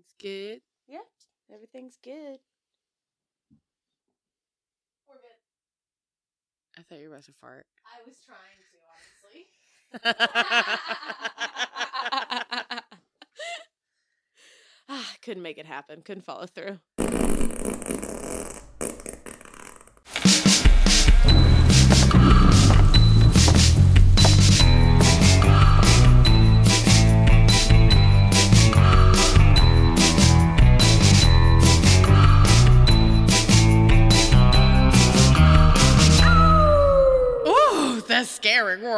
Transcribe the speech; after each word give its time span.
Everything's 0.00 0.14
good. 0.18 0.62
Yeah, 0.88 1.04
everything's 1.54 1.98
good. 2.02 2.38
We're 5.06 5.16
good. 5.16 5.36
I 6.78 6.82
thought 6.82 7.00
you 7.00 7.10
were 7.10 7.16
about 7.16 7.24
to 7.24 7.32
fart. 7.32 7.66
I 7.84 7.98
was 8.06 8.16
trying 8.24 8.38
to, 8.70 8.78
honestly. 8.88 9.44
ah, 14.88 15.14
couldn't 15.22 15.42
make 15.42 15.58
it 15.58 15.66
happen. 15.66 16.00
Couldn't 16.00 16.24
follow 16.24 16.46
through. 16.46 16.78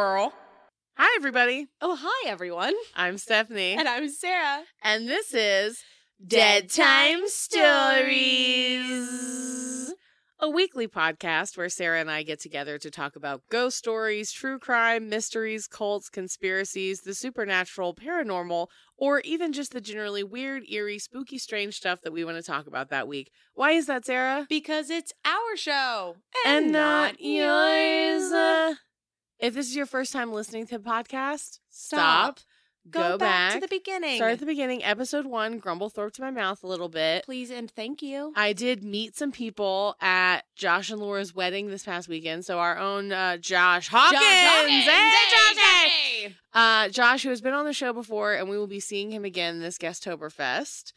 Scary 0.03 0.19
girl. 0.19 0.33
Hi, 0.97 1.15
everybody. 1.15 1.67
Oh, 1.81 1.97
hi, 1.99 2.29
everyone. 2.29 2.73
I'm 2.93 3.17
Stephanie. 3.17 3.73
And 3.73 3.87
I'm 3.87 4.09
Sarah. 4.09 4.63
And 4.83 5.07
this 5.07 5.33
is 5.33 5.81
Dead 6.25 6.69
Time 6.69 7.21
Stories, 7.27 8.33
a 10.39 10.49
weekly 10.49 10.89
podcast 10.89 11.57
where 11.57 11.69
Sarah 11.69 12.01
and 12.01 12.11
I 12.11 12.23
get 12.23 12.41
together 12.41 12.77
to 12.79 12.91
talk 12.91 13.15
about 13.15 13.43
ghost 13.49 13.77
stories, 13.77 14.31
true 14.33 14.59
crime, 14.59 15.07
mysteries, 15.07 15.67
cults, 15.67 16.09
conspiracies, 16.09 17.01
the 17.01 17.15
supernatural, 17.15 17.95
paranormal, 17.95 18.67
or 18.97 19.21
even 19.21 19.53
just 19.53 19.71
the 19.71 19.79
generally 19.79 20.23
weird, 20.23 20.63
eerie, 20.69 20.99
spooky, 20.99 21.37
strange 21.37 21.75
stuff 21.75 22.01
that 22.03 22.11
we 22.11 22.25
want 22.25 22.35
to 22.35 22.43
talk 22.43 22.67
about 22.67 22.89
that 22.89 23.07
week. 23.07 23.31
Why 23.53 23.71
is 23.71 23.85
that, 23.85 24.05
Sarah? 24.05 24.47
Because 24.49 24.89
it's 24.89 25.13
our 25.23 25.55
show 25.55 26.17
And 26.45 26.73
not 26.73 27.21
yours. 27.21 28.31
Uh, 28.33 28.75
If 29.43 29.53
this 29.55 29.67
is 29.67 29.75
your 29.75 29.85
first 29.85 30.13
time 30.13 30.31
listening 30.31 30.67
to 30.67 30.77
the 30.77 30.89
podcast, 30.89 31.59
stop, 31.69 32.39
Go, 32.89 33.17
back, 33.17 33.55
to 33.55 33.59
the 33.59 33.67
beginning. 33.67 34.15
Start 34.15 34.31
at 34.31 34.39
the 34.39 34.45
beginning, 34.45 34.85
episode 34.85 35.25
one, 35.25 35.57
grumble 35.57 35.89
throw 35.89 36.07
up 36.07 36.13
to 36.13 36.21
my 36.21 36.31
mouth 36.31 36.63
a 36.63 36.67
little 36.67 36.87
bit. 36.87 37.25
Please 37.25 37.51
and 37.51 37.69
thank 37.69 38.01
you. 38.01 38.31
I 38.37 38.53
did 38.53 38.85
meet 38.85 39.17
some 39.17 39.33
people 39.33 39.97
at 39.99 40.43
Josh 40.55 40.91
and 40.91 41.01
Laura's 41.01 41.35
wedding 41.35 41.67
this 41.67 41.83
past 41.83 42.07
weekend. 42.07 42.45
So 42.45 42.57
our 42.57 42.77
own 42.77 43.11
uh, 43.11 43.35
Josh 43.35 43.89
Hawkins, 43.89 44.21
hey, 44.23 44.85
Josh, 44.85 46.35
uh, 46.53 46.87
Josh, 46.87 47.23
who 47.23 47.29
has 47.29 47.41
been 47.41 47.53
on 47.53 47.65
the 47.65 47.73
show 47.73 47.91
before, 47.91 48.33
and 48.35 48.47
we 48.47 48.57
will 48.57 48.67
be 48.67 48.79
seeing 48.79 49.11
him 49.11 49.25
again 49.25 49.59
this 49.59 49.77
Guesttoberfest. 49.77 50.93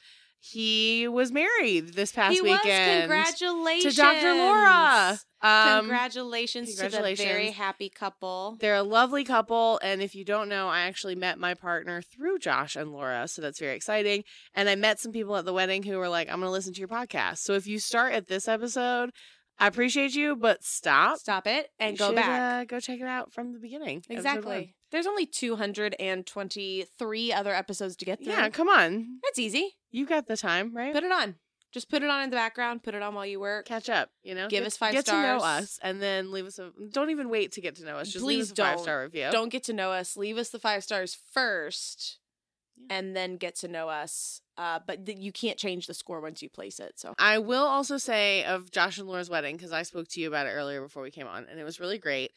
He 0.50 1.08
was 1.08 1.32
married 1.32 1.94
this 1.94 2.12
past 2.12 2.34
he 2.34 2.40
was. 2.40 2.52
weekend 2.52 3.02
Congratulations 3.02 3.94
to 3.94 4.00
Dr. 4.00 4.34
Laura. 4.34 5.18
Um, 5.42 5.80
congratulations, 5.80 6.74
to 6.76 6.88
the 6.88 7.14
very 7.16 7.50
happy 7.50 7.88
couple. 7.88 8.56
They're 8.60 8.76
a 8.76 8.82
lovely 8.82 9.24
couple. 9.24 9.78
And 9.82 10.02
if 10.02 10.14
you 10.14 10.24
don't 10.24 10.48
know, 10.48 10.68
I 10.68 10.82
actually 10.82 11.14
met 11.14 11.38
my 11.38 11.54
partner 11.54 12.00
through 12.00 12.38
Josh 12.38 12.76
and 12.76 12.92
Laura. 12.92 13.28
So 13.28 13.42
that's 13.42 13.58
very 13.58 13.76
exciting. 13.76 14.24
And 14.54 14.68
I 14.68 14.76
met 14.76 15.00
some 15.00 15.12
people 15.12 15.36
at 15.36 15.44
the 15.44 15.52
wedding 15.52 15.82
who 15.82 15.98
were 15.98 16.08
like, 16.08 16.28
I'm 16.28 16.40
going 16.40 16.48
to 16.48 16.52
listen 16.52 16.72
to 16.74 16.78
your 16.78 16.88
podcast. 16.88 17.38
So 17.38 17.54
if 17.54 17.66
you 17.66 17.78
start 17.78 18.12
at 18.12 18.28
this 18.28 18.48
episode, 18.48 19.10
I 19.58 19.66
appreciate 19.66 20.14
you, 20.14 20.36
but 20.36 20.64
stop. 20.64 21.18
Stop 21.18 21.46
it 21.46 21.68
and 21.78 21.92
You 21.92 21.98
go 21.98 22.08
should, 22.08 22.16
back. 22.16 22.62
Uh, 22.62 22.64
go 22.64 22.80
check 22.80 23.00
it 23.00 23.06
out 23.06 23.32
from 23.32 23.52
the 23.52 23.58
beginning. 23.58 24.02
exactly. 24.08 24.74
There's 24.92 25.06
only 25.06 25.26
223 25.26 27.32
other 27.32 27.54
episodes 27.54 27.96
to 27.96 28.04
get 28.04 28.22
through. 28.22 28.32
Yeah, 28.32 28.48
come 28.50 28.68
on. 28.68 29.18
That's 29.24 29.38
easy. 29.38 29.72
You 29.96 30.04
got 30.06 30.26
the 30.26 30.36
time, 30.36 30.76
right? 30.76 30.92
Put 30.92 31.04
it 31.04 31.12
on. 31.12 31.36
Just 31.72 31.88
put 31.90 32.02
it 32.02 32.10
on 32.10 32.22
in 32.22 32.30
the 32.30 32.36
background. 32.36 32.82
Put 32.82 32.94
it 32.94 33.02
on 33.02 33.14
while 33.14 33.24
you 33.26 33.40
work. 33.40 33.66
Catch 33.66 33.88
up, 33.88 34.10
you 34.22 34.34
know? 34.34 34.48
Give 34.48 34.60
Get- 34.60 34.66
us 34.66 34.76
five 34.76 34.92
get 34.92 35.06
to 35.06 35.12
know 35.12 35.38
us 35.38 35.78
and 35.82 36.00
then 36.02 36.30
leave 36.32 36.46
us 36.46 36.58
a. 36.58 36.70
Don't 36.90 37.10
even 37.10 37.28
wait 37.30 37.52
to 37.52 37.60
get 37.60 37.76
to 37.76 37.84
know 37.84 37.96
us. 37.96 38.10
Just 38.10 38.24
leave 38.24 38.38
Please 38.40 38.52
us 38.52 38.58
a 38.58 38.62
five 38.62 38.74
don't. 38.76 38.82
star 38.84 39.02
review. 39.02 39.28
Don't 39.32 39.48
get 39.48 39.64
to 39.64 39.72
know 39.72 39.92
us. 39.92 40.16
Leave 40.16 40.36
us 40.38 40.50
the 40.50 40.58
five 40.58 40.84
stars 40.84 41.16
first, 41.32 42.18
Yeah. 42.76 42.96
and 42.98 43.16
then 43.16 43.36
get 43.36 43.56
to 43.56 43.68
know 43.68 43.88
us. 43.88 44.40
Uh, 44.58 44.80
but 44.86 45.04
th- 45.04 45.18
you 45.18 45.32
can't 45.32 45.58
change 45.58 45.86
the 45.86 45.92
score 45.94 46.20
once 46.20 46.40
you 46.42 46.48
place 46.48 46.78
it. 46.80 46.98
So 46.98 47.14
I 47.18 47.38
will 47.38 47.66
also 47.66 47.98
say 47.98 48.44
of 48.44 48.70
Josh 48.70 48.96
and 48.98 49.06
Laura's 49.08 49.28
wedding 49.28 49.56
because 49.56 49.72
I 49.72 49.82
spoke 49.82 50.08
to 50.08 50.20
you 50.20 50.28
about 50.28 50.46
it 50.46 50.50
earlier 50.50 50.80
before 50.80 51.02
we 51.02 51.10
came 51.10 51.26
on, 51.26 51.46
and 51.50 51.58
it 51.60 51.64
was 51.64 51.80
really 51.80 51.98
great. 51.98 52.32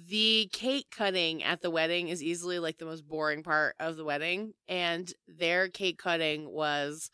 The 0.00 0.48
cake 0.52 0.86
cutting 0.90 1.42
at 1.42 1.62
the 1.62 1.70
wedding 1.70 2.08
is 2.08 2.22
easily 2.22 2.58
like 2.58 2.78
the 2.78 2.84
most 2.84 3.06
boring 3.06 3.42
part 3.42 3.76
of 3.78 3.96
the 3.96 4.04
wedding, 4.04 4.52
and 4.68 5.12
their 5.28 5.68
cake 5.68 5.98
cutting 5.98 6.50
was 6.50 7.10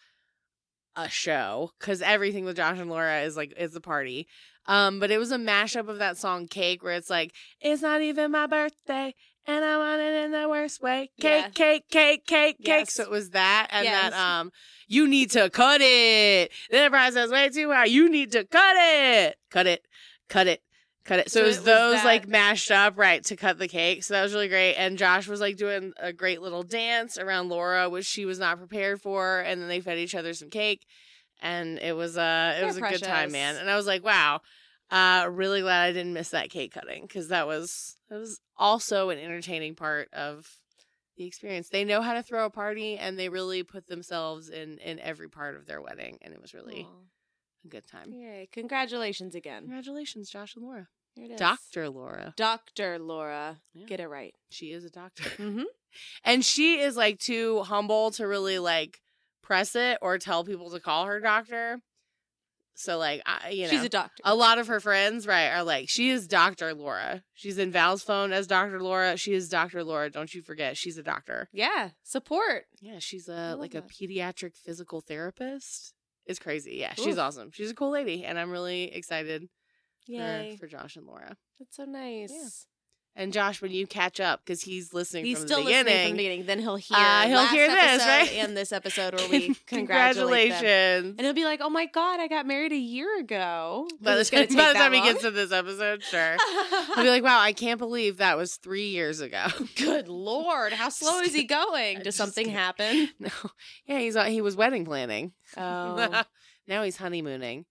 a 0.96 1.08
show 1.08 1.70
because 1.78 2.02
everything 2.02 2.44
with 2.44 2.56
Josh 2.56 2.78
and 2.78 2.90
Laura 2.90 3.20
is 3.20 3.36
like 3.36 3.52
is 3.56 3.76
a 3.76 3.80
party. 3.80 4.26
Um, 4.66 4.98
but 5.00 5.10
it 5.10 5.18
was 5.18 5.30
a 5.32 5.36
mashup 5.38 5.88
of 5.88 5.98
that 5.98 6.16
song 6.16 6.46
"Cake," 6.48 6.82
where 6.82 6.94
it's 6.94 7.10
like, 7.10 7.32
"It's 7.60 7.82
not 7.82 8.02
even 8.02 8.30
my 8.32 8.46
birthday." 8.46 9.14
And 9.46 9.64
I 9.64 9.78
want 9.78 10.00
it 10.02 10.24
in 10.24 10.32
the 10.32 10.48
worst 10.48 10.82
way. 10.82 11.10
Cake, 11.18 11.44
Yeah. 11.44 11.48
cake, 11.48 11.88
cake, 11.90 12.26
cake, 12.26 12.58
cake. 12.58 12.66
Yes. 12.66 12.94
So 12.94 13.02
it 13.04 13.10
was 13.10 13.30
that 13.30 13.68
and 13.70 13.84
Yes. 13.84 14.10
that 14.12 14.18
um 14.40 14.52
you 14.86 15.06
need 15.08 15.30
to 15.32 15.48
cut 15.50 15.80
it. 15.80 16.50
Then 16.70 16.84
the 16.84 16.90
price 16.90 17.14
is 17.16 17.30
way 17.30 17.48
too 17.48 17.70
high. 17.72 17.86
You 17.86 18.08
need 18.10 18.32
to 18.32 18.44
cut 18.44 18.76
it. 18.78 19.36
Cut 19.50 19.66
it. 19.66 19.86
Cut 20.28 20.46
it. 20.46 20.62
Cut 21.10 21.18
it. 21.18 21.30
So, 21.30 21.40
So 21.40 21.44
it 21.44 21.46
was 21.48 21.56
it 21.56 21.60
was 21.60 21.66
those 21.66 21.94
that- 21.96 22.04
like 22.04 22.28
mashed 22.28 22.70
up, 22.70 22.96
right, 22.96 23.24
to 23.24 23.34
cut 23.34 23.58
the 23.58 23.66
cake. 23.66 24.04
So 24.04 24.14
that 24.14 24.22
was 24.22 24.32
really 24.32 24.46
great. 24.46 24.74
And 24.76 24.96
Josh 24.96 25.26
was 25.26 25.40
like 25.40 25.56
doing 25.56 25.92
a 25.98 26.12
great 26.12 26.40
little 26.40 26.62
dance 26.62 27.18
around 27.18 27.48
Laura, 27.48 27.90
which 27.90 28.06
she 28.06 28.24
was 28.24 28.38
not 28.38 28.58
prepared 28.58 29.02
for. 29.02 29.40
And 29.40 29.60
then 29.60 29.68
they 29.68 29.80
fed 29.80 29.98
each 29.98 30.14
other 30.14 30.32
some 30.34 30.50
cake. 30.50 30.86
And 31.42 31.80
it 31.80 31.96
was 31.96 32.16
uh 32.16 32.52
it 32.54 32.58
They're 32.60 32.66
was 32.66 32.76
a 32.76 32.80
good 32.80 33.02
time, 33.02 33.32
man. 33.32 33.56
And 33.56 33.68
I 33.68 33.74
was 33.74 33.88
like, 33.88 34.04
wow. 34.04 34.40
Uh 34.88 35.26
really 35.28 35.62
glad 35.62 35.88
I 35.88 35.92
didn't 35.92 36.12
miss 36.12 36.28
that 36.30 36.48
cake 36.48 36.74
cutting 36.74 37.02
because 37.02 37.26
that 37.26 37.48
was 37.48 37.96
that 38.08 38.18
was 38.18 38.40
also 38.56 39.10
an 39.10 39.18
entertaining 39.18 39.74
part 39.74 40.08
of 40.12 40.48
the 41.16 41.24
experience. 41.26 41.70
They 41.70 41.84
know 41.84 42.02
how 42.02 42.14
to 42.14 42.22
throw 42.22 42.44
a 42.46 42.50
party 42.50 42.96
and 42.98 43.18
they 43.18 43.28
really 43.28 43.64
put 43.64 43.88
themselves 43.88 44.48
in 44.48 44.78
in 44.78 45.00
every 45.00 45.28
part 45.28 45.56
of 45.56 45.66
their 45.66 45.82
wedding 45.82 46.18
and 46.22 46.32
it 46.32 46.40
was 46.40 46.54
really 46.54 46.86
Aw. 46.88 47.64
a 47.64 47.68
good 47.68 47.88
time. 47.88 48.12
Yay. 48.12 48.48
Congratulations 48.52 49.34
again. 49.34 49.62
Congratulations, 49.62 50.30
Josh 50.30 50.54
and 50.54 50.64
Laura. 50.64 50.86
Here 51.14 51.26
it 51.26 51.32
is. 51.32 51.38
Dr. 51.38 51.88
Laura. 51.90 52.34
Dr. 52.36 52.98
Laura. 52.98 53.58
Yeah. 53.74 53.86
Get 53.86 54.00
it 54.00 54.08
right. 54.08 54.34
She 54.50 54.66
is 54.72 54.84
a 54.84 54.90
doctor. 54.90 55.24
Mm-hmm. 55.24 55.62
And 56.24 56.44
she 56.44 56.78
is 56.78 56.96
like 56.96 57.18
too 57.18 57.62
humble 57.62 58.12
to 58.12 58.24
really 58.24 58.60
like 58.60 59.00
press 59.42 59.74
it 59.74 59.98
or 60.00 60.18
tell 60.18 60.44
people 60.44 60.70
to 60.70 60.78
call 60.78 61.06
her 61.06 61.18
doctor. 61.18 61.80
So 62.74 62.96
like 62.96 63.22
I 63.26 63.50
you 63.50 63.64
know 63.64 63.70
She's 63.70 63.82
a 63.82 63.88
doctor. 63.88 64.22
a 64.24 64.36
lot 64.36 64.58
of 64.58 64.68
her 64.68 64.78
friends, 64.78 65.26
right, 65.26 65.48
are 65.48 65.64
like, 65.64 65.88
she 65.88 66.10
is 66.10 66.28
Dr. 66.28 66.74
Laura. 66.74 67.24
She's 67.34 67.58
in 67.58 67.72
Val's 67.72 68.04
phone 68.04 68.32
as 68.32 68.46
Dr. 68.46 68.80
Laura. 68.80 69.16
She 69.16 69.32
is 69.32 69.48
Dr. 69.48 69.82
Laura. 69.82 70.10
Don't 70.10 70.32
you 70.32 70.42
forget, 70.42 70.76
she's 70.76 70.96
a 70.96 71.02
doctor. 71.02 71.48
yeah. 71.52 71.90
Support. 72.04 72.66
Yeah, 72.80 73.00
she's 73.00 73.28
a 73.28 73.56
like 73.58 73.74
a 73.74 73.82
pediatric 73.82 74.54
physical 74.56 75.00
therapist. 75.00 75.92
It's 76.24 76.38
crazy. 76.38 76.76
Yeah, 76.76 76.94
she's 76.94 77.18
awesome. 77.18 77.50
She's 77.52 77.70
a 77.72 77.74
cool 77.74 77.90
lady, 77.90 78.24
and 78.24 78.38
I'm 78.38 78.50
really 78.52 78.84
excited 78.94 79.48
Yay. 80.06 80.52
for, 80.52 80.66
for 80.66 80.66
Josh 80.66 80.96
and 80.96 81.06
Laura. 81.06 81.36
That's 81.58 81.76
so 81.76 81.84
nice. 81.84 82.66
And 83.16 83.32
Josh, 83.32 83.60
when 83.60 83.72
you 83.72 83.88
catch 83.88 84.20
up, 84.20 84.40
because 84.44 84.62
he's 84.62 84.94
listening 84.94 85.24
He's 85.24 85.38
from 85.38 85.48
still 85.48 85.58
the 85.58 85.64
beginning. 85.64 85.84
listening 85.86 86.08
from 86.10 86.16
the 86.16 86.22
beginning. 86.22 86.46
Then 86.46 86.58
he'll 86.60 86.76
hear. 86.76 86.96
Uh, 86.96 87.26
he'll 87.26 87.36
last 87.38 87.50
hear 87.52 87.66
this, 87.66 87.82
episode 87.82 88.06
right? 88.08 88.32
And 88.34 88.56
this 88.56 88.72
episode 88.72 89.14
where 89.14 89.28
we 89.30 89.54
congratulate 89.66 90.50
them. 90.50 90.58
Congratulations. 90.60 91.14
And 91.18 91.20
he'll 91.26 91.34
be 91.34 91.44
like, 91.44 91.60
"Oh 91.60 91.70
my 91.70 91.86
god, 91.86 92.20
I 92.20 92.28
got 92.28 92.46
married 92.46 92.70
a 92.72 92.76
year 92.76 93.18
ago." 93.18 93.88
By 94.00 94.14
the 94.14 94.20
It's 94.20 94.30
time, 94.30 94.46
by 94.46 94.46
the 94.48 94.54
take 94.74 94.74
time 94.74 94.92
he 94.92 95.00
gets 95.02 95.22
to 95.22 95.32
this 95.32 95.50
episode, 95.50 96.04
sure. 96.04 96.36
He'll 96.94 97.02
be 97.04 97.10
like, 97.10 97.24
wow, 97.24 97.40
I 97.40 97.52
can't 97.52 97.80
believe 97.80 98.18
that 98.18 98.36
was 98.36 98.54
three 98.54 98.88
years 98.90 99.20
ago. 99.20 99.46
Good 99.76 100.06
lord, 100.08 100.72
how 100.72 100.88
slow 100.88 101.18
is 101.20 101.34
he 101.34 101.44
going? 101.44 102.00
Does 102.02 102.14
something 102.14 102.44
kidding. 102.44 102.56
happen? 102.58 103.08
no. 103.18 103.30
Yeah, 103.86 103.98
he's 103.98 104.14
uh, 104.14 104.24
he 104.26 104.40
was 104.40 104.54
wedding 104.54 104.84
planning. 104.84 105.32
Oh, 105.56 106.22
now 106.68 106.84
he's 106.84 106.96
honeymooning. 106.96 107.64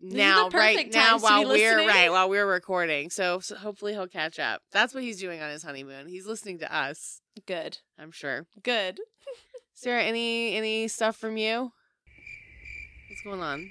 Now, 0.00 0.50
right 0.50 0.92
now, 0.92 1.18
times 1.18 1.22
to 1.22 1.28
be 1.28 1.32
while 1.32 1.42
we're 1.44 1.48
listening. 1.48 1.88
right 1.88 2.10
while 2.10 2.28
we're 2.28 2.46
recording, 2.46 3.08
so, 3.10 3.40
so 3.40 3.56
hopefully 3.56 3.92
he'll 3.92 4.06
catch 4.06 4.38
up. 4.38 4.62
That's 4.70 4.92
what 4.92 5.02
he's 5.02 5.18
doing 5.18 5.40
on 5.40 5.50
his 5.50 5.62
honeymoon. 5.62 6.06
He's 6.08 6.26
listening 6.26 6.58
to 6.58 6.74
us. 6.74 7.20
good, 7.46 7.78
I'm 7.98 8.12
sure. 8.12 8.46
good. 8.62 9.00
Sarah, 9.74 10.02
any 10.02 10.54
any 10.56 10.88
stuff 10.88 11.16
from 11.16 11.36
you? 11.36 11.72
What's 13.08 13.22
going 13.22 13.42
on? 13.42 13.70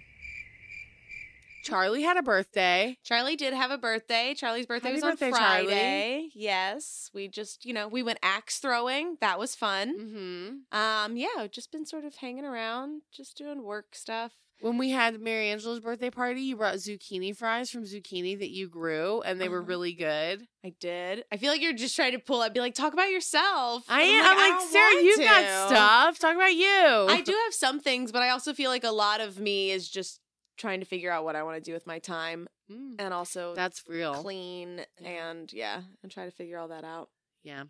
Charlie 1.63 2.03
had 2.03 2.15
a 2.15 2.21
birthday. 2.21 2.97
Charlie 3.03 3.35
did 3.35 3.51
have 3.53 3.71
a 3.71 3.77
birthday. 3.79 4.35
Charlie's 4.35 4.67
birthday 4.67 4.89
Happy 4.89 4.97
was 4.97 5.03
on 5.03 5.09
birthday, 5.11 5.31
Charlie. 5.31 5.65
Friday. 5.65 6.29
Yes, 6.35 7.09
we 7.11 7.27
just 7.27 7.65
you 7.65 7.73
know 7.73 7.87
we 7.87 8.03
went 8.03 8.19
axe 8.21 8.59
throwing. 8.59 9.17
That 9.19 9.39
was 9.39 9.55
fun. 9.55 9.99
Mm-hmm. 9.99 10.77
Um, 10.77 11.17
yeah, 11.17 11.47
just 11.51 11.71
been 11.71 11.87
sort 11.87 12.05
of 12.05 12.15
hanging 12.17 12.45
around, 12.45 13.01
just 13.11 13.35
doing 13.35 13.63
work 13.63 13.95
stuff. 13.95 14.33
When 14.61 14.77
we 14.77 14.89
had 14.91 15.19
Mary 15.19 15.49
Angela's 15.49 15.79
birthday 15.81 16.09
party, 16.09 16.41
you 16.41 16.55
brought 16.55 16.75
zucchini 16.75 17.35
fries 17.35 17.69
from 17.69 17.83
zucchini 17.83 18.39
that 18.39 18.49
you 18.49 18.67
grew, 18.69 19.21
and 19.21 19.39
they 19.39 19.49
were 19.49 19.59
Uh-huh. 19.59 19.67
really 19.67 19.93
good. 19.93 20.47
I 20.63 20.73
did. 20.79 21.23
I 21.31 21.37
feel 21.37 21.51
like 21.51 21.61
you're 21.61 21.73
just 21.73 21.95
trying 21.95 22.13
to 22.13 22.19
pull 22.19 22.41
up, 22.41 22.53
be 22.53 22.61
like, 22.61 22.73
talk 22.73 22.93
about 22.93 23.11
yourself. 23.11 23.83
I 23.89 24.01
am. 24.03 24.25
I'm 24.25 24.37
like, 24.59 24.69
Sarah, 24.71 25.03
you've 25.03 25.17
to." 25.17 25.23
got 25.23 25.69
stuff. 25.69 26.19
Talk 26.19 26.35
about 26.35 26.53
you. 26.55 26.67
I 27.09 27.21
do 27.23 27.33
have 27.45 27.53
some 27.53 27.79
things, 27.79 28.11
but 28.11 28.21
I 28.23 28.29
also 28.29 28.53
feel 28.53 28.69
like 28.71 28.83
a 28.85 28.91
lot 28.91 29.19
of 29.21 29.39
me 29.39 29.71
is 29.71 29.89
just 29.89 30.19
trying 30.57 30.79
to 30.79 30.85
figure 30.85 31.11
out 31.11 31.25
what 31.25 31.35
I 31.35 31.43
want 31.43 31.57
to 31.57 31.61
do 31.61 31.73
with 31.73 31.85
my 31.85 31.99
time, 31.99 32.47
Mm, 32.71 32.95
and 32.97 33.13
also 33.13 33.53
that's 33.55 33.83
real. 33.87 34.15
clean 34.23 34.85
and 35.03 35.51
yeah, 35.53 35.81
and 36.01 36.11
try 36.11 36.25
to 36.25 36.31
figure 36.31 36.57
all 36.57 36.69
that 36.69 36.83
out. 36.85 37.09
Yeah. 37.43 37.65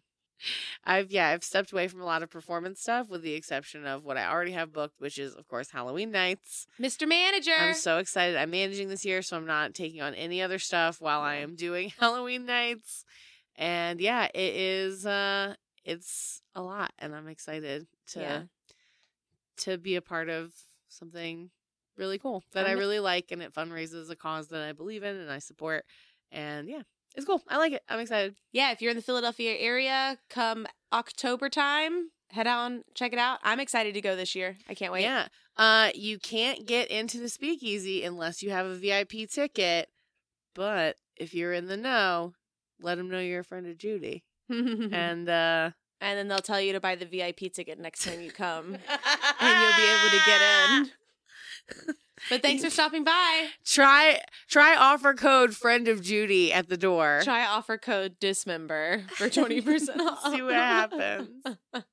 I've 0.83 1.11
yeah, 1.11 1.29
I've 1.29 1.43
stepped 1.43 1.71
away 1.71 1.87
from 1.87 2.01
a 2.01 2.05
lot 2.05 2.21
of 2.23 2.29
performance 2.29 2.81
stuff 2.81 3.09
with 3.09 3.21
the 3.21 3.33
exception 3.33 3.85
of 3.85 4.03
what 4.03 4.17
I 4.17 4.27
already 4.29 4.51
have 4.51 4.71
booked, 4.73 4.99
which 4.99 5.17
is 5.17 5.33
of 5.35 5.47
course 5.47 5.71
Halloween 5.71 6.11
nights. 6.11 6.67
Mr. 6.79 7.07
Manager. 7.07 7.53
I'm 7.57 7.73
so 7.73 7.97
excited. 7.97 8.35
I'm 8.35 8.51
managing 8.51 8.89
this 8.89 9.05
year, 9.05 9.21
so 9.21 9.37
I'm 9.37 9.45
not 9.45 9.73
taking 9.73 10.01
on 10.01 10.13
any 10.13 10.41
other 10.41 10.59
stuff 10.59 11.01
while 11.01 11.21
I 11.21 11.35
am 11.35 11.55
doing 11.55 11.91
Halloween 11.99 12.45
nights. 12.45 13.05
And 13.55 13.99
yeah, 14.01 14.25
it 14.33 14.55
is 14.55 15.05
uh 15.05 15.55
it's 15.83 16.41
a 16.53 16.61
lot 16.61 16.91
and 16.99 17.15
I'm 17.15 17.27
excited 17.27 17.87
to 18.07 18.19
Yeah. 18.19 18.41
to 19.57 19.77
be 19.77 19.95
a 19.95 20.01
part 20.01 20.29
of 20.29 20.53
something 20.89 21.49
really 21.97 22.17
cool 22.17 22.43
that 22.53 22.65
I 22.65 22.69
I'm- 22.69 22.79
really 22.79 22.99
like 22.99 23.31
and 23.31 23.41
it 23.41 23.53
fundraises 23.53 24.09
a 24.09 24.15
cause 24.15 24.49
that 24.49 24.61
I 24.61 24.73
believe 24.73 25.03
in 25.03 25.15
and 25.15 25.31
I 25.31 25.39
support. 25.39 25.85
And 26.31 26.67
yeah, 26.67 26.81
it's 27.15 27.25
cool. 27.25 27.41
I 27.47 27.57
like 27.57 27.73
it. 27.73 27.81
I'm 27.89 27.99
excited. 27.99 28.35
yeah, 28.51 28.71
if 28.71 28.81
you're 28.81 28.91
in 28.91 28.97
the 28.97 29.03
Philadelphia 29.03 29.55
area, 29.57 30.17
come 30.29 30.67
October 30.93 31.49
time, 31.49 32.09
head 32.31 32.47
on, 32.47 32.83
check 32.93 33.13
it 33.13 33.19
out. 33.19 33.39
I'm 33.43 33.59
excited 33.59 33.93
to 33.93 34.01
go 34.01 34.15
this 34.15 34.35
year. 34.35 34.57
I 34.69 34.73
can't 34.73 34.91
wait. 34.93 35.03
Yeah. 35.03 35.27
Uh 35.57 35.89
you 35.95 36.19
can't 36.19 36.65
get 36.65 36.89
into 36.89 37.17
the 37.19 37.29
speakeasy 37.29 38.03
unless 38.03 38.43
you 38.43 38.49
have 38.51 38.65
a 38.65 38.75
VIP 38.75 39.29
ticket. 39.29 39.89
But 40.53 40.97
if 41.17 41.33
you're 41.33 41.53
in 41.53 41.67
the 41.67 41.77
know, 41.77 42.33
let 42.81 42.95
them 42.95 43.09
know 43.09 43.19
you're 43.19 43.39
a 43.41 43.43
friend 43.45 43.67
of 43.67 43.77
Judy. 43.77 44.23
and 44.49 44.93
And 44.93 45.29
uh 45.29 45.71
and 46.01 46.19
then 46.19 46.27
they'll 46.27 46.39
tell 46.39 46.59
you 46.59 46.73
to 46.73 46.81
buy 46.81 46.95
the 46.95 47.05
VIP 47.05 47.53
ticket 47.53 47.79
next 47.79 48.03
time 48.03 48.21
you 48.21 48.29
come, 48.31 48.65
and 49.39 49.61
you'll 49.61 49.77
be 49.77 49.91
able 49.91 50.09
to 50.09 50.21
get 50.25 50.41
in. 50.69 51.95
But 52.29 52.41
thanks 52.41 52.63
for 52.63 52.69
stopping 52.69 53.03
by. 53.03 53.47
Try 53.65 54.21
try 54.47 54.75
offer 54.75 55.13
code 55.13 55.55
friend 55.55 55.87
of 55.87 56.01
Judy 56.01 56.51
at 56.51 56.69
the 56.69 56.77
door. 56.77 57.21
Try 57.23 57.45
offer 57.45 57.77
code 57.77 58.19
dismember 58.19 59.03
for 59.09 59.29
twenty 59.29 59.61
percent 59.61 60.01
off. 60.01 60.33
See 60.33 60.41
what 60.41 60.53
happens. 60.55 61.29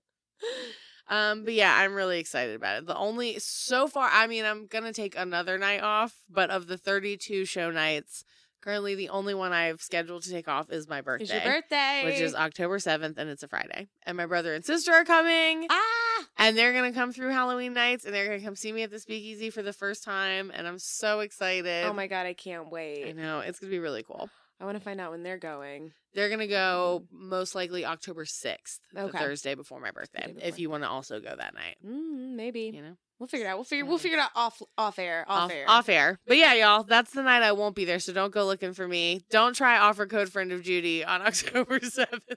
Um, 1.08 1.44
but 1.44 1.52
yeah, 1.52 1.76
I'm 1.76 1.94
really 1.94 2.18
excited 2.20 2.56
about 2.56 2.78
it. 2.78 2.86
The 2.86 2.96
only 2.96 3.38
so 3.38 3.86
far, 3.86 4.08
I 4.10 4.26
mean, 4.26 4.46
I'm 4.46 4.66
gonna 4.66 4.94
take 4.94 5.14
another 5.14 5.58
night 5.58 5.82
off, 5.82 6.14
but 6.30 6.48
of 6.48 6.68
the 6.68 6.78
32 6.78 7.44
show 7.44 7.70
nights, 7.70 8.24
currently 8.62 8.94
the 8.94 9.10
only 9.10 9.34
one 9.34 9.52
I've 9.52 9.80
scheduled 9.80 10.22
to 10.22 10.30
take 10.30 10.48
off 10.48 10.70
is 10.70 10.88
my 10.88 11.00
birthday, 11.00 11.24
It's 11.24 11.32
your 11.32 11.54
birthday, 11.54 12.02
which 12.04 12.20
is 12.20 12.34
October 12.34 12.78
7th, 12.78 13.18
and 13.18 13.28
it's 13.28 13.42
a 13.42 13.48
Friday. 13.48 13.88
And 14.04 14.16
my 14.16 14.26
brother 14.26 14.54
and 14.54 14.64
sister 14.64 14.92
are 14.92 15.04
coming, 15.04 15.66
ah. 15.70 16.24
and 16.38 16.56
they're 16.56 16.72
gonna 16.72 16.92
come 16.92 17.12
through 17.12 17.30
Halloween 17.30 17.74
nights, 17.74 18.04
and 18.04 18.14
they're 18.14 18.26
gonna 18.26 18.40
come 18.40 18.56
see 18.56 18.72
me 18.72 18.82
at 18.82 18.90
the 18.90 18.98
Speakeasy 18.98 19.50
for 19.50 19.62
the 19.62 19.72
first 19.72 20.04
time, 20.04 20.50
and 20.54 20.66
I'm 20.66 20.78
so 20.78 21.20
excited. 21.20 21.84
Oh 21.84 21.92
my 21.92 22.06
god, 22.06 22.26
I 22.26 22.34
can't 22.34 22.70
wait. 22.70 23.06
I 23.08 23.12
know 23.12 23.40
it's 23.40 23.58
gonna 23.58 23.70
be 23.70 23.78
really 23.78 24.02
cool. 24.02 24.30
I 24.62 24.64
want 24.64 24.78
to 24.78 24.84
find 24.84 25.00
out 25.00 25.10
when 25.10 25.24
they're 25.24 25.38
going. 25.38 25.90
They're 26.14 26.28
gonna 26.30 26.46
go 26.46 27.02
most 27.10 27.56
likely 27.56 27.84
October 27.84 28.24
6th, 28.24 28.78
the 28.92 29.08
Thursday 29.08 29.56
before 29.56 29.80
my 29.80 29.90
birthday. 29.90 30.26
Thursday 30.28 30.46
If 30.46 30.60
you 30.60 30.70
want 30.70 30.84
to 30.84 30.88
also 30.88 31.18
go 31.18 31.34
that 31.36 31.52
night, 31.54 31.76
Mm, 31.84 32.36
maybe 32.36 32.70
you 32.72 32.80
know. 32.80 32.96
we'll 33.18 33.26
figure 33.26 33.46
it 33.46 33.48
out. 33.50 33.56
We'll 33.56 33.64
figure. 33.64 33.84
We'll 33.84 33.98
figure 33.98 34.18
it 34.18 34.20
out 34.20 34.30
off 34.36 34.62
off 34.78 35.00
air. 35.00 35.24
Off, 35.26 35.50
air. 35.50 35.64
Off 35.68 35.88
air. 35.88 36.20
But 36.28 36.36
yeah, 36.36 36.54
y'all, 36.54 36.84
that's 36.84 37.10
the 37.12 37.22
night 37.24 37.42
I 37.42 37.50
won't 37.52 37.74
be 37.74 37.84
there, 37.84 37.98
so 37.98 38.12
don't 38.12 38.32
go 38.32 38.46
looking 38.46 38.72
for 38.72 38.86
me. 38.86 39.22
Don't 39.30 39.56
try 39.56 39.78
offer 39.78 40.06
code 40.06 40.28
friend 40.28 40.52
of 40.52 40.62
Judy 40.62 41.04
on 41.04 41.22
October 41.26 41.80
7th. 41.80 42.36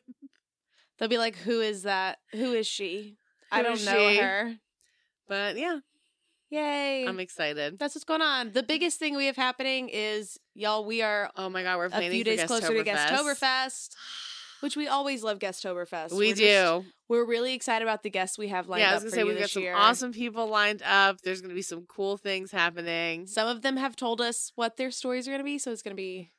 They'll 0.98 1.10
be 1.10 1.20
like, 1.20 1.36
"Who 1.36 1.62
is 1.62 1.84
that? 1.84 2.18
Who 2.32 2.54
is 2.54 2.66
she? 2.66 3.18
I 3.52 3.62
don't 3.62 3.84
know 3.86 4.10
she?" 4.10 4.18
her." 4.18 4.56
But 5.28 5.58
yeah, 5.58 5.80
Yay! 6.50 7.06
I'm 7.08 7.20
excited. 7.20 7.80
That's 7.80 7.96
what's 7.96 8.06
going 8.06 8.22
on. 8.22 8.52
The 8.54 8.64
mm. 8.64 8.68
biggest 8.68 9.00
thing 9.00 9.16
we 9.16 9.26
have 9.26 9.36
happening 9.36 9.90
is 9.90 10.40
y'all. 10.54 10.86
We 10.86 11.02
are 11.02 11.32
Oh 11.36 11.50
my 11.50 11.64
god, 11.64 11.78
we're 11.78 11.86
a 11.86 11.90
planning 11.90 12.12
few 12.12 12.24
for 12.24 12.30
days 12.30 12.44
closer 12.46 12.68
to 12.68 12.84
Guesttoberfest. 12.84 13.90
Which 14.62 14.78
we 14.78 14.88
always 14.88 15.22
love 15.22 15.40
Guesttoberfest. 15.40 16.12
We 16.12 16.30
We're 16.30 16.36
do. 16.36 16.46
just- 16.46 16.86
we're 17.08 17.26
really 17.26 17.54
excited 17.54 17.84
about 17.84 18.02
the 18.02 18.10
guests 18.10 18.38
we 18.38 18.48
have 18.48 18.68
lined 18.68 18.82
up. 18.82 18.88
yeah, 18.88 18.94
I 18.94 18.96
up 18.96 19.04
was 19.04 19.04
gonna 19.04 19.10
for 19.12 19.16
say 19.16 19.20
you 19.22 19.28
we've 19.28 19.36
got 19.36 19.42
this 19.44 19.52
some 19.52 19.64
year. 19.64 19.76
awesome 19.76 20.12
people 20.12 20.48
lined 20.48 20.82
up. 20.84 21.22
There's 21.22 21.42
gonna 21.42 21.54
be 21.54 21.62
some 21.62 21.86
cool 21.88 22.18
things 22.18 22.52
happening. 22.52 23.28
Some 23.28 23.48
of 23.48 23.62
them 23.62 23.78
have 23.78 23.96
told 23.96 24.22
us 24.22 24.52
what 24.56 24.78
their 24.78 24.90
stories 24.90 25.28
are 25.28 25.32
going 25.32 25.42
to 25.42 25.46
be, 25.46 25.60
so 25.60 25.72
it's 25.72 25.84
going 25.84 25.96
to 25.96 26.02
be 26.02 26.32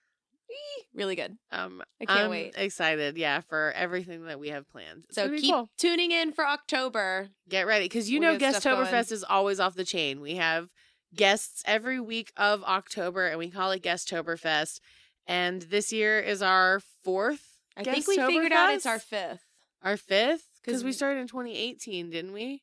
really 0.95 1.17
good. 1.17 1.37
Um, 1.53 1.83
I 2.01 2.05
can't 2.07 2.21
I'm 2.21 2.31
wait. 2.31 2.55
excited. 2.57 3.17
Yeah, 3.19 3.41
for 3.41 3.73
everything 3.77 4.25
that 4.27 4.39
we 4.39 4.49
have 4.49 4.69
planned. 4.69 5.05
It's 5.09 5.15
So 5.17 5.29
keep 5.31 5.53
cool. 5.53 5.71
tuning 5.79 6.11
in 6.13 6.33
for 6.33 6.47
October. 6.47 7.29
Get 7.49 7.67
ready 7.67 7.85
because 7.87 8.11
you 8.11 8.21
We 8.21 8.27
know. 8.27 8.39
Guesttoberfest 8.39 9.13
is 9.13 9.25
always 9.25 9.61
off 9.61 9.75
the 9.75 9.85
chain. 9.85 10.21
We 10.21 10.37
have 10.37 10.69
guests 11.15 11.63
every 11.67 12.01
week 12.01 12.33
of 12.37 12.63
October, 12.65 13.27
and 13.27 13.39
we 13.39 13.51
call 13.51 13.71
it 13.73 13.83
Guesttoberfest. 13.83 14.81
And 15.27 15.63
this 15.63 15.93
year 15.93 16.21
is 16.21 16.43
our 16.43 16.81
fourth. 17.03 17.57
I 17.77 17.83
think 17.85 18.07
we 18.07 18.17
figured 18.17 18.53
out 18.53 18.73
it's 18.75 18.87
our 18.87 18.99
fifth. 18.99 19.43
Our 19.83 19.97
fifth? 19.97 20.45
because 20.65 20.83
we 20.83 20.93
started 20.93 21.21
in 21.21 21.29
2018, 21.29 22.11
didn't 22.11 22.33
we? 22.33 22.63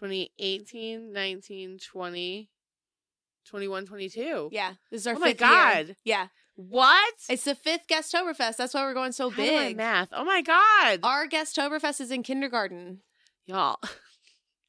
2018, 0.00 1.12
19, 1.12 1.78
20, 1.78 2.48
21, 3.46 3.86
22. 3.86 4.48
Yeah, 4.52 4.72
this 4.90 5.00
is 5.02 5.06
our 5.06 5.14
Oh 5.14 5.18
my 5.18 5.28
fifth 5.32 5.40
year. 5.40 5.48
God. 5.50 5.96
Yeah, 6.04 6.26
What? 6.60 7.14
it's 7.30 7.44
the 7.44 7.54
fifth 7.54 7.86
Guesttoberfest. 7.88 8.56
That's 8.56 8.74
why 8.74 8.82
we're 8.82 8.92
going 8.94 9.12
so 9.12 9.30
How 9.30 9.36
big. 9.36 9.76
math. 9.76 10.08
Oh 10.12 10.24
my 10.24 10.42
God. 10.42 10.98
Our 11.04 11.28
Guesttoberfest 11.28 12.00
is 12.00 12.10
in 12.10 12.24
kindergarten. 12.24 13.02
Y'all, 13.46 13.78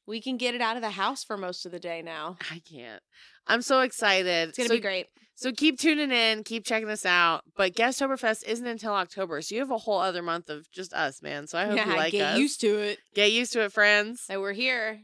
We 0.06 0.20
can 0.20 0.36
get 0.36 0.54
it 0.54 0.60
out 0.60 0.76
of 0.76 0.82
the 0.82 0.90
house 0.90 1.24
for 1.24 1.36
most 1.36 1.66
of 1.66 1.72
the 1.72 1.80
day 1.80 2.00
now. 2.00 2.36
I 2.50 2.60
can't. 2.60 3.02
I'm 3.46 3.60
so 3.62 3.80
excited. 3.80 4.50
It's 4.50 4.56
gonna 4.58 4.68
So- 4.68 4.74
be 4.76 4.80
great. 4.80 5.06
So 5.34 5.52
keep 5.52 5.78
tuning 5.80 6.12
in, 6.12 6.44
keep 6.44 6.64
checking 6.66 6.90
us 6.90 7.06
out. 7.06 7.42
But 7.56 7.74
Guesttoberfest 7.74 8.44
isn't 8.46 8.66
until 8.66 8.92
October, 8.92 9.40
so 9.42 9.54
you 9.54 9.60
have 9.62 9.70
a 9.70 9.78
whole 9.78 9.98
other 9.98 10.22
month 10.22 10.48
of 10.50 10.70
just 10.70 10.92
us, 10.92 11.22
man. 11.22 11.46
So 11.46 11.58
I 11.58 11.64
hope 11.64 11.76
yeah, 11.76 11.90
you 11.90 11.96
like 11.96 12.12
get 12.12 12.22
us. 12.22 12.34
Get 12.34 12.40
used 12.40 12.60
to 12.60 12.78
it. 12.78 12.98
Get 13.14 13.32
used 13.32 13.52
to 13.54 13.62
it, 13.64 13.72
friends. 13.72 14.26
That 14.28 14.38
we're 14.40 14.52
here. 14.52 15.00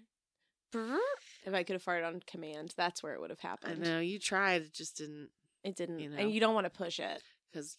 If 0.74 1.54
I 1.54 1.62
could 1.62 1.74
have 1.74 1.82
farted 1.84 2.06
on 2.06 2.20
command, 2.26 2.74
that's 2.76 3.02
where 3.02 3.14
it 3.14 3.20
would 3.20 3.30
have 3.30 3.40
happened. 3.40 3.82
I 3.86 3.88
know 3.88 4.00
you 4.00 4.18
tried, 4.18 4.62
it 4.62 4.74
just 4.74 4.96
didn't 4.98 5.30
It 5.66 5.76
didn't, 5.76 5.98
You 5.98 6.08
know. 6.10 6.16
and 6.18 6.30
you 6.32 6.40
don't 6.40 6.54
want 6.54 6.64
to 6.64 6.70
push 6.70 6.98
it. 7.00 7.22
because 7.52 7.76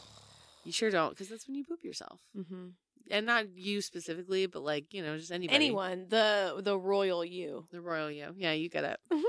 you 0.64 0.72
sure 0.72 0.90
don't. 0.90 1.10
Because 1.10 1.28
that's 1.28 1.46
when 1.46 1.56
you 1.56 1.64
poop 1.64 1.82
yourself, 1.84 2.20
Mm-hmm. 2.36 2.68
and 3.10 3.26
not 3.26 3.46
you 3.56 3.80
specifically, 3.80 4.46
but 4.46 4.62
like 4.62 4.92
you 4.94 5.02
know, 5.02 5.16
just 5.18 5.32
anybody. 5.32 5.54
Anyone, 5.56 6.06
the 6.08 6.60
the 6.62 6.78
royal 6.78 7.24
you. 7.24 7.64
the 7.72 7.80
royal 7.80 8.10
you. 8.10 8.32
Yeah, 8.36 8.52
you 8.52 8.68
get 8.68 8.84
it. 8.84 8.98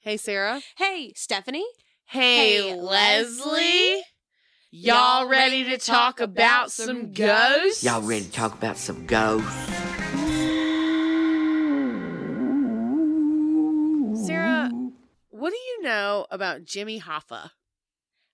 hey, 0.00 0.16
Sarah. 0.16 0.60
Hey, 0.76 1.12
Stephanie. 1.16 1.66
Hey, 2.04 2.62
Hey, 2.62 2.74
Leslie. 2.74 3.44
Leslie. 3.50 4.02
Y'all 4.70 5.26
ready 5.26 5.64
to 5.64 5.78
talk 5.78 6.20
about 6.20 6.70
some 6.70 7.12
ghosts? 7.12 7.82
Y'all 7.84 8.02
ready 8.02 8.24
to 8.26 8.30
talk 8.32 8.52
about 8.54 8.76
some 8.76 9.06
ghosts? 9.06 9.68
What 15.38 15.50
do 15.50 15.56
you 15.56 15.82
know 15.82 16.26
about 16.30 16.64
Jimmy 16.64 17.00
Hoffa? 17.00 17.50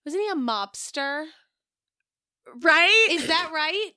Wasn't 0.04 0.22
he 0.22 0.28
a 0.30 0.34
mobster? 0.34 1.26
Right? 2.60 3.08
Is 3.10 3.26
that 3.26 3.50
right? 3.54 3.92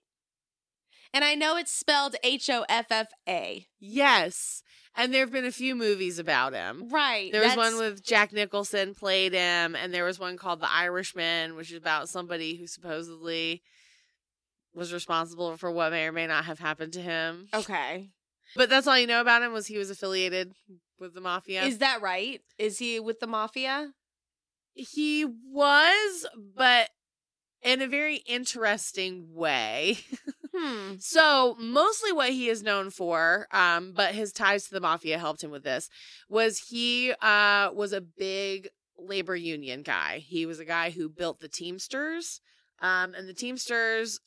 And 1.13 1.23
I 1.23 1.35
know 1.35 1.57
it's 1.57 1.71
spelled 1.71 2.15
H 2.23 2.49
O 2.49 2.65
F 2.69 2.91
F 2.91 3.07
A. 3.27 3.65
yes. 3.79 4.61
And 4.99 5.13
there 5.13 5.21
have 5.21 5.31
been 5.31 5.45
a 5.45 5.51
few 5.51 5.75
movies 5.75 6.17
about 6.17 6.53
him. 6.53 6.89
Right. 6.89 7.31
There 7.31 7.41
was 7.41 7.51
that's- 7.55 7.71
one 7.73 7.79
with 7.79 8.03
Jack 8.03 8.33
Nicholson 8.33 8.95
played 8.95 9.31
him, 9.31 9.75
and 9.75 9.93
there 9.93 10.03
was 10.05 10.17
one 10.17 10.37
called 10.37 10.59
The 10.59 10.71
Irishman, 10.71 11.55
which 11.55 11.69
is 11.69 11.77
about 11.77 12.09
somebody 12.09 12.55
who 12.57 12.65
supposedly 12.65 13.61
was 14.73 14.91
responsible 14.91 15.55
for 15.57 15.69
what 15.71 15.91
may 15.91 16.07
or 16.07 16.11
may 16.11 16.25
not 16.25 16.45
have 16.45 16.57
happened 16.57 16.93
to 16.93 17.01
him. 17.01 17.47
Okay. 17.53 18.09
But 18.55 18.69
that's 18.71 18.87
all 18.87 18.97
you 18.97 19.05
know 19.05 19.21
about 19.21 19.43
him 19.43 19.53
was 19.53 19.67
he 19.67 19.77
was 19.77 19.91
affiliated 19.91 20.53
with 20.99 21.13
the 21.13 21.21
mafia. 21.21 21.63
Is 21.63 21.79
that 21.79 22.01
right? 22.01 22.41
Is 22.57 22.79
he 22.79 22.99
with 22.99 23.19
the 23.19 23.27
mafia? 23.27 23.93
he 24.77 25.25
was, 25.25 26.25
but 26.55 26.89
in 27.61 27.81
a 27.81 27.87
very 27.87 28.17
interesting 28.27 29.33
way. 29.33 29.99
Hmm. 30.55 30.95
So 30.99 31.55
mostly 31.59 32.11
what 32.11 32.31
he 32.31 32.49
is 32.49 32.63
known 32.63 32.89
for, 32.89 33.47
um, 33.51 33.93
but 33.95 34.15
his 34.15 34.31
ties 34.31 34.65
to 34.65 34.73
the 34.73 34.79
mafia 34.79 35.19
helped 35.19 35.43
him 35.43 35.51
with 35.51 35.63
this, 35.63 35.87
was 36.29 36.69
he 36.69 37.13
uh 37.21 37.69
was 37.75 37.93
a 37.93 38.01
big 38.01 38.69
labor 38.97 39.35
union 39.35 39.83
guy. 39.83 40.17
He 40.17 40.47
was 40.47 40.59
a 40.59 40.65
guy 40.65 40.89
who 40.89 41.09
built 41.09 41.41
the 41.41 41.47
Teamsters. 41.47 42.41
Um, 42.79 43.13
and 43.13 43.27
the 43.27 43.33
Teamsters 43.35 44.19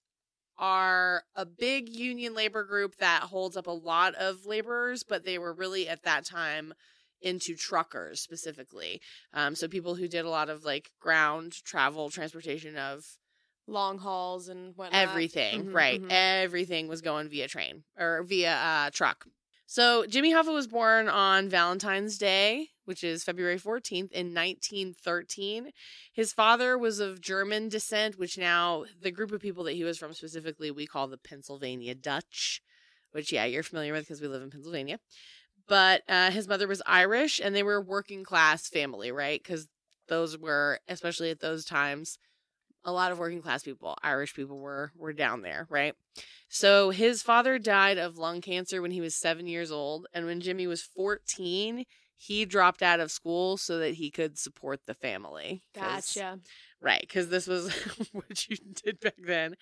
are 0.60 1.24
a 1.34 1.44
big 1.46 1.88
union 1.88 2.34
labor 2.34 2.62
group 2.64 2.96
that 2.98 3.24
holds 3.24 3.56
up 3.56 3.66
a 3.66 3.70
lot 3.72 4.14
of 4.14 4.46
laborers, 4.46 5.02
but 5.02 5.24
they 5.24 5.38
were 5.38 5.52
really 5.54 5.88
at 5.88 6.04
that 6.04 6.24
time 6.24 6.74
into 7.22 7.56
truckers 7.56 8.20
specifically. 8.20 9.00
Um, 9.32 9.54
so 9.54 9.66
people 9.68 9.94
who 9.96 10.06
did 10.08 10.24
a 10.24 10.30
lot 10.30 10.48
of 10.50 10.64
like 10.64 10.90
ground 11.00 11.52
travel, 11.64 12.10
transportation 12.10 12.76
of 12.76 13.04
Long 13.66 13.98
hauls 13.98 14.48
and 14.48 14.76
whatnot. 14.76 15.02
everything, 15.02 15.66
Mhm, 15.66 15.74
right? 15.74 16.00
mhm. 16.02 16.10
Everything 16.10 16.88
was 16.88 17.00
going 17.02 17.28
via 17.28 17.46
train 17.48 17.84
or 17.96 18.22
via 18.24 18.54
uh, 18.54 18.90
truck. 18.90 19.26
So 19.66 20.06
Jimmy 20.06 20.32
Hoffa 20.32 20.52
was 20.52 20.66
born 20.66 21.08
on 21.08 21.48
Valentine's 21.48 22.18
Day, 22.18 22.70
which 22.90 23.04
is 23.04 23.22
February 23.22 23.56
14th 23.56 24.10
in 24.10 24.34
1913. 24.34 25.70
His 26.12 26.32
father 26.32 26.76
was 26.76 26.98
of 26.98 27.20
German 27.20 27.68
descent, 27.68 28.18
which 28.18 28.36
now 28.36 28.84
the 29.00 29.12
group 29.12 29.30
of 29.30 29.40
people 29.40 29.62
that 29.62 29.74
he 29.74 29.84
was 29.84 29.96
from 29.96 30.12
specifically 30.12 30.72
we 30.72 30.88
call 30.88 31.06
the 31.06 31.16
Pennsylvania 31.16 31.94
Dutch, 31.94 32.60
which 33.12 33.30
yeah, 33.30 33.44
you're 33.44 33.62
familiar 33.62 33.92
with 33.92 34.02
because 34.02 34.20
we 34.20 34.26
live 34.26 34.42
in 34.42 34.50
Pennsylvania. 34.50 34.98
But 35.68 36.02
uh, 36.08 36.32
his 36.32 36.48
mother 36.48 36.66
was 36.66 36.82
Irish 36.84 37.40
and 37.40 37.54
they 37.54 37.62
were 37.62 37.76
a 37.76 37.80
working 37.80 38.24
class 38.24 38.68
family, 38.68 39.12
right? 39.12 39.42
Cuz 39.44 39.68
those 40.08 40.36
were 40.36 40.80
especially 40.88 41.30
at 41.30 41.38
those 41.38 41.64
times 41.64 42.18
a 42.84 42.90
lot 42.90 43.12
of 43.12 43.20
working 43.20 43.40
class 43.40 43.62
people, 43.62 43.96
Irish 44.02 44.34
people 44.34 44.58
were 44.58 44.90
were 44.96 45.12
down 45.12 45.42
there, 45.42 45.68
right? 45.70 45.94
So 46.48 46.90
his 46.90 47.22
father 47.22 47.56
died 47.60 47.98
of 47.98 48.18
lung 48.18 48.40
cancer 48.40 48.82
when 48.82 48.90
he 48.90 49.00
was 49.00 49.14
7 49.14 49.46
years 49.46 49.70
old 49.70 50.08
and 50.12 50.26
when 50.26 50.40
Jimmy 50.40 50.66
was 50.66 50.82
14, 50.82 51.86
he 52.22 52.44
dropped 52.44 52.82
out 52.82 53.00
of 53.00 53.10
school 53.10 53.56
so 53.56 53.78
that 53.78 53.94
he 53.94 54.10
could 54.10 54.38
support 54.38 54.80
the 54.86 54.92
family. 54.92 55.62
Gotcha. 55.74 56.38
Right, 56.82 57.00
because 57.00 57.30
this 57.30 57.46
was 57.46 57.72
what 58.12 58.46
you 58.46 58.56
did 58.84 59.00
back 59.00 59.14
then. 59.18 59.52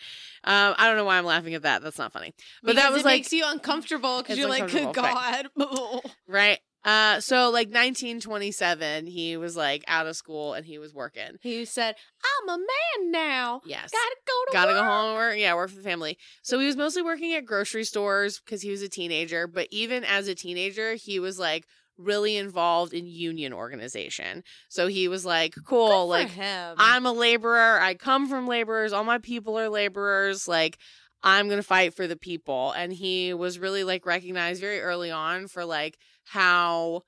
Um, 0.42 0.74
I 0.76 0.88
don't 0.88 0.96
know 0.96 1.04
why 1.04 1.18
I'm 1.18 1.24
laughing 1.24 1.54
at 1.54 1.62
that. 1.62 1.82
That's 1.82 1.98
not 1.98 2.12
funny. 2.12 2.34
But 2.64 2.74
that 2.74 2.90
was 2.90 3.02
it 3.02 3.04
like 3.04 3.18
makes 3.20 3.32
you 3.32 3.44
uncomfortable 3.46 4.18
because 4.18 4.38
you're 4.38 4.48
like, 4.48 4.72
good 4.72 4.92
God. 4.92 5.46
right. 6.26 6.58
Uh, 6.84 7.20
so 7.20 7.50
like 7.50 7.68
1927, 7.68 9.06
he 9.06 9.36
was 9.36 9.56
like 9.56 9.84
out 9.86 10.06
of 10.06 10.16
school 10.16 10.54
and 10.54 10.66
he 10.66 10.78
was 10.78 10.92
working. 10.92 11.36
he 11.40 11.64
said, 11.64 11.94
I'm 12.24 12.48
a 12.48 12.58
man 12.58 13.10
now. 13.12 13.60
Yes. 13.66 13.90
Gotta 13.92 14.16
go 14.26 14.32
to 14.32 14.46
work. 14.48 14.52
Gotta 14.52 14.72
work. 14.72 14.80
go 14.80 14.84
home 14.84 15.08
and 15.10 15.16
work. 15.16 15.36
Yeah, 15.38 15.54
work 15.54 15.70
for 15.70 15.76
the 15.76 15.82
family. 15.82 16.18
So 16.42 16.58
he 16.58 16.66
was 16.66 16.76
mostly 16.76 17.02
working 17.02 17.34
at 17.34 17.44
grocery 17.44 17.84
stores 17.84 18.40
because 18.40 18.62
he 18.62 18.70
was 18.70 18.82
a 18.82 18.88
teenager. 18.88 19.46
But 19.46 19.68
even 19.70 20.02
as 20.02 20.26
a 20.26 20.34
teenager, 20.34 20.94
he 20.94 21.20
was 21.20 21.38
like 21.38 21.66
really 21.98 22.36
involved 22.36 22.94
in 22.94 23.06
union 23.06 23.52
organization. 23.52 24.44
So 24.68 24.86
he 24.86 25.08
was 25.08 25.26
like, 25.26 25.54
cool, 25.66 26.06
like 26.06 26.30
him. 26.30 26.76
I'm 26.78 27.04
a 27.04 27.12
laborer. 27.12 27.80
I 27.80 27.94
come 27.94 28.28
from 28.28 28.46
laborers. 28.46 28.92
All 28.92 29.04
my 29.04 29.18
people 29.18 29.58
are 29.58 29.68
laborers. 29.68 30.46
Like, 30.46 30.78
I'm 31.22 31.48
going 31.48 31.58
to 31.58 31.64
fight 31.64 31.94
for 31.94 32.06
the 32.06 32.16
people. 32.16 32.72
And 32.72 32.92
he 32.92 33.34
was 33.34 33.58
really 33.58 33.84
like 33.84 34.06
recognized 34.06 34.60
very 34.60 34.80
early 34.80 35.10
on 35.10 35.48
for 35.48 35.64
like 35.64 35.98
how 36.24 37.02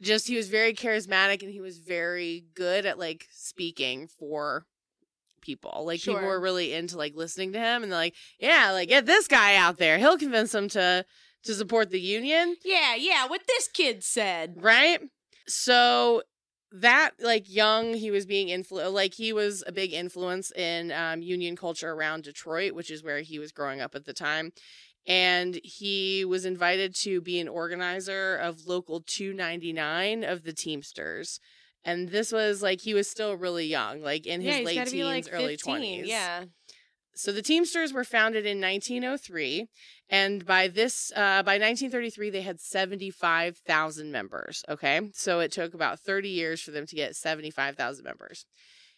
just 0.00 0.28
he 0.28 0.36
was 0.36 0.48
very 0.48 0.74
charismatic 0.74 1.42
and 1.42 1.50
he 1.50 1.60
was 1.60 1.78
very 1.78 2.44
good 2.54 2.86
at 2.86 2.98
like 2.98 3.26
speaking 3.32 4.06
for 4.06 4.66
people. 5.40 5.82
Like, 5.84 6.00
people 6.00 6.22
were 6.22 6.40
really 6.40 6.72
into 6.72 6.96
like 6.96 7.14
listening 7.16 7.52
to 7.52 7.58
him 7.58 7.82
and 7.82 7.90
they're 7.90 7.98
like, 7.98 8.14
yeah, 8.38 8.70
like 8.70 8.88
get 8.88 9.06
this 9.06 9.26
guy 9.26 9.56
out 9.56 9.78
there. 9.78 9.98
He'll 9.98 10.18
convince 10.18 10.52
them 10.52 10.68
to 10.70 11.04
to 11.44 11.54
support 11.54 11.90
the 11.90 12.00
union? 12.00 12.56
Yeah, 12.64 12.94
yeah, 12.94 13.26
what 13.26 13.42
this 13.46 13.68
kid 13.68 14.04
said. 14.04 14.56
right? 14.60 15.00
So 15.46 16.22
that 16.72 17.10
like 17.20 17.52
young 17.52 17.94
he 17.94 18.10
was 18.10 18.24
being 18.24 18.48
influ 18.48 18.90
like 18.92 19.14
he 19.14 19.32
was 19.32 19.62
a 19.66 19.72
big 19.72 19.92
influence 19.92 20.50
in 20.52 20.90
um, 20.92 21.20
union 21.20 21.54
culture 21.54 21.92
around 21.92 22.24
detroit 22.24 22.72
which 22.72 22.90
is 22.90 23.04
where 23.04 23.20
he 23.20 23.38
was 23.38 23.52
growing 23.52 23.80
up 23.80 23.94
at 23.94 24.04
the 24.04 24.14
time. 24.14 24.52
And 25.06 25.58
he 25.64 26.24
was 26.24 26.44
invited 26.44 26.94
to 27.00 27.20
be 27.20 27.40
an 27.40 27.48
organizer 27.48 28.36
of 28.36 28.66
local 28.66 29.02
299 29.04 30.22
of 30.22 30.44
the 30.44 30.52
teamsters. 30.52 31.40
And 31.84 32.10
this 32.10 32.30
was 32.30 32.62
like 32.62 32.80
he 32.80 32.94
was 32.94 33.08
still 33.08 33.36
really 33.36 33.66
young 33.66 34.00
like 34.00 34.26
in 34.26 34.40
his 34.40 34.58
yeah, 34.58 34.64
late 34.64 34.88
teens 34.88 35.26
like 35.26 35.34
early 35.34 35.56
20s 35.56 36.06
Yeah. 36.06 36.44
So 37.14 37.32
the 37.32 37.42
Teamsters 37.42 37.92
were 37.92 38.04
founded 38.04 38.46
in 38.46 38.60
1903, 38.60 39.68
and 40.08 40.46
by 40.46 40.68
this, 40.68 41.12
uh, 41.14 41.42
by 41.42 41.58
1933, 41.58 42.30
they 42.30 42.42
had 42.42 42.60
75,000 42.60 44.10
members. 44.10 44.64
Okay, 44.68 45.00
so 45.12 45.40
it 45.40 45.52
took 45.52 45.74
about 45.74 46.00
30 46.00 46.28
years 46.28 46.60
for 46.60 46.70
them 46.70 46.86
to 46.86 46.96
get 46.96 47.16
75,000 47.16 48.04
members. 48.04 48.46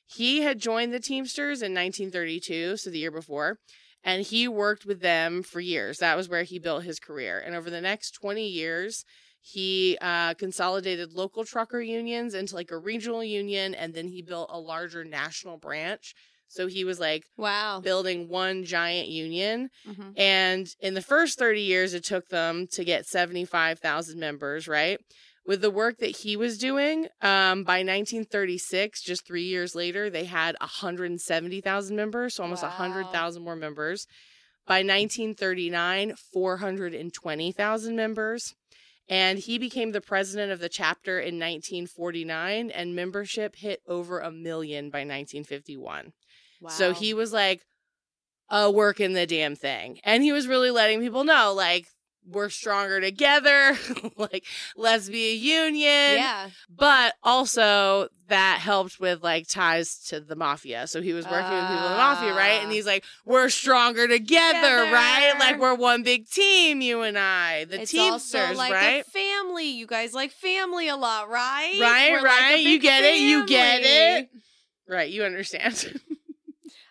He 0.07 0.43
had 0.43 0.59
joined 0.59 0.93
the 0.93 1.01
Teamsters 1.01 1.63
in 1.63 1.73
1932, 1.73 2.77
so 2.77 2.91
the 2.91 2.99
year 2.99 3.11
before, 3.11 3.59
and 4.05 4.23
he 4.23 4.47
worked 4.47 4.85
with 4.85 5.01
them 5.01 5.43
for 5.43 5.61
years. 5.61 5.99
That 5.99 6.17
was 6.17 6.29
where 6.29 6.43
he 6.43 6.59
built 6.59 6.85
his 6.85 7.01
career. 7.01 7.43
And 7.45 7.55
over 7.55 7.71
the 7.71 7.81
next 7.81 8.13
20 8.13 8.47
years, 8.47 9.05
he 9.41 9.99
uh, 10.01 10.35
consolidated 10.35 11.13
local 11.13 11.45
trucker 11.45 11.81
unions 11.81 12.35
into 12.35 12.55
like 12.55 12.71
a 12.71 12.79
regional 12.79 13.25
union, 13.25 13.75
and 13.75 13.93
then 13.93 14.09
he 14.09 14.23
built 14.23 14.51
a 14.53 14.59
larger 14.59 15.05
national 15.05 15.59
branch. 15.59 16.15
So 16.55 16.67
he 16.67 16.85
was 16.85 17.01
like 17.01 17.25
Wow. 17.37 17.81
building 17.81 18.29
one 18.29 18.65
giant 18.65 19.09
union. 19.09 19.71
Mhm. 19.87 20.13
And 20.17 20.67
in 20.81 20.95
the 20.95 21.03
first 21.03 21.39
30 21.39 21.63
years, 21.63 21.93
it 21.95 22.05
took 22.05 22.29
them 22.29 22.67
to 22.69 22.85
get 22.85 23.07
75,000 23.07 24.19
members, 24.21 24.69
right? 24.69 24.99
With 25.47 25.61
the 25.61 25.71
work 25.71 25.99
that 25.99 26.19
he 26.19 26.37
was 26.37 26.57
doing, 26.57 27.09
um, 27.21 27.65
by 27.65 27.83
1936, 27.83 29.03
just 29.03 29.27
three 29.27 29.43
years 29.45 29.75
later, 29.75 30.09
they 30.09 30.25
had 30.25 30.57
170,000 30.61 31.97
members, 31.97 32.35
so 32.35 32.45
almost 32.45 32.63
Wow. 32.63 32.71
100,000 32.71 33.43
more 33.43 33.57
members. 33.57 34.07
By 34.67 34.83
1939, 34.83 36.15
420,000 36.33 37.97
members. 37.97 38.55
And 39.07 39.39
he 39.39 39.59
became 39.59 39.93
the 39.93 40.01
president 40.01 40.51
of 40.51 40.61
the 40.61 40.71
chapter 40.71 41.21
in 41.21 41.39
1949, 41.39 42.71
and 42.71 42.97
membership 42.97 43.57
hit 43.57 43.83
over 43.87 44.21
a 44.21 44.31
million 44.31 44.89
by 44.89 45.05
1951. 45.05 46.15
So 46.71 46.93
he 46.93 47.15
was 47.15 47.33
like, 47.33 47.63
uh, 48.51 48.71
working 48.75 49.15
the 49.15 49.27
damn 49.27 49.57
thing. 49.57 50.01
And 50.05 50.23
he 50.23 50.33
was 50.33 50.47
really 50.47 50.71
letting 50.71 51.01
people 51.01 51.25
know, 51.25 51.53
like, 51.55 51.87
we're 52.27 52.49
stronger 52.49 53.01
together. 53.03 53.77
like, 54.17 54.47
let's 54.77 55.11
be 55.11 55.33
a 55.33 55.35
union. 55.35 55.83
Yeah. 56.19 56.49
But 56.75 57.13
also 57.23 58.09
that 58.29 58.61
helped 58.63 58.99
with 58.99 59.23
like 59.23 59.47
ties 59.47 59.99
to 60.09 60.21
the 60.21 60.35
mafia. 60.35 60.87
So 60.87 61.03
he 61.03 61.13
was 61.13 61.27
working 61.27 61.51
with 61.51 61.67
people 61.67 61.85
in 61.85 61.91
the 61.93 61.97
mafia, 61.99 62.33
right? 62.35 62.61
And 62.63 62.69
Ah. 62.69 62.73
he's 62.73 62.87
like, 62.87 63.05
we're 63.27 63.51
stronger 63.51 64.09
together, 64.09 64.55
Together. 64.59 64.91
right? 64.93 65.35
Like 65.39 65.61
we're 65.61 65.75
one 65.75 66.03
big 66.03 66.27
team, 66.31 66.81
you 66.81 67.03
and 67.03 67.19
I. 67.19 67.65
The 67.67 67.83
it's 67.83 67.91
Teamsters, 67.91 68.57
like 68.57 68.73
right? 68.73 69.05
a 69.07 69.11
family. 69.11 69.69
You 69.73 69.87
guys 69.87 70.15
like 70.15 70.31
family 70.33 70.89
a 70.89 70.97
lot, 70.97 71.29
right? 71.29 71.77
Right, 71.79 72.13
We're 72.13 72.23
like 72.23 72.41
right. 72.41 72.55
you 72.61 72.77
big 72.79 72.83
get 72.83 73.05
it. 73.05 73.21
You 73.21 73.47
get 73.47 73.81
it. 73.83 74.31
Right, 74.89 75.11
you 75.11 75.25
understand. 75.25 76.01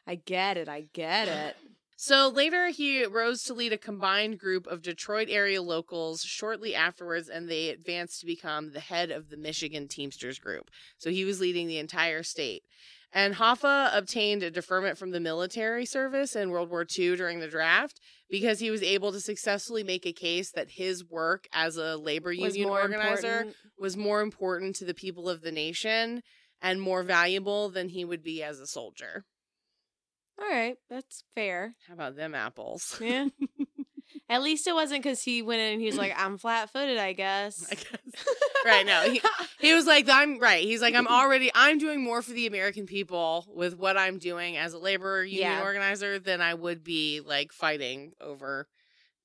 I 0.05 0.15
get 0.15 0.57
it. 0.57 0.67
I 0.67 0.87
get 0.93 1.27
it. 1.27 1.55
So 1.95 2.27
later, 2.27 2.67
he 2.67 3.05
rose 3.05 3.43
to 3.43 3.53
lead 3.53 3.71
a 3.71 3.77
combined 3.77 4.39
group 4.39 4.67
of 4.67 4.81
Detroit 4.81 5.27
area 5.29 5.61
locals 5.61 6.23
shortly 6.23 6.75
afterwards, 6.75 7.29
and 7.29 7.47
they 7.47 7.69
advanced 7.69 8.19
to 8.19 8.25
become 8.25 8.71
the 8.71 8.81
head 8.81 9.09
of 9.09 9.29
the 9.29 9.37
Michigan 9.37 9.87
Teamsters 9.87 10.39
Group. 10.39 10.69
So 10.97 11.11
he 11.11 11.23
was 11.23 11.39
leading 11.39 11.67
the 11.67 11.77
entire 11.77 12.23
state. 12.23 12.63
And 13.15 13.35
Hoffa 13.35 13.95
obtained 13.95 14.41
a 14.41 14.49
deferment 14.49 14.97
from 14.97 15.11
the 15.11 15.19
military 15.19 15.85
service 15.85 16.35
in 16.35 16.49
World 16.49 16.71
War 16.71 16.81
II 16.81 17.15
during 17.15 17.39
the 17.39 17.47
draft 17.47 17.99
because 18.27 18.59
he 18.59 18.71
was 18.71 18.81
able 18.81 19.11
to 19.11 19.21
successfully 19.21 19.83
make 19.83 20.07
a 20.07 20.11
case 20.11 20.49
that 20.51 20.71
his 20.71 21.05
work 21.05 21.47
as 21.53 21.77
a 21.77 21.95
labor 21.95 22.29
Was 22.29 22.57
union 22.57 22.69
organizer 22.69 23.27
important. 23.27 23.55
was 23.77 23.95
more 23.95 24.21
important 24.21 24.75
to 24.77 24.85
the 24.85 24.95
people 24.95 25.29
of 25.29 25.41
the 25.41 25.51
nation 25.51 26.23
and 26.59 26.81
more 26.81 27.03
valuable 27.03 27.69
than 27.69 27.89
he 27.89 28.03
would 28.03 28.23
be 28.23 28.41
as 28.41 28.59
a 28.59 28.65
soldier. 28.65 29.25
All 30.41 30.49
right, 30.49 30.75
that's 30.89 31.23
fair. 31.35 31.75
How 31.87 31.93
about 31.93 32.15
them 32.15 32.35
apples? 32.35 32.97
Yeah. 33.01 33.27
At 34.29 34.41
least 34.43 34.67
it 34.67 34.73
wasn't 34.73 35.03
because 35.03 35.21
he 35.23 35.41
went 35.41 35.59
in 35.61 35.73
and 35.73 35.81
he 35.81 35.87
was 35.87 35.97
like, 35.97 36.13
"I'm 36.15 36.37
flat-footed, 36.37 36.97
I 36.97 37.13
guess." 37.13 37.65
I 37.71 37.75
guess. 37.75 38.25
Right, 38.65 38.85
no, 38.85 39.01
he- 39.01 39.21
He 39.59 39.73
was 39.73 39.85
like, 39.85 40.07
I'm 40.09 40.39
right. 40.39 40.63
He's 40.63 40.81
like, 40.81 40.93
I'm 40.95 41.07
already, 41.07 41.51
I'm 41.53 41.77
doing 41.77 42.03
more 42.03 42.21
for 42.21 42.31
the 42.31 42.47
American 42.47 42.85
people 42.85 43.45
with 43.49 43.75
what 43.77 43.97
I'm 43.97 44.19
doing 44.19 44.55
as 44.55 44.73
a 44.73 44.77
labor 44.79 45.23
union 45.23 45.51
Yeah. 45.51 45.61
organizer 45.63 46.19
than 46.19 46.41
I 46.41 46.53
would 46.53 46.83
be 46.83 47.21
like 47.25 47.51
fighting 47.51 48.13
over 48.21 48.67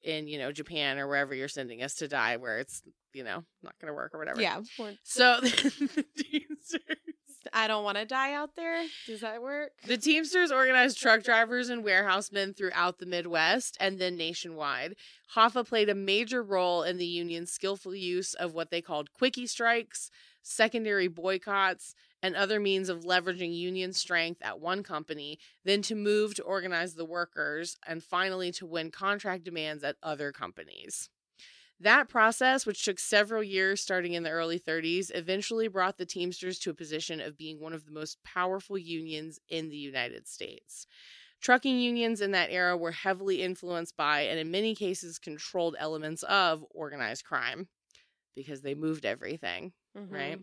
in, 0.03 0.27
you 0.27 0.39
know, 0.39 0.53
Japan 0.53 0.99
or 0.99 1.07
wherever 1.07 1.35
you're 1.35 1.49
sending 1.49 1.83
us 1.83 1.95
to 1.97 2.09
die, 2.09 2.37
where 2.37 2.59
it's, 2.59 2.83
you 3.13 3.25
know, 3.25 3.45
not 3.63 3.79
going 3.81 3.89
to 3.91 3.95
work 3.95 4.15
or 4.15 4.19
whatever. 4.19 4.41
yeah. 4.41 4.61
So 5.05 5.39
the 5.43 6.05
Teamsters 6.17 7.28
I 7.53 7.67
don't 7.67 7.85
want 7.85 7.99
to 7.99 8.05
die 8.05 8.33
out 8.35 8.57
there. 8.57 8.85
Does 9.07 9.21
that 9.21 9.43
work? 9.43 9.73
The 9.87 9.97
Teamsters 9.97 10.51
organized 10.51 10.99
truck 10.99 11.23
drivers 11.23 11.69
and 11.69 11.85
warehousemen 11.85 12.55
throughout 12.55 12.99
the 12.99 13.07
Midwest 13.07 13.77
and 13.81 13.99
then 13.99 14.17
nationwide. 14.17 14.95
Hoffa 15.35 15.67
played 15.67 15.89
a 15.89 15.95
major 15.95 16.43
role 16.43 16.83
in 16.83 16.99
the 16.99 17.07
union's 17.07 17.53
skillful 17.53 17.95
use 17.95 18.35
of 18.35 18.55
what 18.55 18.71
they 18.71 18.81
called 18.81 19.13
quickie 19.13 19.47
strikes, 19.47 20.11
secondary 20.43 21.09
boycotts, 21.09 21.95
and 22.23 22.35
other 22.35 22.59
means 22.59 22.89
of 22.89 23.05
leveraging 23.05 23.55
union 23.57 23.93
strength 23.93 24.43
at 24.43 24.61
one 24.61 24.83
company, 24.83 25.39
then 25.65 25.83
to 25.83 25.95
move 25.95 26.35
to 26.35 26.43
organize 26.43 26.95
the 26.95 27.05
workers, 27.05 27.77
and 27.87 28.03
finally 28.03 28.51
to 28.51 28.67
win 28.67 28.91
contract 28.91 29.45
demands 29.45 29.85
at 29.85 29.97
other 30.03 30.33
companies. 30.33 31.11
That 31.81 32.09
process, 32.09 32.67
which 32.67 32.85
took 32.85 32.99
several 32.99 33.43
years 33.43 33.81
starting 33.81 34.15
in 34.15 34.25
the 34.25 34.31
early 34.31 34.59
30s, 34.59 35.13
eventually 35.15 35.69
brought 35.69 35.97
the 35.97 36.07
Teamsters 36.07 36.59
to 36.61 36.71
a 36.71 36.75
position 36.75 37.21
of 37.21 37.37
being 37.37 37.61
one 37.61 37.73
of 37.73 37.85
the 37.85 37.93
most 37.93 38.23
powerful 38.25 38.77
unions 38.77 39.39
in 39.49 39.69
the 39.69 39.77
United 39.77 40.27
States. 40.27 40.87
Trucking 41.41 41.81
unions 41.81 42.21
in 42.23 42.33
that 42.33 42.51
era 42.51 42.77
were 42.77 42.93
heavily 42.93 43.43
influenced 43.43 43.97
by, 43.97 44.23
and 44.23 44.39
in 44.41 44.51
many 44.51 44.75
cases, 44.75 45.19
controlled 45.19 45.77
elements 45.79 46.23
of 46.25 46.65
organized 46.71 47.25
crime 47.25 47.69
because 48.37 48.63
they 48.63 48.75
moved 48.75 49.07
everything, 49.07 49.75
Mhm. 49.95 50.11
right? 50.11 50.41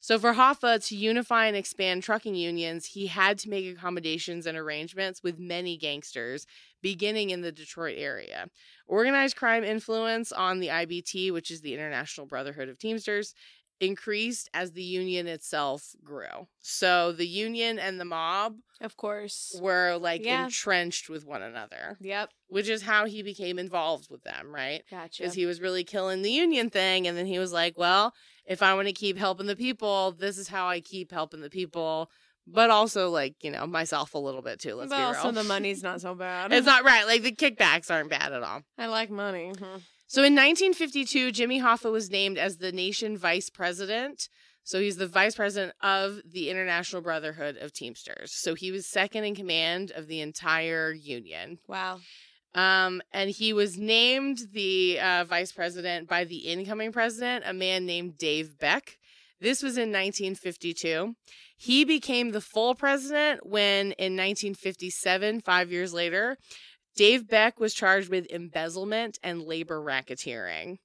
So, 0.00 0.18
for 0.18 0.34
Hoffa 0.34 0.84
to 0.88 0.96
unify 0.96 1.46
and 1.46 1.56
expand 1.56 2.02
trucking 2.04 2.34
unions, 2.36 2.86
he 2.86 3.08
had 3.08 3.38
to 3.40 3.50
make 3.50 3.66
accommodations 3.66 4.46
and 4.46 4.56
arrangements 4.56 5.22
with 5.22 5.38
many 5.38 5.76
gangsters, 5.76 6.46
beginning 6.80 7.30
in 7.30 7.40
the 7.40 7.50
Detroit 7.52 7.96
area. 7.98 8.48
Organized 8.86 9.36
crime 9.36 9.64
influence 9.64 10.30
on 10.30 10.60
the 10.60 10.68
IBT, 10.68 11.32
which 11.32 11.50
is 11.50 11.62
the 11.62 11.74
International 11.74 12.26
Brotherhood 12.26 12.68
of 12.68 12.78
Teamsters, 12.78 13.34
increased 13.80 14.48
as 14.54 14.72
the 14.72 14.82
union 14.82 15.26
itself 15.26 15.94
grew. 16.04 16.48
So, 16.60 17.12
the 17.12 17.26
union 17.26 17.78
and 17.78 18.00
the 18.00 18.04
mob 18.04 18.56
Of 18.80 18.96
course. 18.96 19.56
were 19.60 19.96
like 19.96 20.24
Yeah. 20.24 20.44
entrenched 20.44 21.08
with 21.08 21.24
one 21.24 21.42
another, 21.42 21.96
Yep. 22.00 22.30
which 22.48 22.68
is 22.68 22.82
how 22.82 23.04
he 23.06 23.22
became 23.22 23.58
involved 23.58 24.10
with 24.10 24.22
them, 24.22 24.54
right? 24.54 24.84
Gotcha. 24.90 25.22
because 25.22 25.34
he 25.34 25.46
was 25.46 25.60
really 25.60 25.84
killing 25.84 26.22
the 26.22 26.30
union 26.30 26.70
thing 26.70 27.06
and 27.08 27.16
then 27.16 27.26
he 27.26 27.38
was 27.40 27.52
like 27.52 27.76
well 27.76 28.14
if 28.48 28.62
i 28.62 28.74
want 28.74 28.88
to 28.88 28.92
keep 28.92 29.16
helping 29.18 29.46
the 29.46 29.54
people 29.56 30.12
this 30.18 30.36
is 30.38 30.48
how 30.48 30.66
i 30.68 30.80
keep 30.80 31.12
helping 31.12 31.40
the 31.40 31.50
people 31.50 32.10
but 32.46 32.70
also 32.70 33.10
like 33.10 33.34
you 33.42 33.50
know 33.50 33.66
myself 33.66 34.14
a 34.14 34.18
little 34.18 34.42
bit 34.42 34.58
too 34.58 34.74
let's 34.74 34.90
but 34.90 34.96
be 34.96 35.02
also 35.02 35.24
real 35.24 35.32
the 35.32 35.44
money's 35.44 35.82
not 35.82 36.00
so 36.00 36.14
bad. 36.26 36.52
it's 36.52 36.66
not 36.66 36.82
right 36.84 37.06
like 37.06 37.22
the 37.22 37.32
kickbacks 37.32 37.90
aren't 37.90 38.10
bad 38.10 38.32
at 38.32 38.42
all 38.42 38.62
I 38.78 38.86
like 38.86 39.10
money. 39.10 39.52
Mhm. 39.54 39.82
so 40.06 40.22
in 40.22 40.34
1952 40.34 41.30
jimmy 41.32 41.60
hoffa 41.60 41.92
was 41.92 42.10
named 42.10 42.38
as 42.38 42.56
the 42.56 42.72
nation 42.72 43.16
vice 43.18 43.50
president 43.50 44.28
so 44.64 44.80
he's 44.80 44.96
the 44.96 45.06
vice 45.06 45.34
president 45.34 45.72
of 45.82 46.20
the 46.30 46.50
international 46.50 47.00
brotherhood 47.02 47.56
of 47.58 47.72
teamsters 47.72 48.32
so 48.32 48.54
he 48.54 48.70
was 48.70 48.86
second 48.86 49.24
in 49.24 49.34
command 49.34 49.92
of 49.94 50.06
the 50.08 50.20
entire 50.20 50.92
union 50.92 51.58
Wow. 51.68 52.00
Um, 52.54 53.02
and 53.12 53.30
he 53.30 53.52
was 53.52 53.76
named 53.78 54.38
the 54.52 54.98
uh, 55.00 55.24
vice 55.24 55.52
president 55.52 56.08
by 56.08 56.24
the 56.24 56.38
incoming 56.38 56.92
president, 56.92 57.44
a 57.46 57.52
man 57.52 57.86
named 57.86 58.16
Dave 58.18 58.58
Beck. 58.58 58.96
This 59.40 59.62
was 59.62 59.76
in 59.76 59.90
1952. 59.92 61.14
He 61.56 61.84
became 61.84 62.30
the 62.30 62.40
full 62.40 62.74
president 62.74 63.46
when, 63.46 63.92
in 63.92 64.16
1957, 64.16 65.40
five 65.40 65.70
years 65.70 65.92
later, 65.92 66.36
Dave 66.96 67.28
Beck 67.28 67.60
was 67.60 67.74
charged 67.74 68.08
with 68.08 68.26
embezzlement 68.30 69.18
and 69.22 69.42
labor 69.42 69.80
racketeering. 69.80 70.78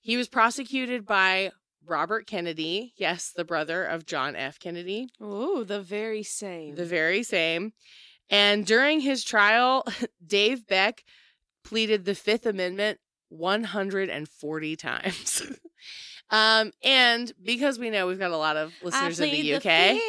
He 0.00 0.16
was 0.16 0.28
prosecuted 0.28 1.04
by 1.04 1.50
Robert 1.86 2.26
Kennedy, 2.26 2.92
yes, 2.96 3.32
the 3.34 3.44
brother 3.44 3.84
of 3.84 4.06
John 4.06 4.36
F. 4.36 4.58
Kennedy, 4.58 5.08
Oh, 5.20 5.64
the 5.64 5.80
very 5.80 6.22
same. 6.22 6.74
the 6.76 6.84
very 6.86 7.22
same. 7.22 7.72
And 8.30 8.66
during 8.66 9.00
his 9.00 9.24
trial, 9.24 9.84
Dave 10.26 10.66
Beck 10.66 11.04
pleaded 11.64 12.04
the 12.04 12.14
Fifth 12.14 12.46
Amendment 12.46 12.98
140 13.30 14.76
times. 14.76 15.42
um, 16.30 16.72
and 16.82 17.32
because 17.42 17.78
we 17.78 17.90
know 17.90 18.06
we've 18.06 18.18
got 18.18 18.30
a 18.30 18.36
lot 18.36 18.56
of 18.56 18.72
listeners 18.82 19.20
in 19.20 19.30
the 19.30 19.54
UK, 19.54 19.62
fifth. 19.62 20.02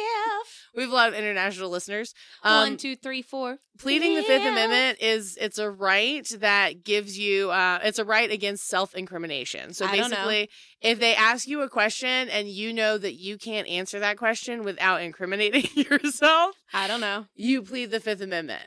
We 0.74 0.82
have 0.82 0.92
a 0.92 0.94
lot 0.94 1.08
of 1.08 1.14
international 1.14 1.70
listeners. 1.70 2.14
Um, 2.42 2.52
One, 2.70 2.76
two, 2.76 2.96
three, 2.96 3.22
four. 3.22 3.58
pleading 3.78 4.14
the 4.14 4.22
Fifth 4.22 4.46
Amendment 4.46 4.98
is 5.00 5.36
it's 5.40 5.58
a 5.58 5.70
right 5.70 6.26
that 6.38 6.84
gives 6.84 7.18
you 7.18 7.50
uh, 7.50 7.80
it's 7.82 7.98
a 7.98 8.04
right 8.04 8.30
against 8.30 8.68
self 8.68 8.94
incrimination. 8.94 9.72
So 9.74 9.86
don't 9.86 9.96
know. 9.96 10.08
basically, 10.08 10.50
if 10.80 11.00
they 11.00 11.14
ask 11.14 11.48
you 11.48 11.62
a 11.62 11.68
question 11.68 12.28
and 12.28 12.48
you 12.48 12.72
know 12.72 12.98
that 12.98 13.14
you 13.14 13.38
can't 13.38 13.66
answer 13.68 13.98
that 14.00 14.16
question 14.16 14.62
without 14.62 15.02
incriminating 15.02 15.68
yourself, 15.90 16.56
I 16.72 16.86
don't 16.86 17.00
know. 17.00 17.26
you 17.34 17.62
plead 17.62 17.90
the 17.90 18.00
Fifth 18.00 18.20
Amendment. 18.20 18.62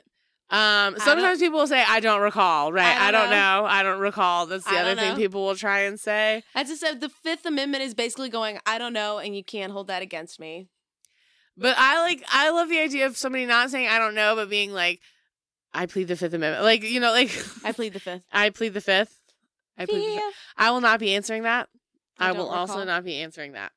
Um, 0.50 1.00
sometimes 1.00 1.40
people 1.40 1.60
will 1.60 1.68
say, 1.68 1.84
"I 1.88 2.00
don't 2.00 2.22
recall." 2.22 2.72
Right? 2.72 2.86
I 2.86 3.08
I 3.08 3.12
don't 3.12 3.24
don't, 3.24 3.32
know. 3.32 3.66
I 3.66 3.82
don't 3.82 4.00
recall. 4.00 4.46
That's 4.46 4.66
the 4.66 4.72
I 4.72 4.82
other 4.82 4.96
thing 4.96 5.16
people 5.16 5.44
will 5.46 5.56
try 5.56 5.80
and 5.82 6.00
say. 6.00 6.44
As 6.54 6.68
I 6.68 6.70
just 6.70 6.82
said 6.82 7.02
the 7.02 7.10
Fifth 7.10 7.46
Amendment 7.46 7.84
is 7.84 7.96
basically 7.96 8.30
going, 8.30 8.60
I 8.66 8.78
don't 8.78 8.94
know, 8.94 9.18
and 9.18 9.36
you 9.36 9.44
can't 9.44 9.72
hold 9.72 9.88
that 9.88 10.04
against 10.04 10.40
me. 10.40 10.68
But 11.58 11.76
I 11.78 12.02
like. 12.02 12.24
I 12.32 12.50
love 12.50 12.70
the 12.70 12.80
idea 12.80 13.06
of 13.06 13.18
somebody 13.18 13.46
not 13.46 13.70
saying, 13.70 13.88
"I 13.88 14.00
don't 14.00 14.16
know," 14.16 14.36
but 14.36 14.50
being 14.50 14.72
like, 14.74 15.02
"I 15.74 15.86
plead 15.86 16.08
the 16.08 16.16
Fifth 16.16 16.34
Amendment." 16.34 16.64
Like 16.64 16.84
you 16.84 17.00
know, 17.00 17.12
like 17.12 17.32
I 17.64 17.72
plead 17.74 17.94
the 17.94 18.00
Fifth. 18.00 18.24
I 18.32 18.50
plead 18.50 18.74
the 18.74 18.82
Fifth. 18.82 19.20
I 19.78 19.86
plead. 19.86 20.16
The 20.16 20.22
fifth. 20.22 20.36
I 20.58 20.72
will 20.72 20.82
not 20.82 21.00
be 21.00 21.14
answering 21.16 21.44
that. 21.44 21.70
I 22.20 22.30
I, 22.30 22.32
will 22.34 22.50
also 22.50 22.84
not 22.84 23.04
be 23.04 23.16
answering 23.18 23.54
that. 23.54 23.72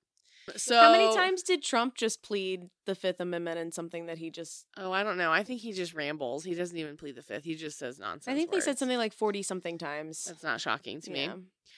So 0.56 0.78
How 0.78 0.92
many 0.92 1.12
times 1.14 1.42
did 1.42 1.62
Trump 1.62 1.96
just 1.96 2.22
plead 2.22 2.68
the 2.84 2.94
Fifth 2.94 3.18
Amendment 3.18 3.58
in 3.58 3.72
something 3.72 4.06
that 4.06 4.18
he 4.18 4.30
just? 4.30 4.66
Oh, 4.76 4.92
I 4.92 5.02
don't 5.02 5.18
know. 5.18 5.32
I 5.32 5.42
think 5.42 5.60
he 5.60 5.72
just 5.72 5.92
rambles. 5.92 6.44
He 6.44 6.54
doesn't 6.54 6.76
even 6.76 6.96
plead 6.96 7.16
the 7.16 7.22
Fifth. 7.22 7.44
He 7.44 7.56
just 7.56 7.78
says 7.78 7.98
nonsense. 7.98 8.32
I 8.32 8.36
think 8.36 8.52
they 8.52 8.60
said 8.60 8.78
something 8.78 8.98
like 8.98 9.12
forty 9.12 9.42
something 9.42 9.78
times. 9.78 10.24
That's 10.24 10.44
not 10.44 10.60
shocking 10.60 11.00
to 11.02 11.10
me. 11.10 11.30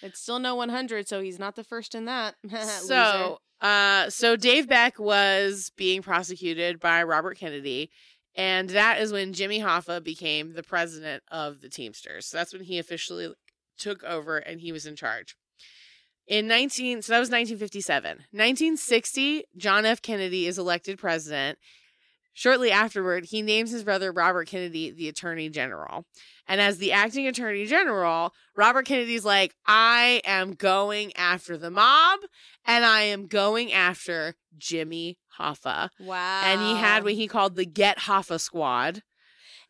It's 0.02 0.20
still 0.20 0.38
no 0.38 0.54
one 0.54 0.68
hundred, 0.68 1.08
so 1.08 1.20
he's 1.20 1.38
not 1.38 1.56
the 1.56 1.64
first 1.64 1.94
in 1.94 2.04
that. 2.04 2.34
Loser. 2.44 2.66
so 2.66 3.38
uh 3.60 4.08
so 4.08 4.36
dave 4.36 4.68
beck 4.68 4.98
was 4.98 5.72
being 5.76 6.02
prosecuted 6.02 6.78
by 6.78 7.02
robert 7.02 7.36
kennedy 7.36 7.90
and 8.38 8.70
that 8.70 9.00
is 9.00 9.12
when 9.12 9.32
jimmy 9.32 9.60
hoffa 9.60 10.02
became 10.02 10.54
the 10.54 10.62
president 10.62 11.24
of 11.30 11.60
the 11.60 11.68
teamsters. 11.68 12.26
So 12.26 12.36
that's 12.38 12.52
when 12.52 12.62
he 12.62 12.78
officially 12.78 13.34
took 13.76 14.02
over 14.04 14.38
and 14.38 14.60
he 14.60 14.72
was 14.72 14.86
in 14.86 14.96
charge. 14.96 15.36
In 16.26 16.46
19 16.46 17.02
so 17.02 17.12
that 17.12 17.18
was 17.18 17.30
1957 17.30 18.10
1960 18.30 19.44
john 19.56 19.84
f. 19.84 20.02
Kennedy 20.02 20.46
is 20.46 20.58
elected 20.58 20.98
president 20.98 21.58
shortly 22.38 22.70
afterward 22.70 23.26
he 23.26 23.42
names 23.42 23.70
his 23.70 23.84
brother 23.84 24.12
robert 24.12 24.46
kennedy 24.46 24.90
the 24.90 25.08
attorney 25.08 25.48
general 25.48 26.04
and 26.46 26.60
as 26.60 26.78
the 26.78 26.92
acting 26.92 27.26
attorney 27.26 27.66
general 27.66 28.32
robert 28.56 28.86
kennedy's 28.86 29.24
like 29.24 29.54
i 29.66 30.20
am 30.24 30.52
going 30.52 31.14
after 31.16 31.56
the 31.56 31.70
mob 31.70 32.20
and 32.68 32.84
I 32.84 33.00
am 33.00 33.26
going 33.26 33.72
after 33.72 34.34
Jimmy 34.56 35.18
Hoffa. 35.40 35.88
wow. 35.98 36.42
And 36.44 36.60
he 36.60 36.76
had 36.76 37.02
what 37.02 37.14
he 37.14 37.26
called 37.26 37.56
the 37.56 37.64
Get 37.64 38.00
Hoffa 38.00 38.38
Squad. 38.38 39.02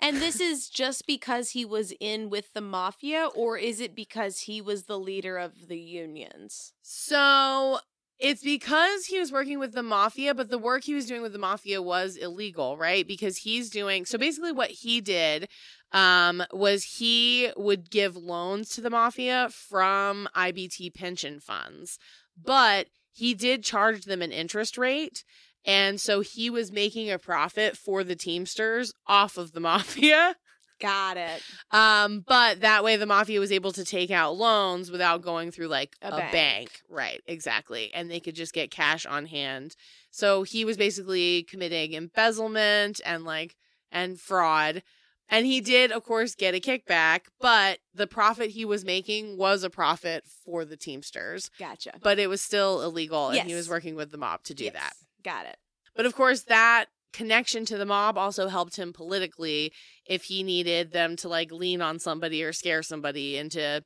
And 0.00 0.16
this 0.20 0.40
is 0.40 0.68
just 0.68 1.06
because 1.06 1.50
he 1.50 1.64
was 1.64 1.92
in 2.00 2.28
with 2.28 2.52
the 2.52 2.60
mafia, 2.60 3.28
or 3.34 3.56
is 3.56 3.80
it 3.80 3.94
because 3.94 4.40
he 4.40 4.60
was 4.60 4.84
the 4.84 4.98
leader 4.98 5.38
of 5.38 5.68
the 5.68 5.78
unions? 5.78 6.72
So 6.82 7.78
it's 8.18 8.42
because 8.42 9.06
he 9.06 9.18
was 9.18 9.30
working 9.30 9.58
with 9.58 9.72
the 9.72 9.82
mafia, 9.82 10.34
but 10.34 10.50
the 10.50 10.58
work 10.58 10.84
he 10.84 10.94
was 10.94 11.06
doing 11.06 11.22
with 11.22 11.32
the 11.32 11.38
mafia 11.38 11.80
was 11.80 12.16
illegal, 12.16 12.76
right? 12.76 13.06
Because 13.06 13.38
he's 13.38 13.70
doing 13.70 14.04
so 14.04 14.18
basically 14.18 14.52
what 14.52 14.70
he 14.70 15.00
did 15.00 15.48
um 15.92 16.42
was 16.52 16.82
he 16.84 17.50
would 17.56 17.90
give 17.90 18.16
loans 18.16 18.70
to 18.70 18.80
the 18.80 18.90
mafia 18.90 19.48
from 19.50 20.28
IBT 20.34 20.94
pension 20.94 21.40
funds. 21.40 21.98
But 22.40 22.88
he 23.12 23.34
did 23.34 23.64
charge 23.64 24.04
them 24.04 24.22
an 24.22 24.32
interest 24.32 24.76
rate 24.78 25.24
and 25.64 26.00
so 26.00 26.20
he 26.20 26.50
was 26.50 26.72
making 26.72 27.10
a 27.10 27.18
profit 27.18 27.76
for 27.76 28.02
the 28.02 28.16
Teamsters 28.16 28.92
off 29.06 29.36
of 29.36 29.52
the 29.52 29.60
mafia. 29.70 30.36
Got 30.80 31.16
it. 31.16 31.42
Um, 31.70 32.24
but 32.26 32.60
that 32.60 32.84
way 32.84 32.96
the 32.96 33.06
mafia 33.06 33.40
was 33.40 33.50
able 33.52 33.72
to 33.72 33.84
take 33.84 34.10
out 34.10 34.36
loans 34.36 34.90
without 34.90 35.22
going 35.22 35.50
through 35.50 35.68
like 35.68 35.96
A 36.02 36.08
a, 36.08 36.10
bank. 36.10 36.32
bank. 36.32 36.82
Right, 36.88 37.20
exactly. 37.26 37.92
And 37.92 38.10
they 38.10 38.20
could 38.20 38.34
just 38.34 38.52
get 38.52 38.70
cash 38.70 39.04
on 39.06 39.26
hand. 39.26 39.74
So 40.10 40.42
he 40.44 40.64
was 40.64 40.76
basically 40.76 41.42
committing 41.44 41.92
embezzlement 41.94 43.00
and 43.04 43.24
like 43.24 43.56
and 43.90 44.20
fraud. 44.20 44.82
And 45.30 45.44
he 45.44 45.60
did, 45.60 45.92
of 45.92 46.04
course, 46.04 46.34
get 46.34 46.54
a 46.54 46.58
kickback, 46.60 47.22
but 47.38 47.80
the 47.92 48.06
profit 48.06 48.50
he 48.50 48.64
was 48.64 48.82
making 48.82 49.36
was 49.36 49.62
a 49.62 49.68
profit 49.68 50.24
for 50.26 50.64
the 50.64 50.76
Teamsters. 50.76 51.50
Gotcha. 51.58 51.92
But 52.02 52.18
it 52.18 52.28
was 52.28 52.40
still 52.40 52.80
illegal, 52.80 53.28
and 53.28 53.46
he 53.46 53.54
was 53.54 53.68
working 53.68 53.94
with 53.94 54.10
the 54.10 54.16
mob 54.16 54.42
to 54.44 54.54
do 54.54 54.64
Yes. 54.64 54.72
that. 54.72 54.92
Got 55.22 55.44
it. 55.44 55.58
But 55.94 56.06
of 56.06 56.14
course, 56.14 56.44
that 56.44 56.86
connection 57.12 57.64
to 57.66 57.78
the 57.78 57.86
mob 57.86 58.18
also 58.18 58.48
helped 58.48 58.76
him 58.76 58.92
politically 58.92 59.72
if 60.06 60.24
he 60.24 60.42
needed 60.42 60.92
them 60.92 61.16
to 61.16 61.28
like 61.28 61.50
lean 61.52 61.80
on 61.80 61.98
somebody 61.98 62.42
or 62.42 62.52
scare 62.52 62.82
somebody 62.82 63.36
into 63.36 63.82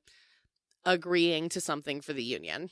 agreeing 0.85 1.49
to 1.51 1.61
something 1.61 2.01
for 2.01 2.13
the 2.13 2.25
union. 2.25 2.71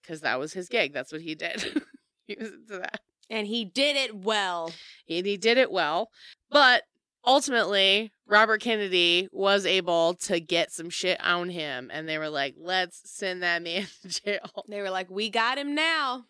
Because 0.00 0.20
that 0.22 0.38
was 0.38 0.52
his 0.52 0.68
gig. 0.68 0.92
That's 0.92 1.12
what 1.12 1.22
he 1.22 1.34
did. 1.34 1.82
he 2.26 2.36
was 2.38 2.52
into 2.52 2.78
that. 2.78 3.00
And 3.30 3.46
he 3.46 3.64
did 3.64 3.96
it 3.96 4.16
well. 4.16 4.72
and 5.08 5.26
he 5.26 5.36
did 5.36 5.58
it 5.58 5.70
well. 5.70 6.08
But 6.50 6.82
ultimately, 7.24 8.12
Robert 8.26 8.62
Kennedy 8.62 9.28
was 9.30 9.66
able 9.66 10.14
to 10.14 10.40
get 10.40 10.72
some 10.72 10.88
shit 10.90 11.22
on 11.22 11.50
him, 11.50 11.90
and 11.92 12.08
they 12.08 12.18
were 12.18 12.30
like, 12.30 12.54
let's 12.58 13.00
send 13.04 13.42
that 13.42 13.62
man 13.62 13.86
to 14.02 14.08
jail. 14.08 14.64
They 14.68 14.80
were 14.80 14.90
like, 14.90 15.10
we 15.10 15.28
got 15.30 15.58
him 15.58 15.74
now. 15.74 16.24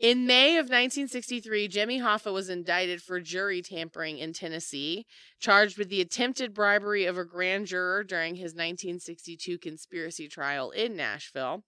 In 0.00 0.26
May 0.26 0.58
of 0.58 0.66
1963, 0.66 1.66
Jimmy 1.66 1.98
Hoffa 2.00 2.32
was 2.32 2.48
indicted 2.48 3.02
for 3.02 3.18
jury 3.18 3.62
tampering 3.62 4.18
in 4.18 4.32
Tennessee, 4.32 5.06
charged 5.40 5.76
with 5.76 5.88
the 5.88 6.00
attempted 6.00 6.54
bribery 6.54 7.04
of 7.04 7.18
a 7.18 7.24
grand 7.24 7.66
juror 7.66 8.04
during 8.04 8.36
his 8.36 8.52
1962 8.52 9.58
conspiracy 9.58 10.28
trial 10.28 10.70
in 10.70 10.94
Nashville. 10.94 11.64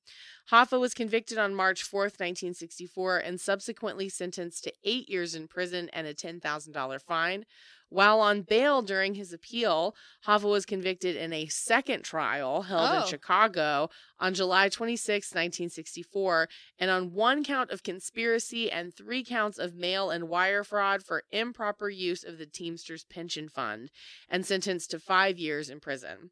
Hoffa 0.52 0.78
was 0.78 0.94
convicted 0.94 1.38
on 1.38 1.56
March 1.56 1.83
4th, 1.83 2.20
1964, 2.20 3.18
and 3.18 3.40
subsequently 3.40 4.09
sentenced 4.09 4.62
to 4.62 4.72
eight 4.85 5.09
years 5.09 5.35
in 5.35 5.48
prison 5.48 5.88
and 5.92 6.06
a 6.06 6.14
$10,000 6.14 7.02
fine. 7.02 7.44
While 7.90 8.20
on 8.20 8.42
bail 8.42 8.83
during 8.83 9.16
his 9.16 9.33
appeal, 9.33 9.96
Hoffa 10.24 10.48
was 10.48 10.64
convicted 10.64 11.16
in 11.16 11.33
a 11.33 11.48
second 11.48 12.05
trial 12.05 12.62
held 12.62 12.88
Oh. 12.90 13.03
in 13.03 13.09
Chicago 13.09 13.90
on 14.20 14.33
July 14.33 14.68
26, 14.68 15.35
1964, 15.35 16.48
and 16.79 16.88
on 16.88 17.12
one 17.12 17.42
count 17.42 17.70
of 17.72 17.83
conspiracy 17.83 18.70
and 18.70 18.94
three 18.94 19.24
counts 19.24 19.59
of 19.59 19.74
mail 19.74 20.09
and 20.11 20.29
wire 20.29 20.62
fraud 20.62 21.03
for 21.05 21.24
improper 21.33 21.90
use 21.90 22.22
of 22.22 22.38
the 22.38 22.46
Teamsters 22.46 23.05
Pension 23.05 23.48
Fund, 23.48 23.90
and 24.29 24.46
sentenced 24.46 24.92
to 24.92 25.00
five 25.00 25.37
years 25.37 25.68
in 25.68 25.81
prison. 25.81 26.31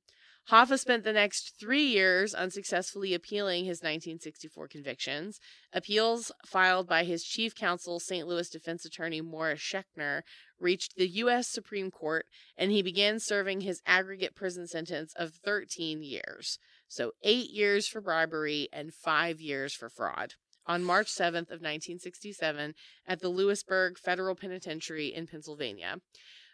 Hoffa 0.50 0.78
spent 0.78 1.04
the 1.04 1.12
next 1.12 1.58
three 1.60 1.84
years 1.84 2.32
unsuccessfully 2.32 3.12
appealing 3.12 3.66
his 3.66 3.80
1964 3.80 4.68
convictions. 4.68 5.40
Appeals 5.74 6.32
filed 6.46 6.88
by 6.88 7.04
his 7.04 7.22
chief 7.22 7.54
counsel, 7.54 8.00
St. 8.00 8.26
Louis 8.26 8.48
defense 8.48 8.86
attorney 8.86 9.20
Morris 9.20 9.60
Shenker, 9.60 10.22
reached 10.58 10.96
the 10.96 11.08
U.S. 11.08 11.48
Supreme 11.48 11.90
Court, 11.90 12.24
and 12.56 12.70
he 12.70 12.80
began 12.80 13.20
serving 13.20 13.60
his 13.60 13.82
aggregate 13.84 14.34
prison 14.34 14.66
sentence 14.66 15.12
of 15.16 15.34
13 15.44 16.02
years. 16.02 16.58
So, 16.88 17.12
eight 17.22 17.50
years 17.50 17.86
for 17.86 18.00
bribery 18.00 18.68
and 18.72 18.94
five 18.94 19.42
years 19.42 19.74
for 19.74 19.90
fraud. 19.90 20.32
On 20.66 20.82
March 20.82 21.08
7th 21.08 21.50
of 21.50 21.60
1967 21.60 22.74
at 23.06 23.20
the 23.20 23.28
Lewisburg 23.28 23.98
Federal 23.98 24.34
Penitentiary 24.34 25.08
in 25.08 25.26
Pennsylvania. 25.26 25.96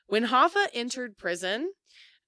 When 0.07 0.27
Hoffa 0.27 0.67
entered 0.75 1.17
prison, 1.17 1.71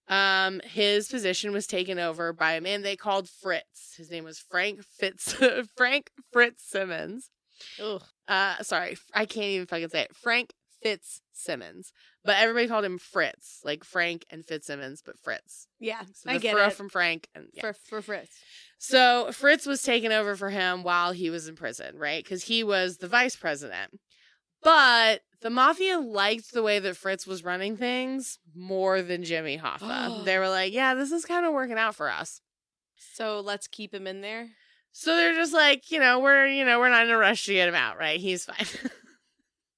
um, 0.08 0.60
his 0.64 1.08
position 1.08 1.52
was 1.52 1.66
taken 1.66 1.98
over 1.98 2.32
by 2.32 2.52
a 2.52 2.60
man 2.60 2.82
they 2.82 2.96
called 2.96 3.28
Fritz. 3.28 3.94
His 3.96 4.10
name 4.10 4.24
was 4.24 4.38
Frank 4.38 4.82
Fitz 4.82 5.34
Frank 5.76 6.10
Fritz 6.32 6.62
Simmons. 6.68 7.30
Ugh. 7.82 8.02
Uh, 8.28 8.62
sorry, 8.62 8.96
I 9.14 9.24
can't 9.24 9.46
even 9.46 9.66
fucking 9.66 9.88
say 9.88 10.02
it. 10.02 10.14
Frank 10.16 10.52
Fitzsimmons, 10.82 11.92
but 12.24 12.36
everybody 12.36 12.68
called 12.68 12.84
him 12.84 12.98
Fritz, 12.98 13.60
like 13.64 13.82
Frank 13.84 14.24
and 14.30 14.44
Fitzsimmons, 14.44 15.02
but 15.04 15.18
Fritz. 15.18 15.66
Yeah, 15.80 16.02
So 16.14 16.30
I 16.30 16.38
get 16.38 16.56
it. 16.56 16.72
from 16.74 16.88
Frank 16.88 17.28
and 17.34 17.46
yeah. 17.52 17.62
For, 17.62 17.72
for 17.72 18.02
Fritz. 18.02 18.38
So 18.78 19.30
Fritz 19.32 19.66
was 19.66 19.82
taken 19.82 20.12
over 20.12 20.36
for 20.36 20.50
him 20.50 20.82
while 20.82 21.12
he 21.12 21.30
was 21.30 21.48
in 21.48 21.56
prison, 21.56 21.96
right? 21.98 22.22
Because 22.22 22.44
he 22.44 22.62
was 22.62 22.98
the 22.98 23.08
vice 23.08 23.36
president. 23.36 23.98
But 24.66 25.20
the 25.42 25.50
mafia 25.50 26.00
liked 26.00 26.52
the 26.52 26.60
way 26.60 26.80
that 26.80 26.96
Fritz 26.96 27.24
was 27.24 27.44
running 27.44 27.76
things 27.76 28.40
more 28.52 29.00
than 29.00 29.22
Jimmy 29.22 29.56
Hoffa. 29.56 30.24
they 30.24 30.40
were 30.40 30.48
like, 30.48 30.72
yeah, 30.72 30.94
this 30.94 31.12
is 31.12 31.24
kind 31.24 31.46
of 31.46 31.52
working 31.52 31.78
out 31.78 31.94
for 31.94 32.10
us. 32.10 32.40
So 32.96 33.38
let's 33.38 33.68
keep 33.68 33.94
him 33.94 34.08
in 34.08 34.22
there. 34.22 34.48
So 34.90 35.14
they're 35.14 35.34
just 35.34 35.54
like, 35.54 35.92
you 35.92 36.00
know, 36.00 36.18
we're, 36.18 36.48
you 36.48 36.64
know, 36.64 36.80
we're 36.80 36.88
not 36.88 37.04
in 37.04 37.12
a 37.12 37.16
rush 37.16 37.44
to 37.46 37.52
get 37.52 37.68
him 37.68 37.76
out, 37.76 37.96
right? 37.96 38.18
He's 38.18 38.44
fine. 38.44 38.66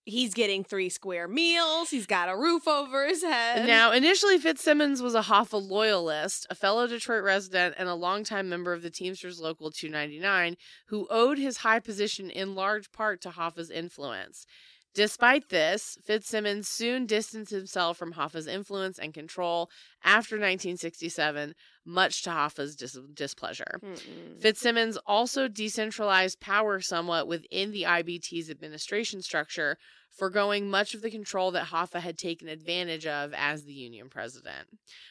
He's 0.07 0.33
getting 0.33 0.65
three 0.65 0.89
square 0.89 1.29
meals. 1.29 1.91
He's 1.91 2.07
got 2.07 2.31
a 2.31 2.37
roof 2.37 2.67
over 2.67 3.07
his 3.07 3.23
head. 3.23 3.67
Now, 3.67 3.93
initially, 3.93 4.39
Fitzsimmons 4.39 5.03
was 5.03 5.15
a 5.15 5.21
Hoffa 5.21 5.61
loyalist, 5.61 6.47
a 6.49 6.55
fellow 6.55 6.87
Detroit 6.87 7.23
resident, 7.25 7.75
and 7.77 7.91
a 7.91 7.95
longtime 7.95 8.49
member 8.49 8.73
of 8.73 8.81
the 8.81 8.89
Teamsters 8.89 9.39
Local 9.39 9.71
299, 9.71 10.57
who 10.87 11.07
owed 11.11 11.37
his 11.37 11.59
high 11.59 11.79
position 11.79 12.31
in 12.31 12.55
large 12.55 12.91
part 12.91 13.21
to 13.21 13.29
Hoffa's 13.29 13.71
influence. 13.71 14.47
Despite 14.95 15.49
this, 15.49 15.99
Fitzsimmons 16.05 16.69
soon 16.69 17.07
distanced 17.07 17.53
himself 17.53 17.97
from 17.97 18.15
Hoffa's 18.15 18.47
influence 18.47 18.99
and 18.99 19.15
control 19.15 19.71
after 20.03 20.37
1967, 20.37 21.55
much 21.85 22.23
to 22.23 22.31
Hoffa's 22.31 22.75
dis- 22.75 22.99
displeasure. 23.15 23.81
Mm-mm. 23.83 24.41
Fitzsimmons 24.41 24.99
also 25.07 25.47
decentralized 25.47 26.41
power 26.41 26.81
somewhat 26.81 27.29
within 27.29 27.71
the 27.71 27.83
IBT's 27.83 28.51
administration 28.51 29.23
structure, 29.23 29.79
foregoing 30.11 30.69
much 30.69 30.95
of 30.95 31.03
the 31.03 31.11
control 31.11 31.51
that 31.53 31.67
Hoffa 31.67 32.01
had 32.01 32.19
taken 32.19 32.49
advantage 32.49 33.07
of 33.07 33.33
as 33.35 33.65
the 33.65 33.75
union 33.75 34.09
president. 34.09 34.69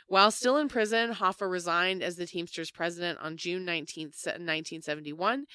While 0.07 0.31
still 0.31 0.57
in 0.57 0.67
prison, 0.67 1.13
Hoffa 1.13 1.49
resigned 1.49 2.03
as 2.03 2.15
the 2.15 2.25
Teamsters 2.25 2.71
president 2.71 3.19
on 3.21 3.37
June 3.37 3.65
19th, 3.65 4.25
1971, 4.25 5.45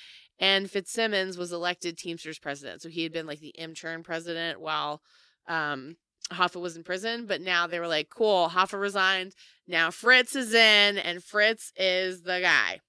and 0.42 0.68
Fitzsimmons 0.68 1.38
was 1.38 1.52
elected 1.52 1.96
Teamsters 1.96 2.40
president. 2.40 2.82
So 2.82 2.88
he 2.88 3.04
had 3.04 3.12
been 3.12 3.26
like 3.26 3.38
the 3.40 3.50
intern 3.50 4.02
president 4.02 4.60
while 4.60 5.00
um, 5.46 5.96
Hoffa 6.32 6.60
was 6.60 6.76
in 6.76 6.82
prison, 6.82 7.26
but 7.26 7.40
now 7.40 7.68
they 7.68 7.78
were 7.78 7.86
like, 7.86 8.10
cool, 8.10 8.48
Hoffa 8.48 8.78
resigned. 8.78 9.34
Now 9.68 9.92
Fritz 9.92 10.34
is 10.34 10.52
in, 10.52 10.98
and 10.98 11.22
Fritz 11.22 11.72
is 11.76 12.22
the 12.22 12.40
guy. 12.42 12.80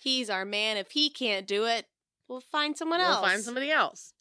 He's 0.00 0.30
our 0.30 0.46
man. 0.46 0.78
If 0.78 0.92
he 0.92 1.10
can't 1.10 1.46
do 1.46 1.64
it, 1.66 1.84
we'll 2.28 2.40
find 2.40 2.76
someone 2.78 3.00
else. 3.00 3.16
we'll 3.16 3.24
else. 3.24 3.32
find 3.32 3.42
somebody 3.44 3.70
else. 3.70 4.14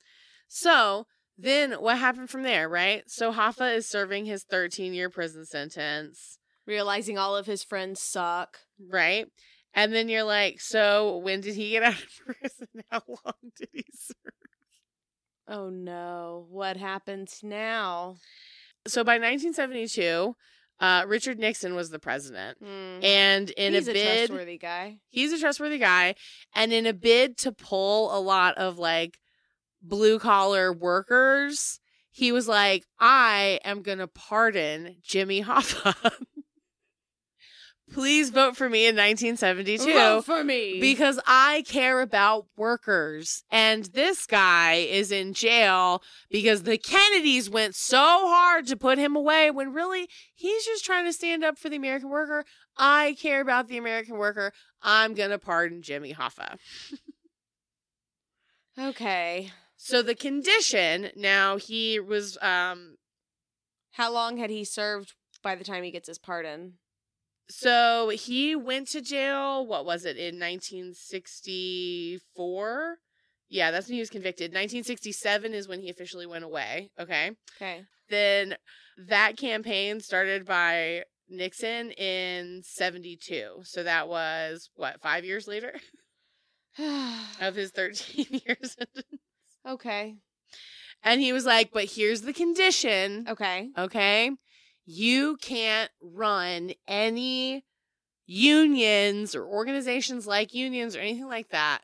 So 0.50 1.08
then 1.38 1.72
what 1.74 1.98
happened 1.98 2.30
from 2.30 2.44
there, 2.44 2.68
right? 2.68 3.04
So 3.08 3.32
Hoffa 3.32 3.74
is 3.78 3.88
serving 3.88 4.26
his 4.26 4.44
13 4.44 4.94
year 4.94 5.10
prison 5.10 5.46
sentence, 5.46 6.38
Realizing 6.68 7.18
all 7.18 7.36
of 7.38 7.46
his 7.48 7.64
friends 7.64 8.02
suck. 8.02 8.60
right? 8.90 9.28
And 9.74 9.94
then 9.94 10.10
you're 10.10 10.24
like, 10.24 10.60
so 10.60 11.18
when 11.18 11.42
did 11.42 11.56
he 11.56 11.72
get 11.72 11.84
out 11.84 11.94
of 11.94 12.10
prison? 12.26 12.68
How 12.90 13.02
long 13.08 13.52
did 13.58 13.70
he 13.74 13.86
serve? 13.94 14.34
Oh 15.48 15.70
no, 15.70 16.46
what 16.50 16.78
happens 16.78 17.40
now? 17.44 18.16
So 18.88 19.04
by 19.04 19.14
1972, 19.14 20.36
uh, 20.80 21.04
Richard 21.08 21.38
Nixon 21.40 21.76
was 21.76 21.90
the 21.90 22.00
president. 22.00 22.58
Hmm. 22.60 23.04
And 23.04 23.50
in 23.52 23.74
He's 23.74 23.88
a 23.88 23.92
a, 23.92 24.18
trustworthy 24.28 24.58
guy. 24.58 24.98
he's 25.10 25.32
a 25.32 25.40
trustworthy 25.40 25.78
guy. 25.78 26.16
And 26.56 26.74
in 26.74 26.86
a 26.86 26.94
bid 26.94 27.38
to 27.40 27.52
pull 27.52 28.16
a 28.16 28.20
lot 28.20 28.58
of 28.58 28.80
like 28.80 29.20
blue 29.82 30.20
collar 30.20 30.74
workers, 30.74 31.80
he 32.10 32.32
was 32.32 32.48
like, 32.48 32.86
I 33.00 33.60
am 33.64 33.84
going 33.84 34.00
to 34.00 34.08
pardon 34.08 34.98
Jimmy 35.04 35.44
Hoffa. 35.44 35.96
Please 37.94 38.30
vote 38.30 38.56
for 38.56 38.70
me 38.70 38.88
in 38.88 38.96
1972 38.96 39.84
Vote 39.84 40.26
for 40.26 40.44
me. 40.44 40.80
because 40.80 41.20
I 41.28 41.64
care 41.68 42.02
about 42.02 42.46
workers. 42.56 43.44
And 43.52 43.86
this 43.86 44.26
guy 44.26 44.76
is 44.76 45.12
in 45.12 45.34
jail 45.34 46.02
because 46.30 46.64
the 46.64 46.78
Kennedys 46.78 47.50
went 47.50 47.76
so 47.76 47.98
hard 47.98 48.68
to 48.68 48.78
put 48.78 48.98
him 48.98 49.16
away 49.16 49.52
when 49.52 49.74
really 49.74 50.08
he's 50.34 50.66
just 50.66 50.86
trying 50.86 51.06
to 51.06 51.14
stand 51.14 51.44
up 51.44 51.58
for 51.58 51.68
the 51.70 51.76
American 51.76 52.10
worker. 52.10 52.46
I 52.78 53.16
care 53.20 53.42
about 53.42 53.68
the 53.68 53.78
American 53.78 54.18
worker. 54.18 54.54
I'm 54.82 55.14
going 55.14 55.32
to 55.32 55.40
pardon 55.40 55.82
Jimmy 55.82 56.14
Hoffa. 56.14 56.58
okay. 58.80 59.52
So 59.76 60.02
the 60.02 60.16
condition 60.16 61.10
now 61.16 61.58
he 61.58 62.00
was 62.00 62.38
um 62.42 62.96
How 63.92 64.12
long 64.12 64.38
had 64.38 64.50
he 64.50 64.64
served 64.64 65.14
by 65.44 65.56
the 65.56 65.64
time 65.64 65.84
he 65.84 65.92
gets 65.92 66.08
his 66.08 66.20
pardon? 66.20 66.76
So 67.52 68.10
he 68.10 68.56
went 68.56 68.88
to 68.88 69.02
jail 69.02 69.66
what 69.68 69.86
was 69.86 70.06
it 70.06 70.16
in 70.18 70.40
1964 70.40 72.98
yeah 73.50 73.70
that's 73.72 73.88
when 73.88 73.96
he 73.96 74.00
was 74.00 74.10
convicted. 74.10 74.52
1967 74.52 75.54
is 75.54 75.68
when 75.68 75.82
he 75.82 75.90
officially 75.90 76.26
went 76.26 76.46
away 76.46 76.90
okay? 77.00 77.32
Okay. 77.58 77.84
then 78.10 78.56
that 79.08 79.38
campaign 79.38 80.00
started 80.00 80.46
by 80.46 81.04
nixon 81.30 81.92
in 81.92 82.62
72 82.64 83.62
so 83.64 83.84
that 83.84 84.08
was 84.08 84.70
what 84.76 85.02
five 85.02 85.26
years 85.26 85.48
later? 85.48 85.74
Of 87.42 87.56
his 87.56 87.72
13 87.72 88.26
years 88.46 88.78
okay. 89.68 90.16
and 91.04 91.20
he 91.22 91.34
was 91.34 91.46
like 91.46 91.72
but 91.74 91.86
here's 91.86 92.22
the 92.22 92.34
condition 92.34 93.26
Okay. 93.30 93.70
okay 93.78 94.32
you 94.94 95.38
can't 95.38 95.90
run 96.02 96.72
any 96.88 97.64
unions 98.26 99.36
or 99.36 99.46
organizations 99.46 100.26
like 100.28 100.54
unions 100.54 100.96
or 100.96 101.00
anything 101.00 101.28
like 101.28 101.50
that 101.50 101.82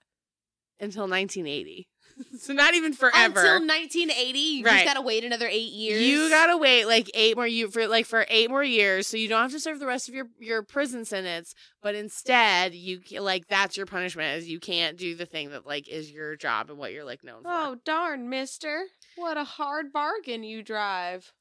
until 0.79 1.03
1980 1.03 1.87
so 2.39 2.51
not 2.51 2.73
even 2.73 2.93
forever. 2.93 3.39
Until 3.39 3.59
1980, 3.67 4.39
you 4.39 4.65
Right. 4.65 4.73
just 4.73 4.85
gotta 4.85 5.03
wait 5.05 5.23
another 5.23 5.47
eight 5.47 5.71
years. 5.71 6.01
You 6.01 6.29
gotta 6.29 6.57
wait 6.57 6.85
like 6.85 7.11
eight 7.13 7.35
more 7.35 7.45
you 7.45 7.69
for 7.69 7.87
like 7.87 8.07
for 8.07 8.25
eight 8.29 8.49
more 8.49 8.63
years, 8.63 9.05
so 9.05 9.17
you 9.17 9.27
don't 9.27 9.43
have 9.43 9.51
to 9.51 9.59
serve 9.59 9.77
the 9.79 9.85
rest 9.85 10.09
of 10.09 10.15
your 10.15 10.25
your 10.39 10.63
prison 10.63 11.05
sentence. 11.05 11.53
But 11.79 11.93
instead, 11.93 12.73
you 12.73 13.01
like 13.19 13.45
that's 13.49 13.77
your 13.77 13.85
punishment 13.85 14.35
is 14.35 14.49
you 14.49 14.59
can't 14.59 14.97
do 14.97 15.13
the 15.13 15.27
thing 15.27 15.51
that 15.51 15.67
like 15.67 15.87
is 15.87 16.11
your 16.11 16.35
job 16.35 16.71
and 16.71 16.79
what 16.79 16.91
you're 16.91 17.05
like 17.05 17.23
known 17.23 17.43
for. 17.43 17.49
Oh 17.51 17.75
darn, 17.85 18.29
Mister! 18.29 18.85
What 19.15 19.37
a 19.37 19.43
hard 19.43 19.93
bargain 19.93 20.43
you 20.43 20.63
drive. 20.63 21.31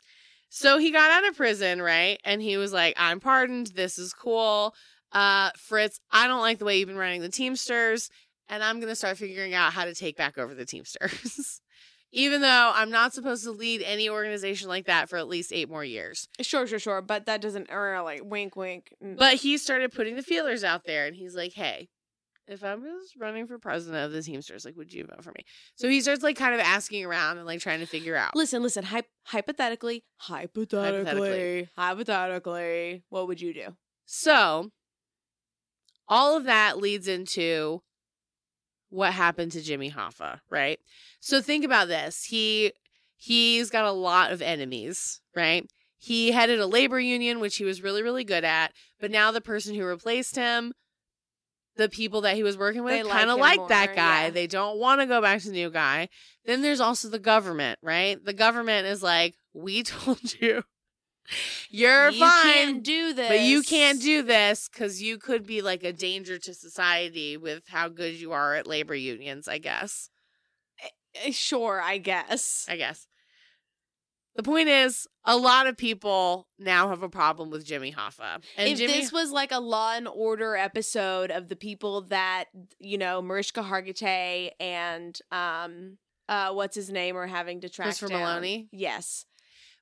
So 0.57 0.79
he 0.79 0.91
got 0.91 1.11
out 1.11 1.29
of 1.29 1.37
prison, 1.37 1.83
right? 1.83 2.19
And 2.25 2.41
he 2.41 2.57
was 2.57 2.73
like, 2.73 2.95
"I'm 2.97 3.21
pardoned. 3.21 3.73
This 3.75 3.99
is 3.99 4.15
cool." 4.15 4.75
Uh, 5.13 5.51
Fritz, 5.55 6.01
I 6.11 6.27
don't 6.27 6.41
like 6.41 6.59
the 6.59 6.65
way 6.65 6.79
you've 6.79 6.89
been 6.89 6.97
running 6.97 7.21
the 7.21 7.29
Teamsters, 7.29 8.09
and 8.49 8.65
I'm 8.65 8.81
gonna 8.81 8.97
start 8.97 9.19
figuring 9.19 9.53
out 9.53 9.75
how 9.75 9.85
to 9.85 9.95
take 9.95 10.17
back 10.17 10.39
over 10.39 10.55
the 10.55 10.65
Teamsters. 10.65 11.61
Even 12.11 12.41
though 12.41 12.73
I'm 12.75 12.91
not 12.91 13.13
supposed 13.13 13.45
to 13.45 13.51
lead 13.51 13.83
any 13.83 14.09
organization 14.09 14.69
like 14.69 14.87
that 14.87 15.11
for 15.11 15.19
at 15.19 15.29
least 15.29 15.53
eight 15.53 15.69
more 15.69 15.85
years. 15.85 16.27
Sure, 16.41 16.67
sure, 16.67 16.79
sure. 16.79 17.03
But 17.03 17.27
that 17.27 17.43
doesn't, 17.43 17.71
or 17.71 18.01
like, 18.01 18.23
wink, 18.25 18.57
wink. 18.57 18.95
But 19.03 19.35
he 19.35 19.59
started 19.59 19.93
putting 19.93 20.17
the 20.17 20.23
feelers 20.23 20.65
out 20.65 20.87
there 20.87 21.07
and 21.07 21.15
he's 21.15 21.37
like, 21.37 21.53
hey, 21.53 21.89
if 22.49 22.63
I 22.63 22.75
was 22.75 23.13
running 23.19 23.47
for 23.47 23.59
president 23.59 24.05
of 24.05 24.13
the 24.13 24.23
Teamsters, 24.23 24.65
like, 24.65 24.77
would 24.77 24.93
you 24.93 25.05
vote 25.05 25.23
for 25.25 25.31
me? 25.31 25.45
So 25.75 25.89
he 25.89 26.01
starts 26.01 26.23
like 26.23 26.37
kind 26.37 26.55
of 26.55 26.61
asking 26.61 27.05
around 27.05 27.39
and 27.39 27.47
like 27.47 27.61
trying 27.61 27.81
to 27.81 27.87
figure 27.87 28.17
out. 28.17 28.37
listen, 28.37 28.63
listen. 28.63 28.85
Hy- 28.85 29.03
hypothetically, 29.25 30.05
hypothetically, 30.19 31.69
hypothetically, 31.77 33.03
what 33.09 33.27
would 33.27 33.41
you 33.41 33.53
do? 33.53 33.77
So 34.05 34.71
all 36.09 36.37
of 36.37 36.45
that 36.45 36.79
leads 36.79 37.09
into 37.09 37.83
what 38.89 39.13
happened 39.13 39.53
to 39.53 39.63
Jimmy 39.63 39.91
Hoffa, 39.91 40.41
right? 40.49 40.79
So 41.21 41.41
think 41.41 41.65
about 41.65 41.89
this. 41.89 42.25
He 42.25 42.73
he's 43.17 43.71
got 43.71 43.85
a 43.85 43.93
lot 43.93 44.33
of 44.33 44.41
enemies, 44.41 45.21
right? 45.35 45.69
He 45.99 46.31
headed 46.31 46.61
a 46.61 46.67
labor 46.67 47.01
union, 47.01 47.41
which 47.41 47.57
he 47.57 47.65
was 47.65 47.83
really, 47.83 48.03
really 48.03 48.23
good 48.23 48.45
at, 48.45 48.73
but 49.01 49.11
now 49.11 49.33
the 49.33 49.41
person 49.41 49.75
who 49.75 49.85
replaced 49.85 50.37
him, 50.37 50.73
the 51.77 51.89
people 51.89 52.23
that 52.23 52.37
he 52.37 52.43
was 52.43 52.57
working 52.57 52.83
with 52.85 53.07
kind 53.09 53.31
of 53.31 53.39
like 53.39 53.69
that 53.69 53.95
guy. 53.95 54.25
yeah. 54.25 54.31
They 54.31 54.47
don't 54.47 54.79
want 54.79 55.01
to 55.01 55.07
go 55.07 55.21
back 55.21 55.41
to 55.43 55.47
the 55.49 55.53
new 55.53 55.71
guy. 55.71 56.09
Then 56.45 56.63
there's 56.63 56.81
also 56.81 57.09
the 57.09 57.19
government, 57.19 57.79
right? 57.83 58.23
The 58.25 58.33
government 58.33 58.87
is 58.87 59.03
like, 59.03 59.35
we 59.53 59.83
told 59.83 60.35
you. 60.41 60.63
You're 61.71 62.11
you 62.11 62.21
fine. 62.21 62.43
can't 62.43 62.83
do 62.85 63.13
this, 63.13 63.29
But 63.29 63.41
you 63.41 63.63
can't 63.63 64.01
do 64.01 64.23
this 64.23 64.69
because 64.73 65.03
you 65.03 65.19
could 65.19 65.45
be 65.45 65.61
like 65.61 65.83
a 65.83 65.93
danger 65.93 66.39
to 66.39 66.55
society 66.55 67.37
with 67.37 67.65
how 67.67 67.89
good 67.89 68.15
you 68.15 68.31
are 68.33 68.55
at 68.55 68.67
labor 68.67 68.95
unions, 68.95 69.49
I 69.49 69.59
guess. 69.59 70.09
Eh, 71.25 71.33
Sure, 71.33 71.81
I 71.81 71.99
guess. 71.99 72.65
I 72.69 72.77
guess. 72.77 73.09
The 74.37 74.43
point 74.43 74.69
is, 74.69 75.07
a 75.25 75.37
lot 75.37 75.67
of 75.67 75.77
people 75.77 76.47
now 76.59 76.89
have 76.89 77.03
a 77.03 77.09
problem 77.09 77.51
with 77.51 77.65
Jimmy 77.65 77.93
Hoffa. 77.93 78.43
And 78.57 78.69
if 78.69 78.79
Jimmy, 78.79 78.93
this 78.93 79.11
was 79.13 79.33
like 79.33 79.51
a 79.51 79.59
Law 79.59 79.95
and 79.95 80.07
Order 80.07 80.57
episode 80.57 81.31
of 81.31 81.49
the 81.49 81.57
people 81.57 82.03
that 82.03 82.45
you 82.79 82.99
know 82.99 83.23
Mariska 83.23 83.63
Hargitay 83.63 84.51
and 84.61 85.19
um 85.33 85.97
uh 86.29 86.53
what's 86.53 86.77
his 86.77 86.91
name 86.91 87.17
are 87.17 87.27
having 87.27 87.63
to 87.63 87.69
track 87.69 87.87
Christopher 87.89 88.11
down. 88.11 88.43
Meloni? 88.43 88.69
Yes, 88.73 89.25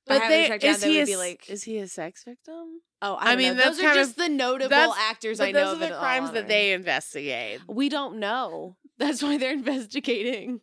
but 0.07 0.27
they, 0.29 0.47
down, 0.47 0.59
is 0.61 0.81
they 0.81 0.91
he 0.91 0.97
would 0.99 1.03
a, 1.03 1.05
be 1.05 1.17
like- 1.17 1.49
is 1.49 1.63
he 1.63 1.77
a 1.79 1.87
sex 1.87 2.23
victim? 2.23 2.81
oh, 3.01 3.15
I 3.15 3.33
I, 3.33 3.35
mean, 3.35 3.57
those 3.57 3.79
are 3.79 3.93
just 3.93 4.11
of- 4.11 4.17
the 4.17 4.29
notable 4.29 4.93
actors 4.97 5.39
I 5.39 5.51
know 5.51 5.75
those 5.75 5.83
are 5.83 5.89
the 5.89 5.95
crimes 5.95 6.31
that 6.31 6.47
they 6.47 6.71
investigate. 6.73 7.59
We 7.67 7.89
don't 7.89 8.19
know. 8.19 8.77
That's 8.97 9.21
why 9.21 9.37
they're 9.37 9.51
investigating. 9.51 10.61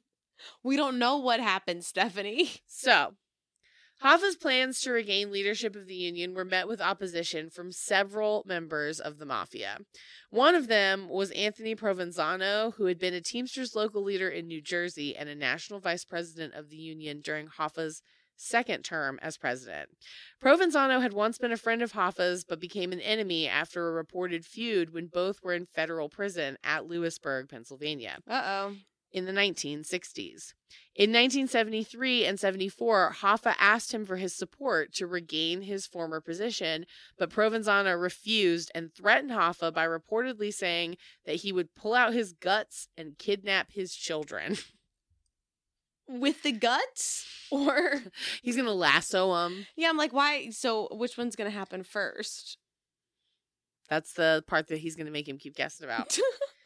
We 0.64 0.76
don't 0.76 0.98
know 0.98 1.18
what 1.18 1.40
happened, 1.40 1.85
Stephanie. 1.85 2.50
So, 2.66 3.14
Hoffa's 4.02 4.34
plans 4.34 4.80
to 4.80 4.90
regain 4.90 5.30
leadership 5.30 5.76
of 5.76 5.86
the 5.86 5.94
Union 5.94 6.34
were 6.34 6.44
met 6.44 6.66
with 6.66 6.80
opposition 6.80 7.48
from 7.48 7.70
several 7.70 8.42
members 8.46 8.98
of 8.98 9.18
the 9.18 9.24
mafia. 9.24 9.78
One 10.28 10.56
of 10.56 10.66
them 10.66 11.08
was 11.08 11.30
Anthony 11.30 11.76
Provenzano, 11.76 12.74
who 12.74 12.86
had 12.86 12.98
been 12.98 13.14
a 13.14 13.20
Teamsters 13.20 13.76
local 13.76 14.02
leader 14.02 14.28
in 14.28 14.48
New 14.48 14.60
Jersey 14.60 15.14
and 15.16 15.28
a 15.28 15.36
national 15.36 15.78
vice 15.78 16.04
president 16.04 16.54
of 16.54 16.68
the 16.68 16.76
Union 16.76 17.20
during 17.20 17.46
Hoffa's 17.46 18.02
second 18.34 18.82
term 18.82 19.20
as 19.22 19.38
president. 19.38 19.90
Provenzano 20.42 21.00
had 21.00 21.12
once 21.12 21.38
been 21.38 21.52
a 21.52 21.56
friend 21.56 21.80
of 21.80 21.92
Hoffa's, 21.92 22.44
but 22.44 22.58
became 22.58 22.90
an 22.90 23.00
enemy 23.00 23.46
after 23.46 23.88
a 23.88 23.92
reported 23.92 24.44
feud 24.44 24.92
when 24.92 25.06
both 25.06 25.36
were 25.44 25.54
in 25.54 25.66
federal 25.66 26.08
prison 26.08 26.56
at 26.64 26.86
Lewisburg, 26.86 27.48
Pennsylvania 27.48 28.18
Uh 28.28 28.42
oh. 28.44 28.76
In 29.12 29.27
the 29.27 29.33
1960s. 29.33 30.55
In 30.94 31.11
1973 31.11 32.27
and 32.27 32.38
74, 32.38 33.16
Hoffa 33.20 33.55
asked 33.59 33.92
him 33.92 34.05
for 34.05 34.16
his 34.16 34.35
support 34.35 34.92
to 34.94 35.07
regain 35.07 35.62
his 35.62 35.87
former 35.87 36.20
position, 36.20 36.87
but 37.18 37.31
Provenzano 37.31 38.01
refused 38.01 38.70
and 38.75 38.92
threatened 38.94 39.31
Hoffa 39.31 39.72
by 39.72 39.87
reportedly 39.87 40.53
saying 40.53 40.96
that 41.25 41.37
he 41.37 41.53
would 41.53 41.75
pull 41.75 41.94
out 41.94 42.12
his 42.12 42.33
guts 42.33 42.88
and 42.96 43.18
kidnap 43.18 43.72
his 43.72 43.94
children. 43.94 44.57
With 46.09 46.42
the 46.42 46.53
guts? 46.53 47.27
Or 47.51 48.03
He's 48.42 48.57
going 48.57 48.66
to 48.66 48.72
lasso 48.72 49.35
them. 49.35 49.66
Yeah, 49.77 49.88
I'm 49.88 49.96
like, 49.96 50.12
why 50.12 50.51
so 50.51 50.88
which 50.92 51.16
one's 51.16 51.37
gonna 51.37 51.51
happen 51.51 51.85
first? 51.85 52.59
That's 53.88 54.14
the 54.14 54.42
part 54.46 54.68
that 54.68 54.79
he's 54.79 54.96
going 54.96 55.07
to 55.07 55.12
make 55.12 55.29
him 55.29 55.37
keep 55.37 55.55
guessing 55.55 55.85
about. 55.85 56.18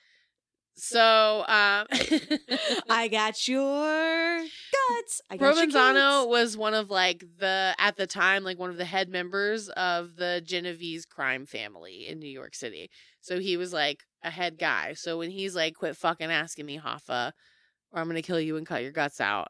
So, 0.78 1.38
um, 1.48 1.86
I 2.90 3.08
got 3.10 3.48
your 3.48 4.38
guts. 4.40 5.22
I 5.30 5.36
got 5.38 5.56
your 5.56 5.66
Provenzano 5.66 6.20
kids. 6.20 6.28
was 6.28 6.56
one 6.56 6.74
of 6.74 6.90
like 6.90 7.24
the 7.38 7.74
at 7.78 7.96
the 7.96 8.06
time 8.06 8.44
like 8.44 8.58
one 8.58 8.68
of 8.70 8.76
the 8.76 8.84
head 8.84 9.08
members 9.08 9.68
of 9.70 10.16
the 10.16 10.42
Genovese 10.44 11.06
crime 11.06 11.46
family 11.46 12.06
in 12.06 12.18
New 12.18 12.28
York 12.28 12.54
City. 12.54 12.90
So 13.22 13.40
he 13.40 13.56
was 13.56 13.72
like 13.72 14.04
a 14.22 14.30
head 14.30 14.58
guy. 14.58 14.92
So 14.94 15.18
when 15.18 15.30
he's 15.30 15.56
like, 15.56 15.74
"Quit 15.76 15.96
fucking 15.96 16.30
asking 16.30 16.66
me, 16.66 16.78
Hoffa, 16.78 17.32
or 17.92 18.00
I'm 18.00 18.06
gonna 18.06 18.22
kill 18.22 18.40
you 18.40 18.56
and 18.56 18.66
cut 18.66 18.82
your 18.82 18.92
guts 18.92 19.20
out," 19.20 19.48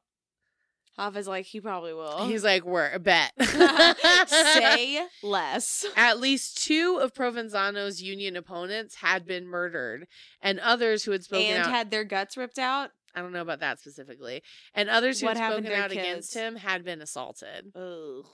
Hoffa's 0.98 1.28
like, 1.28 1.44
he 1.46 1.60
probably 1.60 1.92
will. 1.92 2.26
he's 2.26 2.42
like, 2.44 2.64
"We're 2.64 2.90
a 2.90 2.98
bet." 2.98 3.32
Say 4.26 5.06
less. 5.22 5.84
At 5.96 6.18
least 6.20 6.64
two 6.64 6.98
of 7.02 7.14
Provenzano's 7.14 8.02
union 8.02 8.36
opponents 8.36 8.96
had 8.96 9.26
been 9.26 9.46
murdered, 9.46 10.06
and 10.40 10.58
others 10.60 11.04
who 11.04 11.12
had 11.12 11.22
spoken 11.24 11.46
And 11.46 11.64
out. 11.64 11.70
had 11.70 11.90
their 11.90 12.04
guts 12.04 12.36
ripped 12.36 12.58
out. 12.58 12.90
I 13.14 13.20
don't 13.20 13.32
know 13.32 13.40
about 13.42 13.60
that 13.60 13.78
specifically, 13.80 14.42
and 14.74 14.88
others 14.90 15.20
who 15.20 15.26
What 15.26 15.36
had 15.38 15.52
spoken 15.52 15.72
out 15.72 15.90
their 15.90 16.00
against 16.00 16.34
him 16.34 16.56
had 16.56 16.84
been 16.84 17.00
assaulted. 17.00 17.72
Ugh. 17.74 18.26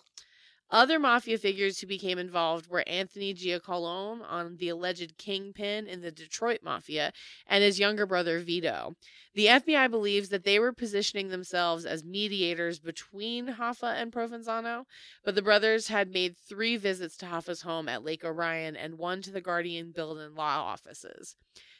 Other 0.72 0.98
mafia 0.98 1.36
figures 1.36 1.78
who 1.78 1.86
became 1.86 2.18
involved 2.18 2.66
were 2.66 2.82
Anthony 2.88 3.34
Giacalone 3.34 4.22
on 4.26 4.56
the 4.56 4.70
alleged 4.70 5.18
kingpin 5.18 5.86
in 5.86 6.00
the 6.00 6.10
Detroit 6.10 6.60
Mafia 6.62 7.12
and 7.46 7.62
his 7.62 7.78
younger 7.78 8.06
brother 8.06 8.40
Vito. 8.40 8.96
The 9.34 9.48
FBI 9.48 9.90
believes 9.90 10.30
that 10.30 10.44
they 10.44 10.58
were 10.58 10.72
positioning 10.72 11.28
themselves 11.28 11.84
as 11.84 12.02
mediators 12.04 12.78
between 12.78 13.48
Hoffa 13.56 13.94
and 14.00 14.10
Provenzano, 14.10 14.86
but 15.22 15.34
the 15.34 15.42
brothers 15.42 15.88
had 15.88 16.10
made 16.10 16.38
three 16.38 16.78
visits 16.78 17.18
to 17.18 17.26
Hoffa's 17.26 17.60
home 17.62 17.86
at 17.86 18.02
Lake 18.02 18.24
Orion 18.24 18.74
and 18.74 18.96
one 18.96 19.20
to 19.22 19.30
the 19.30 19.42
Guardian 19.42 19.92
Building 19.92 20.34
law 20.34 20.62
offices. 20.62 21.36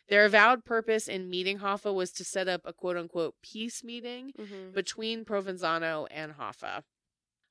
Their 0.08 0.26
avowed 0.26 0.66
purpose 0.66 1.08
in 1.08 1.30
meeting 1.30 1.60
Hoffa 1.60 1.94
was 1.94 2.12
to 2.12 2.24
set 2.24 2.46
up 2.46 2.60
a 2.66 2.74
quote 2.74 2.98
unquote 2.98 3.36
peace 3.40 3.82
meeting 3.82 4.32
Mhm. 4.38 4.74
between 4.74 5.24
Provenzano 5.24 6.06
and 6.10 6.34
Hoffa. 6.34 6.82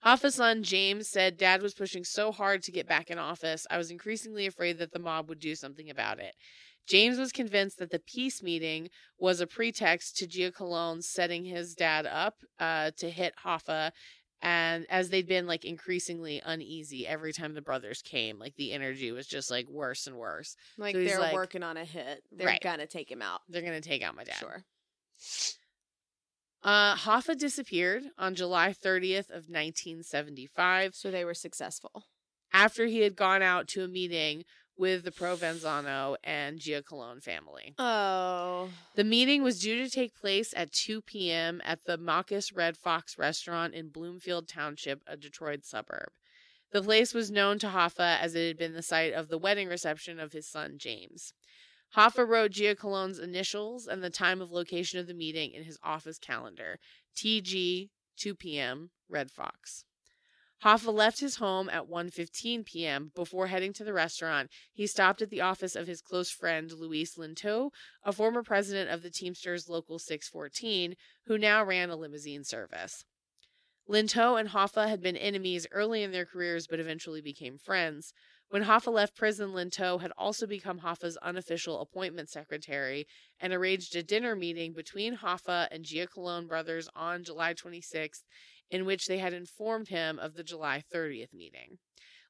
Hoffa's 0.06 0.36
son 0.36 0.64
James 0.64 1.08
said 1.10 1.38
dad 1.38 1.62
was 1.62 1.74
pushing 1.74 2.04
so 2.04 2.32
hard 2.32 2.64
to 2.64 2.72
get 2.72 2.88
back 2.88 3.10
in 3.12 3.20
office, 3.20 3.68
I 3.70 3.78
was 3.78 3.92
increasingly 3.92 4.46
afraid 4.48 4.78
that 4.80 4.92
the 4.92 5.00
mob 5.00 5.30
would 5.30 5.40
do 5.40 5.56
something 5.56 5.90
about 5.90 6.20
it. 6.20 6.34
James 6.88 7.20
was 7.20 7.32
convinced 7.32 7.78
that 7.78 7.92
the 7.92 8.00
peace 8.00 8.42
meeting 8.42 8.90
was 9.20 9.40
a 9.40 9.48
pretext 9.48 10.18
to 10.18 10.28
Giacalone 10.28 11.04
setting 11.04 11.46
his 11.46 11.76
dad 11.76 12.08
up 12.08 12.36
uh, 12.60 12.90
to 12.98 13.10
hit 13.10 13.36
Hoffa, 13.46 13.92
and 14.42 14.88
as 14.90 15.10
they'd 15.10 15.28
been 15.28 15.46
like 15.46 15.64
increasingly 15.64 16.42
uneasy 16.44 17.06
every 17.06 17.32
time 17.32 17.54
the 17.54 17.62
brothers 17.62 18.02
came, 18.02 18.40
like 18.40 18.56
the 18.56 18.72
energy 18.74 19.12
was 19.12 19.28
just 19.28 19.52
like 19.52 19.70
worse 19.70 20.08
and 20.08 20.16
worse. 20.18 20.56
Like 20.80 20.96
So 20.96 21.04
they're 21.04 21.20
like- 21.20 21.34
working 21.34 21.62
on 21.62 21.78
a 21.78 21.86
hit. 21.86 22.24
They're 22.32 22.48
Right. 22.48 22.62
gonna 22.62 22.88
take 22.88 23.12
him 23.12 23.22
out. 23.22 23.42
They're 23.48 23.62
gonna 23.62 23.80
take 23.82 24.02
out 24.02 24.16
my 24.16 24.24
dad. 24.24 24.38
Sure. 24.40 24.64
Uh, 26.64 26.96
Hoffa 26.96 27.38
disappeared 27.38 28.04
on 28.18 28.36
July 28.36 28.70
30th 28.74 29.30
of 29.30 29.50
1975. 29.50 30.96
So 30.96 31.10
they 31.12 31.26
were 31.26 31.34
successful. 31.34 32.06
after 32.54 32.86
he 32.86 33.00
had 33.00 33.16
gone 33.16 33.42
out 33.42 33.68
to 33.70 33.84
a 33.84 33.88
meeting 33.88 34.44
with 34.78 35.04
the 35.04 35.12
Provenzano 35.12 36.16
and 36.24 36.60
Giacalone 36.60 37.22
family. 37.24 37.74
Oh. 37.78 38.70
The 38.96 39.04
meeting 39.04 39.42
was 39.44 39.60
due 39.60 39.84
to 39.84 39.90
take 39.90 40.20
place 40.20 40.54
at 40.56 40.72
2 40.74 41.02
p.m. 41.02 41.62
at 41.64 41.86
the 41.86 41.98
Machus 41.98 42.52
Red 42.56 42.78
Fox 42.78 43.18
restaurant 43.18 43.74
in 43.74 43.90
Bloomfield 43.90 44.48
Township, 44.48 45.02
a 45.08 45.16
Detroit 45.16 45.66
suburb. 45.66 46.10
The 46.72 46.82
place 46.82 47.14
was 47.14 47.30
known 47.32 47.60
to 47.60 47.68
Hoffa 47.68 48.18
as 48.20 48.34
it 48.34 48.48
had 48.48 48.58
been 48.58 48.74
the 48.74 48.82
site 48.82 49.14
of 49.14 49.28
the 49.28 49.38
wedding 49.38 49.68
reception 49.68 50.20
of 50.20 50.32
his 50.34 50.48
son 50.48 50.76
James. 50.78 51.34
Hoffa 51.96 52.26
wrote 52.26 52.52
Giacalone's 52.52 53.20
initials 53.20 53.88
and 53.88 54.02
the 54.02 54.10
time 54.10 54.42
of 54.42 54.52
location 54.52 55.00
of 55.00 55.08
the 55.08 55.14
meeting 55.14 55.52
in 55.52 55.64
his 55.64 55.78
office 55.84 56.18
calendar 56.18 56.80
TG 57.16 57.90
2 58.18 58.36
p.m. 58.36 58.92
Red 59.10 59.30
Fox. 59.30 59.84
Hoffa 60.64 60.94
left 60.94 61.20
his 61.20 61.38
home 61.38 61.70
at 61.70 61.90
1:15 61.90 62.66
p.m. 62.66 63.12
Before 63.16 63.48
heading 63.48 63.74
to 63.74 63.84
the 63.84 63.94
restaurant, 63.94 64.52
he 64.72 64.86
stopped 64.86 65.22
at 65.22 65.32
the 65.32 65.42
office 65.42 65.76
of 65.76 65.88
his 65.88 66.02
close 66.02 66.30
friend 66.30 66.72
Luis 66.72 67.18
Linteau, 67.18 67.72
a 68.04 68.14
former 68.14 68.44
president 68.44 68.92
of 68.92 69.02
the 69.02 69.10
Teamsters 69.10 69.68
Local 69.68 69.98
614, 69.98 70.96
who 71.26 71.38
now 71.38 71.64
ran 71.64 71.90
a 71.90 71.96
limousine 71.96 72.44
service. 72.44 73.04
Linteau 73.90 74.40
and 74.40 74.50
Hoffa 74.50 74.88
had 74.88 75.02
been 75.02 75.18
enemies 75.18 75.66
early 75.72 76.04
in 76.04 76.12
their 76.12 76.26
careers 76.26 76.68
but 76.68 76.80
eventually 76.80 77.22
became 77.22 77.58
friends. 77.58 78.14
When 78.52 78.66
Hoffa 78.66 78.92
left 78.92 79.16
prison, 79.16 79.54
Linteau 79.54 80.02
had 80.02 80.12
also 80.18 80.46
become 80.46 80.82
Hoffa's 80.82 81.16
unofficial 81.22 81.80
appointment 81.80 82.30
secretary 82.30 83.08
and 83.40 83.54
arranged 83.54 83.96
a 83.96 84.04
dinner 84.04 84.36
meeting 84.36 84.74
between 84.74 85.20
Hoffa 85.20 85.70
and 85.72 85.86
Giacalone 85.86 86.50
brothers 86.50 86.90
on 86.94 87.24
July 87.24 87.54
26th, 87.54 88.24
in 88.70 88.84
which 88.84 89.08
they 89.08 89.20
had 89.20 89.32
informed 89.32 89.88
him 89.88 90.20
of 90.20 90.34
the 90.34 90.44
July 90.44 90.84
30th 90.94 91.34
meeting. 91.34 91.78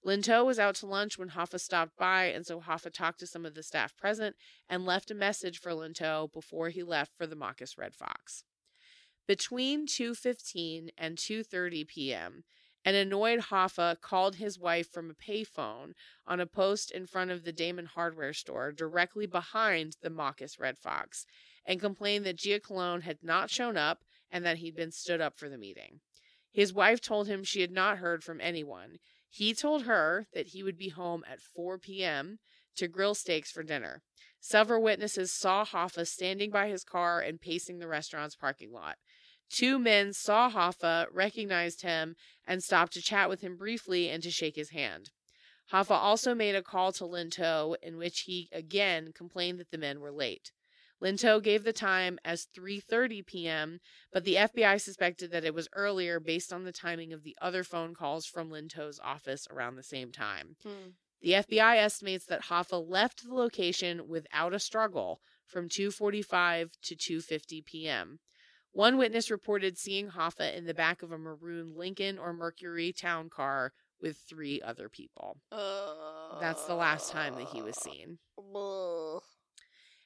Linteau 0.05 0.45
was 0.45 0.59
out 0.59 0.75
to 0.75 0.85
lunch 0.85 1.17
when 1.17 1.31
Hoffa 1.31 1.59
stopped 1.59 1.97
by, 1.97 2.25
and 2.25 2.45
so 2.45 2.61
Hoffa 2.61 2.93
talked 2.93 3.19
to 3.21 3.27
some 3.27 3.43
of 3.43 3.55
the 3.55 3.63
staff 3.63 3.97
present 3.97 4.35
and 4.69 4.85
left 4.85 5.09
a 5.09 5.15
message 5.15 5.57
for 5.57 5.71
Linteau 5.71 6.31
before 6.31 6.69
he 6.69 6.83
left 6.83 7.17
for 7.17 7.25
the 7.25 7.35
Machus 7.35 7.79
Red 7.79 7.95
Fox. 7.95 8.43
Between 9.27 9.87
2:15 9.87 10.89
and 10.99 11.17
2:30 11.17 11.87
p.m., 11.87 12.43
an 12.83 12.95
annoyed 12.95 13.39
Hoffa 13.39 13.99
called 14.01 14.35
his 14.35 14.57
wife 14.57 14.91
from 14.91 15.09
a 15.09 15.13
payphone 15.13 15.93
on 16.25 16.39
a 16.39 16.45
post 16.45 16.91
in 16.91 17.05
front 17.05 17.31
of 17.31 17.43
the 17.43 17.51
Damon 17.51 17.85
hardware 17.85 18.33
store 18.33 18.71
directly 18.71 19.25
behind 19.25 19.97
the 20.01 20.09
Machus 20.09 20.59
Red 20.59 20.77
Fox 20.77 21.25
and 21.65 21.79
complained 21.79 22.25
that 22.25 22.37
Giacalone 22.37 23.03
had 23.03 23.19
not 23.21 23.49
shown 23.49 23.77
up 23.77 24.03
and 24.31 24.45
that 24.45 24.57
he'd 24.57 24.75
been 24.75 24.91
stood 24.91 25.21
up 25.21 25.37
for 25.37 25.49
the 25.49 25.57
meeting. 25.57 25.99
His 26.51 26.73
wife 26.73 26.99
told 27.01 27.27
him 27.27 27.43
she 27.43 27.61
had 27.61 27.71
not 27.71 27.99
heard 27.99 28.23
from 28.23 28.41
anyone. 28.41 28.97
He 29.29 29.53
told 29.53 29.83
her 29.83 30.27
that 30.33 30.47
he 30.47 30.63
would 30.63 30.77
be 30.77 30.89
home 30.89 31.23
at 31.29 31.39
4 31.39 31.77
p.m. 31.77 32.39
to 32.75 32.87
grill 32.87 33.15
steaks 33.15 33.51
for 33.51 33.63
dinner. 33.63 34.01
Several 34.39 34.81
witnesses 34.81 35.31
saw 35.31 35.63
Hoffa 35.63 36.05
standing 36.07 36.49
by 36.49 36.67
his 36.67 36.83
car 36.83 37.21
and 37.21 37.39
pacing 37.39 37.77
the 37.77 37.87
restaurant's 37.87 38.35
parking 38.35 38.71
lot. 38.71 38.97
Two 39.51 39.77
men 39.77 40.13
saw 40.13 40.49
Hoffa, 40.49 41.07
recognized 41.11 41.81
him, 41.81 42.15
and 42.47 42.63
stopped 42.63 42.93
to 42.93 43.01
chat 43.01 43.29
with 43.29 43.41
him 43.41 43.57
briefly 43.57 44.09
and 44.09 44.23
to 44.23 44.31
shake 44.31 44.55
his 44.55 44.69
hand. 44.69 45.11
Hoffa 45.73 45.91
also 45.91 46.33
made 46.33 46.55
a 46.55 46.63
call 46.63 46.93
to 46.93 47.05
Linteau, 47.05 47.75
in 47.81 47.97
which 47.97 48.21
he 48.21 48.47
again 48.53 49.11
complained 49.13 49.59
that 49.59 49.69
the 49.69 49.77
men 49.77 49.99
were 49.99 50.11
late. 50.11 50.51
Linteau 51.01 51.41
gave 51.41 51.63
the 51.63 51.73
time 51.73 52.17
as 52.23 52.47
3:30 52.55 53.25
p.m., 53.25 53.79
but 54.13 54.23
the 54.23 54.35
FBI 54.35 54.79
suspected 54.79 55.31
that 55.31 55.43
it 55.43 55.53
was 55.53 55.67
earlier 55.73 56.19
based 56.19 56.53
on 56.53 56.63
the 56.63 56.71
timing 56.71 57.11
of 57.11 57.23
the 57.23 57.35
other 57.41 57.63
phone 57.63 57.93
calls 57.93 58.25
from 58.25 58.51
Linteau's 58.51 58.99
office 59.03 59.47
around 59.49 59.75
the 59.75 59.83
same 59.83 60.11
time. 60.11 60.55
Hmm. 60.63 60.91
The 61.21 61.31
FBI 61.31 61.77
estimates 61.77 62.25
that 62.25 62.45
Hoffa 62.45 62.87
left 62.87 63.23
the 63.23 63.33
location 63.33 64.07
without 64.07 64.53
a 64.53 64.59
struggle 64.59 65.19
from 65.45 65.67
2:45 65.67 66.71
to 66.83 66.95
2:50 66.95 67.65
p.m. 67.65 68.19
One 68.73 68.97
witness 68.97 69.29
reported 69.29 69.77
seeing 69.77 70.09
Hoffa 70.11 70.55
in 70.55 70.65
the 70.65 70.73
back 70.73 71.01
of 71.03 71.11
a 71.11 71.17
maroon 71.17 71.73
Lincoln 71.75 72.17
or 72.17 72.33
Mercury 72.33 72.93
town 72.93 73.29
car 73.29 73.73
with 74.01 74.17
three 74.27 74.61
other 74.61 74.89
people. 74.89 75.37
That's 76.39 76.65
the 76.65 76.75
last 76.75 77.11
time 77.11 77.35
that 77.35 77.49
he 77.49 77.61
was 77.61 77.75
seen. 77.77 78.17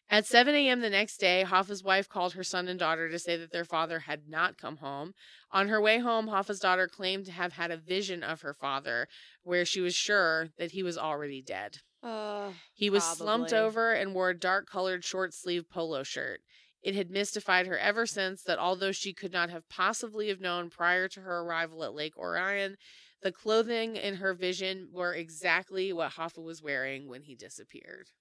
At 0.09 0.25
7 0.27 0.53
a.m. 0.53 0.81
the 0.81 0.89
next 0.89 1.17
day, 1.17 1.43
Hoffa's 1.47 1.83
wife 1.83 2.07
called 2.07 2.33
her 2.33 2.43
son 2.43 2.67
and 2.67 2.77
daughter 2.79 3.09
to 3.09 3.17
say 3.17 3.37
that 3.37 3.51
their 3.51 3.65
father 3.65 3.99
had 3.99 4.27
not 4.27 4.57
come 4.57 4.77
home. 4.77 5.13
On 5.51 5.67
her 5.67 5.81
way 5.81 5.97
home, 5.99 6.27
Hoffa's 6.27 6.59
daughter 6.59 6.87
claimed 6.87 7.25
to 7.25 7.31
have 7.31 7.53
had 7.53 7.71
a 7.71 7.77
vision 7.77 8.21
of 8.21 8.41
her 8.41 8.53
father 8.53 9.07
where 9.43 9.65
she 9.65 9.81
was 9.81 9.95
sure 9.95 10.49
that 10.59 10.71
he 10.71 10.83
was 10.83 10.97
already 10.97 11.41
dead. 11.41 11.77
Uh, 12.03 12.51
He 12.73 12.89
was 12.91 13.03
slumped 13.17 13.49
over 13.65 13.93
and 13.93 14.13
wore 14.13 14.29
a 14.29 14.37
dark 14.37 14.67
colored 14.69 15.03
short 15.03 15.33
sleeve 15.33 15.67
polo 15.69 16.03
shirt. 16.03 16.41
It 16.85 16.93
had 16.93 17.09
mystified 17.09 17.65
her 17.65 17.79
ever 17.79 18.05
since 18.05 18.43
that 18.43 18.59
although 18.59 18.91
she 18.91 19.11
could 19.11 19.33
not 19.33 19.49
have 19.49 19.67
possibly 19.67 20.27
have 20.27 20.39
known 20.39 20.69
prior 20.69 21.07
to 21.07 21.21
her 21.21 21.39
arrival 21.39 21.83
at 21.83 21.95
Lake 21.95 22.15
Orion, 22.15 22.77
the 23.23 23.31
clothing 23.31 23.95
in 23.95 24.17
her 24.17 24.35
vision 24.35 24.89
were 24.91 25.15
exactly 25.15 25.91
what 25.91 26.11
Hoffa 26.11 26.43
was 26.43 26.61
wearing 26.61 27.07
when 27.07 27.23
he 27.23 27.33
disappeared. 27.33 28.11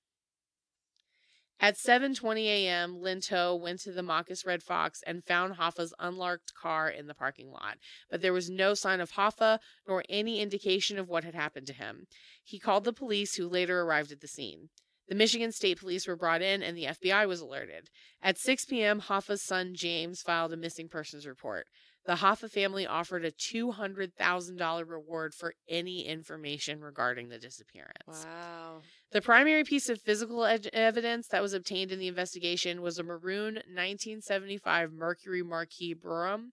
At 1.60 1.76
7:20 1.76 2.46
a.m., 2.46 3.02
Linteau 3.02 3.54
went 3.54 3.80
to 3.80 3.92
the 3.92 4.02
Machus 4.02 4.46
Red 4.46 4.62
Fox 4.62 5.02
and 5.06 5.26
found 5.26 5.56
Hoffa's 5.56 5.92
unlocked 5.98 6.54
car 6.54 6.88
in 6.88 7.06
the 7.06 7.14
parking 7.14 7.50
lot, 7.50 7.76
but 8.08 8.22
there 8.22 8.32
was 8.32 8.48
no 8.48 8.72
sign 8.72 9.02
of 9.02 9.12
Hoffa 9.12 9.58
nor 9.86 10.04
any 10.08 10.40
indication 10.40 10.98
of 10.98 11.10
what 11.10 11.24
had 11.24 11.34
happened 11.34 11.66
to 11.66 11.74
him. 11.74 12.06
He 12.42 12.58
called 12.58 12.84
the 12.84 12.94
police, 12.94 13.34
who 13.34 13.46
later 13.46 13.82
arrived 13.82 14.10
at 14.10 14.22
the 14.22 14.26
scene. 14.26 14.70
The 15.08 15.14
Michigan 15.14 15.52
State 15.52 15.80
Police 15.80 16.06
were 16.06 16.16
brought 16.16 16.42
in 16.42 16.62
and 16.62 16.76
the 16.76 16.84
FBI 16.84 17.26
was 17.28 17.40
alerted. 17.40 17.88
At 18.22 18.38
6 18.38 18.64
p.m., 18.66 19.00
Hoffa's 19.02 19.44
son 19.44 19.74
James 19.74 20.22
filed 20.22 20.52
a 20.52 20.56
missing 20.56 20.88
persons 20.88 21.26
report. 21.26 21.66
The 22.06 22.16
Hoffa 22.16 22.50
family 22.50 22.86
offered 22.86 23.24
a 23.24 23.30
$200,000 23.30 24.88
reward 24.88 25.32
for 25.34 25.54
any 25.68 26.06
information 26.06 26.80
regarding 26.80 27.28
the 27.28 27.38
disappearance. 27.38 28.26
wow. 28.26 28.82
The 29.12 29.22
primary 29.22 29.64
piece 29.64 29.88
of 29.88 30.00
physical 30.02 30.44
ed- 30.44 30.68
evidence 30.72 31.28
that 31.28 31.40
was 31.40 31.54
obtained 31.54 31.92
in 31.92 31.98
the 31.98 32.08
investigation 32.08 32.82
was 32.82 32.98
a 32.98 33.02
maroon 33.02 33.54
1975 33.54 34.92
Mercury 34.92 35.42
Marquis 35.42 35.94
Brougham, 35.94 36.52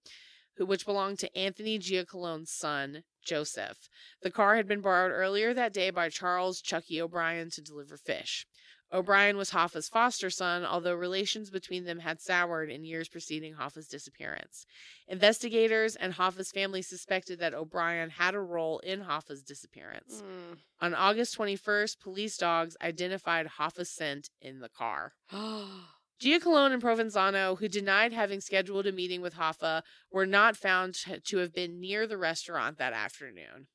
who, 0.62 0.66
which 0.68 0.86
belonged 0.86 1.18
to 1.18 1.36
Anthony 1.36 1.80
Giacalone's 1.80 2.52
son, 2.52 3.02
Joseph. 3.26 3.90
The 4.22 4.30
car 4.30 4.58
had 4.58 4.68
been 4.68 4.82
borrowed 4.82 5.12
earlier 5.12 5.56
that 5.56 5.74
day 5.74 5.90
by 5.90 6.10
Charles 6.10 6.62
Chucky 6.62 7.02
O'Brien 7.02 7.50
to 7.52 7.62
deliver 7.62 7.98
fish. 7.98 8.46
O'Brien 8.94 9.38
was 9.38 9.50
Hoffa's 9.52 9.90
foster 9.90 10.30
son, 10.30 10.64
although 10.64 10.94
relations 10.94 11.50
between 11.50 11.86
them 11.86 12.00
had 12.00 12.22
soured 12.22 12.70
in 12.70 12.84
years 12.84 13.10
preceding 13.10 13.54
Hoffa's 13.54 13.88
disappearance. 13.88 14.68
Investigators 15.08 15.96
and 15.96 16.14
Hoffa's 16.14 16.52
family 16.52 16.84
suspected 16.84 17.40
that 17.40 17.56
O'Brien 17.56 18.12
had 18.12 18.36
a 18.36 18.40
role 18.40 18.80
in 18.80 19.02
Hoffa's 19.02 19.42
disappearance. 19.42 20.22
Mm. 20.22 20.58
On 20.80 20.94
August 20.94 21.36
21st, 21.40 22.00
police 22.02 22.38
dogs 22.38 22.78
identified 22.84 23.48
Hoffa's 23.48 23.90
scent 23.90 24.30
in 24.42 24.60
the 24.60 24.70
car. 24.70 25.14
Giacalone 26.22 26.72
and 26.72 26.84
Provenzano, 26.84 27.58
who 27.58 27.68
denied 27.68 28.14
having 28.14 28.42
scheduled 28.42 28.86
a 28.86 28.92
meeting 28.92 29.22
with 29.22 29.34
Hoffa, 29.34 29.82
were 30.12 30.28
not 30.28 30.56
found 30.56 30.96
to 31.24 31.38
have 31.38 31.52
been 31.52 31.80
near 31.80 32.06
the 32.06 32.18
restaurant 32.18 32.78
that 32.78 32.94
afternoon. 32.94 33.66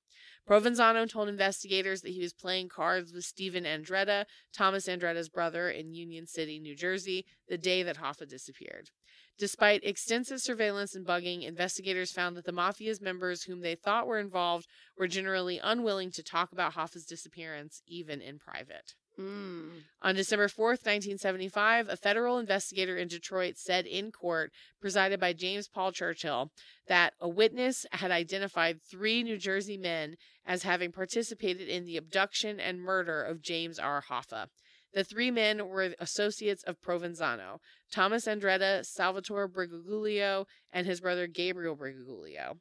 Provenzano 0.48 1.10
told 1.10 1.28
investigators 1.28 2.02
that 2.02 2.12
he 2.12 2.20
was 2.20 2.32
playing 2.32 2.68
cards 2.68 3.12
with 3.12 3.24
Stephen 3.24 3.64
Andretta, 3.64 4.26
Thomas 4.56 4.86
Andretta's 4.86 5.28
brother, 5.28 5.68
in 5.68 5.92
Union 5.92 6.24
City, 6.28 6.60
New 6.60 6.76
Jersey, 6.76 7.26
the 7.48 7.58
day 7.58 7.82
that 7.82 7.96
Hoffa 7.96 8.28
disappeared. 8.28 8.90
Despite 9.36 9.82
extensive 9.82 10.40
surveillance 10.40 10.94
and 10.94 11.04
bugging, 11.04 11.42
investigators 11.42 12.12
found 12.12 12.36
that 12.36 12.44
the 12.44 12.52
mafia's 12.52 13.00
members 13.00 13.42
whom 13.42 13.60
they 13.60 13.74
thought 13.74 14.06
were 14.06 14.20
involved 14.20 14.68
were 14.96 15.08
generally 15.08 15.58
unwilling 15.60 16.12
to 16.12 16.22
talk 16.22 16.52
about 16.52 16.74
Hoffa's 16.74 17.06
disappearance, 17.06 17.82
even 17.88 18.20
in 18.20 18.38
private. 18.38 18.94
Mm. 19.18 19.70
On 20.02 20.14
December 20.14 20.46
4th, 20.46 20.84
1975, 20.84 21.88
a 21.88 21.96
federal 21.96 22.38
investigator 22.38 22.96
in 22.96 23.08
Detroit 23.08 23.56
said 23.56 23.86
in 23.86 24.12
court, 24.12 24.52
presided 24.80 25.18
by 25.18 25.32
James 25.32 25.68
Paul 25.68 25.90
Churchill, 25.92 26.50
that 26.86 27.14
a 27.18 27.28
witness 27.28 27.86
had 27.92 28.10
identified 28.10 28.82
three 28.82 29.22
New 29.22 29.38
Jersey 29.38 29.78
men 29.78 30.16
as 30.44 30.64
having 30.64 30.92
participated 30.92 31.68
in 31.68 31.86
the 31.86 31.96
abduction 31.96 32.60
and 32.60 32.80
murder 32.80 33.22
of 33.22 33.40
James 33.40 33.78
R. 33.78 34.04
Hoffa. 34.10 34.48
The 34.92 35.04
three 35.04 35.30
men 35.30 35.66
were 35.68 35.94
associates 35.98 36.62
of 36.62 36.80
Provenzano 36.80 37.58
Thomas 37.92 38.26
Andretta, 38.26 38.84
Salvatore 38.84 39.48
Brigaguglio, 39.48 40.46
and 40.72 40.86
his 40.86 41.00
brother 41.00 41.26
Gabriel 41.26 41.76
Brigaguglio. 41.76 42.58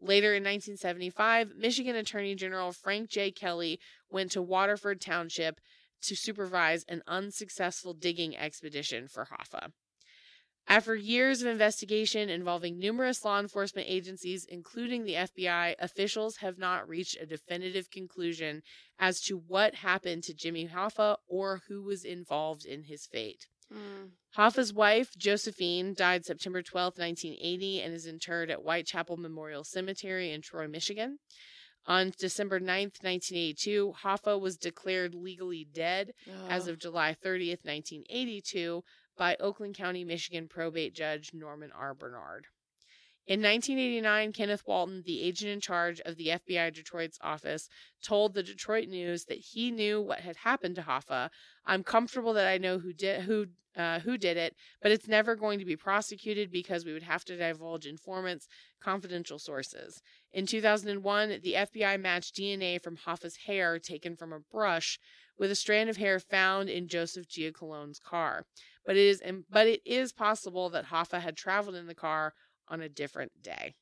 Later 0.00 0.34
in 0.34 0.42
1975, 0.42 1.56
Michigan 1.56 1.96
Attorney 1.96 2.34
General 2.34 2.72
Frank 2.72 3.08
J. 3.10 3.30
Kelley 3.30 3.80
went 4.10 4.30
to 4.32 4.42
Waterford 4.42 5.00
Township 5.00 5.60
to 6.06 6.16
supervise 6.16 6.84
an 6.88 7.02
unsuccessful 7.06 7.94
digging 7.94 8.36
expedition 8.36 9.08
for 9.08 9.26
Hoffa. 9.26 9.72
After 10.66 10.94
years 10.94 11.42
of 11.42 11.48
investigation 11.48 12.30
involving 12.30 12.78
numerous 12.78 13.22
law 13.22 13.38
enforcement 13.38 13.86
agencies, 13.90 14.46
including 14.48 15.04
the 15.04 15.14
FBI, 15.14 15.74
officials 15.78 16.38
have 16.38 16.56
not 16.56 16.88
reached 16.88 17.20
a 17.20 17.26
definitive 17.26 17.90
conclusion 17.90 18.62
as 18.98 19.20
to 19.22 19.36
what 19.36 19.74
happened 19.74 20.24
to 20.24 20.34
Jimmy 20.34 20.68
Hoffa 20.68 21.16
or 21.26 21.60
who 21.68 21.82
was 21.82 22.04
involved 22.04 22.64
in 22.64 22.84
his 22.84 23.04
fate. 23.04 23.46
Mm. 23.72 24.12
Hoffa's 24.38 24.72
wife, 24.72 25.14
Josephine, 25.18 25.94
died 25.94 26.24
September 26.24 26.62
12, 26.62 26.94
1980, 26.98 27.82
and 27.82 27.94
is 27.94 28.06
interred 28.06 28.50
at 28.50 28.60
Whitechapel 28.60 29.18
Memorial 29.18 29.64
Cemetery 29.64 30.32
in 30.32 30.40
Troy, 30.40 30.66
Michigan. 30.66 31.18
On 31.86 32.12
December 32.18 32.60
9th, 32.60 33.02
1982, 33.02 33.94
Hoffa 34.02 34.40
was 34.40 34.56
declared 34.56 35.14
legally 35.14 35.64
dead 35.64 36.14
as 36.48 36.66
of 36.66 36.78
July 36.78 37.14
30th, 37.14 37.64
1982, 37.64 38.82
by 39.16 39.36
Oakland 39.38 39.74
County, 39.76 40.02
Michigan 40.02 40.48
probate 40.48 40.94
judge 40.94 41.32
Norman 41.34 41.70
R. 41.72 41.94
Barnard. 41.94 42.46
In 43.26 43.40
1989, 43.40 44.32
Kenneth 44.32 44.64
Walton, 44.66 45.02
the 45.06 45.22
agent 45.22 45.50
in 45.50 45.60
charge 45.60 45.98
of 46.00 46.16
the 46.16 46.26
FBI 46.26 46.74
Detroit's 46.74 47.18
office, 47.22 47.70
told 48.02 48.34
the 48.34 48.42
Detroit 48.42 48.88
News 48.88 49.24
that 49.24 49.38
he 49.38 49.70
knew 49.70 50.02
what 50.02 50.20
had 50.20 50.36
happened 50.36 50.74
to 50.74 50.82
Hoffa. 50.82 51.30
I'm 51.64 51.82
comfortable 51.82 52.34
that 52.34 52.46
I 52.46 52.58
know 52.58 52.78
who 52.78 52.92
did 52.92 53.22
who 53.22 53.46
uh, 53.76 54.00
who 54.00 54.18
did 54.18 54.36
it, 54.36 54.54
but 54.82 54.92
it's 54.92 55.08
never 55.08 55.34
going 55.34 55.58
to 55.58 55.64
be 55.64 55.74
prosecuted 55.74 56.52
because 56.52 56.84
we 56.84 56.92
would 56.92 57.02
have 57.02 57.24
to 57.24 57.36
divulge 57.36 57.86
informants, 57.86 58.46
confidential 58.80 59.38
sources. 59.38 60.02
In 60.32 60.46
2001, 60.46 61.40
the 61.42 61.54
FBI 61.54 61.98
matched 61.98 62.36
DNA 62.36 62.80
from 62.80 62.98
Hoffa's 62.98 63.36
hair 63.46 63.78
taken 63.78 64.16
from 64.16 64.32
a 64.32 64.38
brush 64.38 65.00
with 65.38 65.50
a 65.50 65.56
strand 65.56 65.90
of 65.90 65.96
hair 65.96 66.20
found 66.20 66.68
in 66.68 66.88
Joseph 66.88 67.26
Giacalone's 67.26 67.98
car. 67.98 68.44
But 68.84 68.96
it 68.96 69.06
is 69.06 69.22
but 69.50 69.66
it 69.66 69.80
is 69.86 70.12
possible 70.12 70.68
that 70.70 70.86
Hoffa 70.86 71.20
had 71.20 71.36
traveled 71.36 71.74
in 71.74 71.86
the 71.86 71.94
car 71.94 72.34
on 72.68 72.80
a 72.80 72.88
different 72.88 73.42
day. 73.42 73.74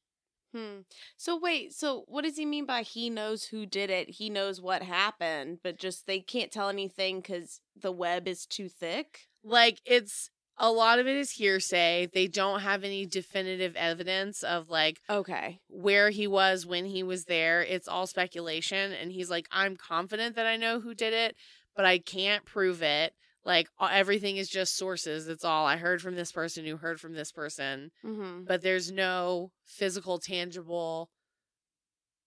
Hmm. 0.55 0.81
So 1.17 1.37
wait, 1.39 1.73
so 1.73 2.05
what 2.09 2.23
does 2.25 2.37
he 2.37 2.45
mean 2.45 2.67
by 2.67 2.83
he 2.83 3.09
knows 3.09 3.45
who 3.47 3.65
did 3.65 3.89
it? 3.89 4.11
He 4.11 4.29
knows 4.29 4.61
what 4.61 4.83
happened, 4.83 5.61
but 5.63 5.79
just 5.79 6.07
they 6.07 6.21
can't 6.21 6.53
tell 6.53 6.69
anything 6.69 7.21
because 7.21 7.61
the 7.75 7.93
web 7.93 8.29
is 8.29 8.45
too 8.47 8.69
thick. 8.69 9.29
Like 9.43 9.81
it's 9.85 10.31
a 10.59 10.71
lot 10.71 10.99
of 10.99 11.07
it 11.07 11.17
is 11.17 11.33
hearsay. 11.33 12.09
They 12.13 12.29
don't 12.29 12.61
have 12.61 12.85
any 12.85 13.07
definitive 13.07 13.75
evidence 13.77 14.43
of 14.43 14.69
like 14.69 15.01
Okay. 15.09 15.61
where 15.69 16.11
he 16.11 16.27
was 16.27 16.67
when 16.67 16.85
he 16.87 17.03
was 17.03 17.25
there. 17.25 17.63
It's 17.63 17.89
all 17.89 18.07
speculation. 18.07 18.93
And 18.93 19.13
he's 19.13 19.31
like, 19.31 19.49
I'm 19.51 19.77
confident 19.77 20.37
that 20.37 20.47
I 20.47 20.57
know 20.57 20.81
who 20.81 20.95
did 20.95 21.13
it, 21.15 21.37
but 21.75 21.85
I 21.85 21.99
can't 21.99 22.45
prove 22.45 22.83
it. 22.83 23.15
Like 23.45 23.69
everything 23.81 24.37
is 24.37 24.49
just 24.49 24.77
sources. 24.77 25.27
It's 25.29 25.45
all 25.45 25.67
I 25.67 25.77
heard 25.77 26.01
from 26.01 26.15
this 26.15 26.31
person 26.33 26.65
who 26.65 26.77
heard 26.77 27.01
from 27.01 27.13
this 27.15 27.33
person, 27.33 27.91
Mm-hmm. 28.05 28.45
but 28.45 28.63
there's 28.63 28.93
no 28.93 29.51
physical, 29.65 30.19
tangible 30.19 31.11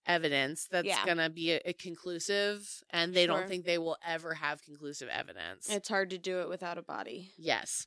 evidence 0.06 0.66
that's 0.70 0.86
Yeah. 0.86 1.04
gonna 1.04 1.30
be 1.30 1.52
a, 1.52 1.60
a 1.64 1.72
conclusive. 1.72 2.68
And 2.90 3.14
they 3.14 3.26
Sure. 3.26 3.38
don't 3.38 3.48
think 3.48 3.64
they 3.64 3.78
will 3.78 3.96
ever 4.06 4.34
have 4.34 4.62
conclusive 4.62 5.08
evidence. 5.08 5.68
It's 5.68 5.88
hard 5.88 6.10
to 6.10 6.18
do 6.18 6.40
it 6.40 6.48
without 6.48 6.78
a 6.78 6.82
body. 6.82 7.32
Yes. 7.36 7.86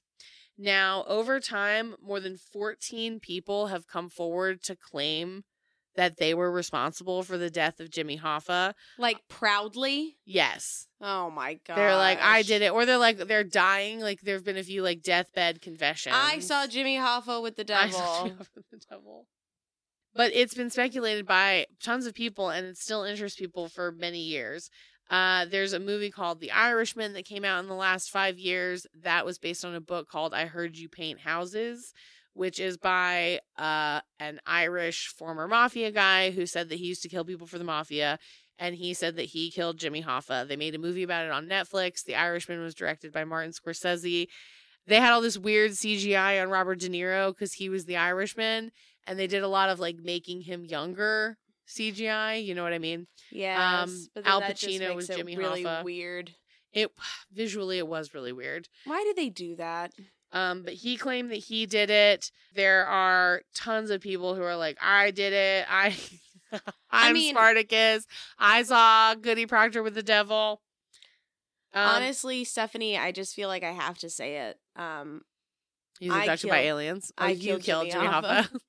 Now, 0.58 1.06
over 1.06 1.40
time, 1.40 1.96
more 2.02 2.20
than 2.20 2.36
14 2.38 3.20
people 3.22 3.68
have 3.68 3.88
come 3.88 4.10
forward 4.10 4.62
to 4.64 4.76
claim 4.76 5.46
that 6.00 6.16
they 6.16 6.34
were 6.34 6.50
responsible 6.50 7.24
for 7.24 7.38
the 7.38 7.50
death 7.50 7.82
of 7.82 7.91
Jimmy 7.91 8.18
Hoffa. 8.18 8.74
Like 8.97 9.18
proudly. 9.28 10.16
Yes. 10.24 10.88
Oh 11.02 11.30
my 11.30 11.60
god. 11.68 11.76
They're 11.76 11.97
like, 11.97 12.22
I 12.22 12.41
did 12.41 12.62
it. 12.62 12.72
Or 12.72 12.86
they're 12.86 12.97
like, 12.97 13.18
they're 13.18 13.43
dying. 13.43 14.00
Like, 14.00 14.22
there 14.22 14.36
have 14.36 14.45
been 14.45 14.56
a 14.56 14.64
few, 14.64 14.82
like, 14.82 15.02
deathbed 15.02 15.62
confessions. 15.62 16.16
I 16.18 16.39
saw 16.39 16.68
Jimmy 16.68 16.95
Hoffa 16.95 17.43
with 17.43 17.58
the 17.58 17.66
devil. 17.66 18.00
I 18.00 18.02
saw 18.02 18.24
Jimmy 18.24 18.36
Hoffa 18.38 18.56
with 18.56 18.70
the 18.72 18.80
devil. 18.89 19.28
But 20.16 20.32
it's 20.34 20.54
been 20.54 20.70
speculated 20.70 21.28
by 21.28 21.66
tons 21.84 22.06
of 22.06 22.14
people, 22.14 22.50
and 22.50 22.66
it 22.66 22.78
still 22.78 23.04
interests 23.04 23.38
people 23.38 23.68
for 23.68 23.91
many 23.91 24.20
years. 24.20 24.70
Uh, 25.10 25.45
there's 25.52 25.74
a 25.74 25.80
movie 25.80 26.12
called 26.12 26.39
The 26.39 26.52
Irishman 26.52 27.12
that 27.14 27.26
came 27.26 27.43
out 27.43 27.62
in 27.62 27.68
the 27.68 27.76
last 27.76 28.10
five 28.10 28.39
years. 28.39 28.88
That 29.04 29.26
was 29.26 29.38
based 29.38 29.66
on 29.66 29.76
a 29.76 29.82
book 29.82 30.08
called 30.08 30.34
I 30.34 30.45
Heard 30.45 30.78
You 30.78 30.88
Paint 30.88 31.20
Houses, 31.20 31.93
which 32.34 32.60
is 32.60 32.78
by 32.78 33.40
uh, 33.58 34.02
an 34.20 34.40
Irish 34.46 35.08
former 35.08 35.48
mafia 35.48 35.92
guy 35.92 36.32
who 36.32 36.46
said 36.46 36.70
that 36.70 36.76
he 36.80 36.86
used 36.88 37.02
to 37.04 37.10
kill 37.10 37.26
people 37.26 37.48
for 37.48 37.58
the 37.58 37.64
mafia. 37.64 38.20
And 38.58 38.76
he 38.76 38.94
said 38.94 39.16
that 39.16 39.24
he 39.24 39.52
killed 39.52 39.78
Jimmy 39.78 40.04
Hoffa. 40.04 40.46
They 40.48 40.58
made 40.58 40.76
a 40.76 40.80
movie 40.80 41.04
about 41.04 41.26
it 41.26 41.32
on 41.32 41.48
Netflix. 41.48 42.04
The 42.04 42.16
Irishman 42.16 42.60
was 42.62 42.76
directed 42.76 43.14
by 43.14 43.24
Martin 43.24 43.54
Scorsese. 43.54 44.28
They 44.86 44.96
had 45.00 45.14
all 45.14 45.22
this 45.22 45.38
weird 45.38 45.72
CGI 45.72 46.42
on 46.42 46.50
Robert 46.50 46.80
De 46.80 46.90
Niro 46.90 47.30
because 47.32 47.54
he 47.54 47.70
was 47.70 47.86
the 47.86 47.96
Irishman. 47.96 48.72
And 49.08 49.18
they 49.18 49.28
did 49.28 49.44
a 49.44 49.48
lot 49.48 49.70
of 49.70 49.80
like 49.80 49.98
making 50.04 50.42
him 50.42 50.66
younger 50.66 51.38
CGI. 51.70 52.44
You 52.44 52.54
know 52.54 52.64
what 52.64 52.74
I 52.74 52.80
mean? 52.80 53.08
Yeah. 53.32 53.84
Um, 53.84 54.08
Al 54.26 54.42
Pacino 54.42 54.94
was 54.94 55.10
it 55.10 55.18
Jimmy 55.18 55.38
really 55.38 55.64
Hoffa. 55.64 55.84
weird. 55.84 56.36
It 56.74 56.92
visually 57.32 57.78
it 57.78 57.88
was 57.88 58.14
really 58.14 58.34
weird. 58.34 58.68
Why 58.86 59.04
did 59.04 59.16
they 59.16 59.30
do 59.30 59.56
that? 59.56 59.94
Um, 60.32 60.64
but 60.64 60.74
he 60.74 60.96
claimed 60.96 61.32
that 61.32 61.38
he 61.38 61.66
did 61.66 61.90
it. 61.90 62.32
There 62.54 62.86
are 62.86 63.42
tons 63.56 63.90
of 63.90 64.02
people 64.02 64.36
who 64.36 64.44
are 64.44 64.56
like, 64.56 64.78
I 64.82 65.12
did 65.12 65.34
it. 65.34 65.66
I 65.72 65.96
I'm 66.92 67.14
mean- 67.14 67.34
Spartacus. 67.34 68.06
I 68.38 68.64
saw 68.64 69.16
Goody 69.16 69.46
Proctor 69.46 69.84
with 69.84 69.96
the 69.96 70.04
devil. 70.04 70.62
Um, 71.74 71.88
Honestly, 71.88 72.44
Stephanie, 72.44 72.98
I 72.98 73.12
just 73.12 73.36
feel 73.36 73.48
like 73.48 73.64
I 73.64 73.72
have 73.72 73.98
to 74.00 74.10
say 74.10 74.38
it. 74.50 74.58
Um, 74.76 75.22
he's 76.00 76.12
I 76.12 76.22
abducted 76.22 76.50
by 76.50 76.60
aliens. 76.62 77.12
Oh, 77.18 77.26
I 77.26 77.30
you 77.32 77.58
killed 77.60 77.64
killed 77.64 77.92
Jimmy 77.92 78.06
Jimmy 78.06 78.08
Hoffa. 78.08 78.48
Hoffa. 78.50 78.60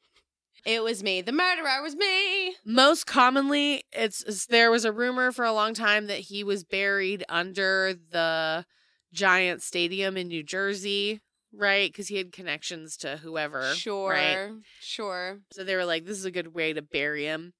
it 0.67 0.83
was 0.83 1.03
me. 1.03 1.23
The 1.23 1.33
murderer 1.33 1.83
was 1.83 1.97
me. 1.97 2.57
Most 2.67 3.07
commonly, 3.07 3.85
it's, 3.93 4.23
it's 4.25 4.45
there 4.47 4.71
was 4.71 4.85
a 4.85 4.93
rumor 4.93 5.33
for 5.33 5.47
a 5.47 5.53
long 5.53 5.73
time 5.73 6.09
that 6.09 6.19
he 6.19 6.45
was 6.45 6.63
buried 6.65 7.25
under 7.31 7.95
the 8.11 8.67
giant 9.15 9.63
stadium 9.63 10.19
in 10.19 10.29
New 10.29 10.43
Jersey, 10.43 11.21
right? 11.53 11.91
Because 11.91 12.09
he 12.09 12.17
had 12.17 12.33
connections 12.33 12.97
to 12.99 13.17
whoever. 13.19 13.63
Sure, 13.63 14.11
Right? 14.11 14.51
sure. 14.81 15.41
So 15.53 15.65
they 15.65 15.77
were 15.77 15.85
like, 15.85 16.05
this 16.05 16.19
is 16.19 16.25
a 16.25 16.31
good 16.31 16.55
way 16.55 16.73
to 16.73 16.83
bury 16.83 17.25
him. 17.25 17.53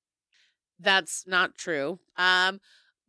That's 0.79 1.27
not 1.27 1.57
true. 1.57 1.99
Um, 2.17 2.61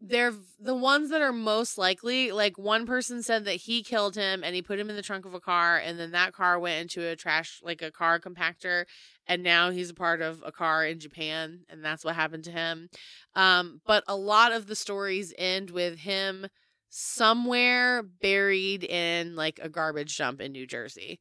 they're 0.01 0.33
the 0.59 0.75
ones 0.75 1.11
that 1.11 1.21
are 1.21 1.31
most 1.31 1.77
likely. 1.77 2.31
Like 2.31 2.57
one 2.57 2.85
person 2.87 3.21
said 3.21 3.45
that 3.45 3.53
he 3.53 3.83
killed 3.83 4.15
him 4.15 4.43
and 4.43 4.55
he 4.55 4.61
put 4.61 4.79
him 4.79 4.89
in 4.89 4.95
the 4.95 5.03
trunk 5.03 5.25
of 5.25 5.35
a 5.35 5.39
car, 5.39 5.77
and 5.77 5.99
then 5.99 6.11
that 6.11 6.33
car 6.33 6.59
went 6.59 6.81
into 6.81 7.07
a 7.07 7.15
trash, 7.15 7.61
like 7.63 7.83
a 7.83 7.91
car 7.91 8.19
compactor, 8.19 8.85
and 9.27 9.43
now 9.43 9.69
he's 9.69 9.91
a 9.91 9.95
part 9.95 10.21
of 10.21 10.41
a 10.43 10.51
car 10.51 10.85
in 10.85 10.99
Japan, 10.99 11.59
and 11.69 11.85
that's 11.85 12.03
what 12.03 12.15
happened 12.15 12.45
to 12.45 12.51
him. 12.51 12.89
Um, 13.35 13.81
but 13.85 14.03
a 14.07 14.15
lot 14.15 14.51
of 14.51 14.65
the 14.65 14.75
stories 14.75 15.33
end 15.37 15.69
with 15.69 15.99
him 15.99 16.47
somewhere 16.91 18.03
buried 18.03 18.83
in 18.83 19.35
like 19.35 19.59
a 19.61 19.69
garbage 19.69 20.17
dump 20.17 20.41
in 20.41 20.51
New 20.51 20.67
Jersey. 20.67 21.19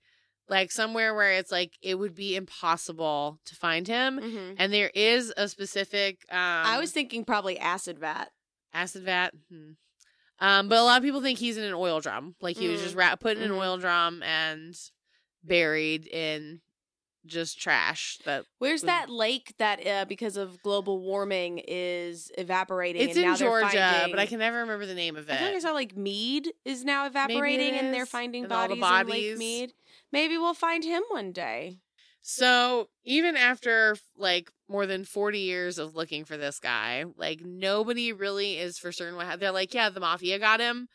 Like 0.48 0.72
somewhere 0.72 1.14
where 1.14 1.32
it's 1.32 1.52
like 1.52 1.74
it 1.80 1.94
would 1.94 2.14
be 2.14 2.34
impossible 2.34 3.38
to 3.46 3.54
find 3.54 3.86
him. 3.86 4.18
hmm 4.18 4.52
And 4.58 4.72
there 4.72 4.90
is 4.94 5.32
a 5.36 5.48
specific 5.48 6.24
um 6.30 6.36
I 6.38 6.78
was 6.80 6.90
thinking 6.90 7.24
probably 7.24 7.56
acid 7.58 7.98
vat. 8.00 8.30
acid 8.74 9.04
vat. 9.04 9.30
Hmm. 9.48 9.70
Um, 10.40 10.68
but 10.68 10.78
a 10.78 10.82
lot 10.82 10.96
of 10.96 11.02
people 11.04 11.20
think 11.20 11.38
he's 11.38 11.56
in 11.58 11.64
an 11.64 11.74
oil 11.74 12.00
drum. 12.00 12.34
Like 12.40 12.56
he 12.56 12.66
was 12.68 12.80
Mm. 12.80 12.84
just 12.84 12.96
ra- 12.96 13.14
put 13.16 13.36
in 13.36 13.42
an 13.44 13.50
Mhm. 13.50 13.58
oil 13.58 13.76
drum 13.78 14.22
and 14.22 14.74
buried 15.44 16.06
in 16.06 16.62
just 17.26 17.60
trash 17.60 18.18
that 18.24 18.44
Where's 18.58 18.82
was- 18.82 18.86
that 18.86 19.10
lake 19.10 19.54
that, 19.58 19.86
uh, 19.86 20.04
because 20.06 20.36
of 20.36 20.62
global 20.62 21.00
warming, 21.00 21.60
is 21.66 22.30
evaporating? 22.38 23.02
it's 23.02 23.16
and 23.16 23.24
in 23.26 23.30
they're 23.30 23.36
Georgia, 23.48 23.90
finding- 23.92 24.12
but 24.12 24.18
I 24.20 24.26
can 24.26 24.38
never 24.38 24.58
remember 24.58 24.86
the 24.86 24.94
name 24.94 25.16
of 25.16 25.28
it. 25.28 25.34
I 25.34 25.36
think 25.38 25.56
it's 25.56 25.64
all 25.64 25.74
like 25.74 25.96
Mead 25.96 26.52
is 26.64 26.84
now 26.84 27.06
evaporating, 27.06 27.74
and 27.74 27.92
they're 27.94 28.06
finding 28.06 28.44
and 28.44 28.52
all 28.52 28.68
the 28.68 28.76
bodies, 28.76 29.02
in 29.02 29.06
bodies. 29.08 29.28
Lake 29.30 29.38
Mead. 29.38 29.72
Maybe 30.12 30.36
we'll 30.38 30.54
find 30.54 30.82
him 30.84 31.02
one 31.08 31.32
day. 31.32 31.76
So 32.22 32.88
even 33.04 33.34
after 33.36 33.96
like 34.16 34.50
more 34.68 34.86
than 34.86 35.04
40 35.04 35.38
years 35.40 35.78
of 35.78 35.96
looking 35.96 36.24
for 36.24 36.36
this 36.36 36.58
guy, 36.58 37.04
like 37.16 37.40
nobody 37.40 38.12
really 38.12 38.58
is 38.58 38.78
for 38.78 38.92
certain 38.92 39.16
what 39.16 39.24
happened. 39.26 39.42
They're 39.42 39.50
like, 39.52 39.72
yeah, 39.72 39.88
the 39.88 40.00
mafia 40.00 40.38
got 40.38 40.60
him, 40.60 40.88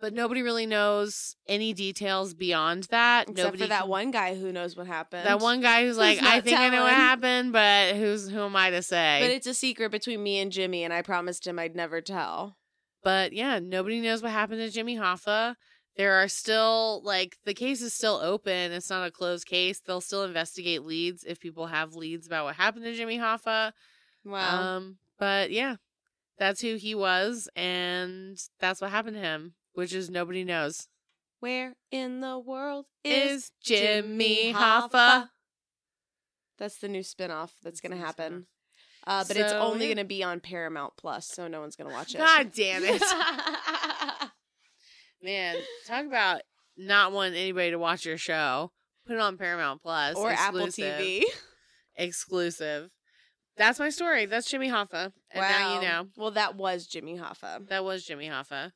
but 0.00 0.12
nobody 0.12 0.42
really 0.42 0.66
knows 0.66 1.36
any 1.48 1.72
details 1.72 2.34
beyond 2.34 2.84
that. 2.84 3.22
Except 3.28 3.38
nobody 3.38 3.62
for 3.62 3.68
that 3.68 3.80
can- 3.82 3.88
one 3.90 4.10
guy 4.10 4.34
who 4.34 4.52
knows 4.52 4.76
what 4.76 4.86
happened. 4.86 5.26
That 5.26 5.40
one 5.40 5.60
guy 5.60 5.84
who's 5.84 5.96
like, 5.96 6.22
I 6.22 6.40
think 6.40 6.58
I 6.58 6.68
know 6.68 6.82
what 6.84 6.94
happened, 6.94 7.52
but 7.52 7.96
who's 7.96 8.28
who 8.28 8.40
am 8.40 8.56
I 8.56 8.70
to 8.70 8.82
say? 8.82 9.20
But 9.22 9.30
it's 9.30 9.46
a 9.46 9.54
secret 9.54 9.90
between 9.90 10.22
me 10.22 10.38
and 10.38 10.52
Jimmy, 10.52 10.84
and 10.84 10.92
I 10.92 11.02
promised 11.02 11.46
him 11.46 11.58
I'd 11.58 11.76
never 11.76 12.00
tell. 12.00 12.56
But 13.02 13.32
yeah, 13.32 13.58
nobody 13.58 14.00
knows 14.00 14.22
what 14.22 14.32
happened 14.32 14.60
to 14.60 14.70
Jimmy 14.70 14.96
Hoffa. 14.96 15.56
There 15.96 16.14
are 16.14 16.26
still 16.28 17.02
like 17.04 17.36
the 17.44 17.54
case 17.54 17.80
is 17.80 17.94
still 17.94 18.18
open. 18.22 18.72
It's 18.72 18.90
not 18.90 19.06
a 19.06 19.10
closed 19.12 19.46
case. 19.46 19.80
They'll 19.80 20.00
still 20.00 20.24
investigate 20.24 20.82
leads 20.82 21.22
if 21.22 21.38
people 21.38 21.66
have 21.66 21.94
leads 21.94 22.26
about 22.26 22.46
what 22.46 22.56
happened 22.56 22.84
to 22.84 22.94
Jimmy 22.94 23.18
Hoffa. 23.18 23.72
Wow. 24.24 24.62
Um, 24.62 24.96
but 25.18 25.50
yeah, 25.52 25.76
that's 26.38 26.60
who 26.62 26.74
he 26.76 26.94
was, 26.96 27.48
and 27.54 28.36
that's 28.58 28.80
what 28.80 28.90
happened 28.90 29.16
to 29.16 29.22
him, 29.22 29.54
which 29.74 29.92
is 29.92 30.10
nobody 30.10 30.44
knows. 30.44 30.88
Where 31.40 31.74
in 31.90 32.20
the 32.20 32.38
world 32.38 32.86
is, 33.04 33.32
Is 33.34 33.50
Jimmy 33.62 34.52
Hoffa? 34.54 35.28
That's 36.58 36.78
the 36.78 36.88
new 36.88 37.00
spinoff 37.00 37.50
that's 37.62 37.80
That's 37.80 37.80
going 37.80 37.92
to 37.92 37.98
happen. 37.98 38.46
Uh, 39.06 39.24
but 39.28 39.36
it's 39.36 39.52
only 39.52 39.86
going 39.86 39.98
to 39.98 40.04
be 40.04 40.24
on 40.24 40.40
Paramount 40.40 40.94
Plus, 40.96 41.28
so 41.28 41.46
no 41.46 41.60
one's 41.60 41.76
going 41.76 41.90
to 41.90 41.94
watch 41.94 42.14
it. 42.14 42.18
God 42.18 42.52
damn 42.54 42.82
it, 42.84 43.02
man! 45.22 45.56
Talk 45.86 46.06
about 46.06 46.40
not 46.78 47.12
wanting 47.12 47.34
anybody 47.34 47.72
to 47.72 47.78
watch 47.78 48.06
your 48.06 48.16
show. 48.16 48.72
Put 49.06 49.16
it 49.16 49.20
on 49.20 49.36
Paramount 49.36 49.82
Plus 49.82 50.16
or 50.16 50.30
Apple. 50.30 50.68
TV. 50.68 51.22
exclusive. 51.96 52.88
That's 53.58 53.78
my 53.78 53.90
story. 53.90 54.24
That's 54.24 54.50
Jimmy 54.50 54.68
Hoffa. 54.68 55.12
And 55.30 55.40
now 55.40 55.74
you 55.74 55.86
know. 55.86 56.06
Well, 56.16 56.30
that 56.30 56.56
was 56.56 56.86
Jimmy 56.86 57.18
Hoffa. 57.18 57.68
That 57.68 57.84
was 57.84 58.04
Jimmy 58.04 58.28
Hoffa. 58.28 58.72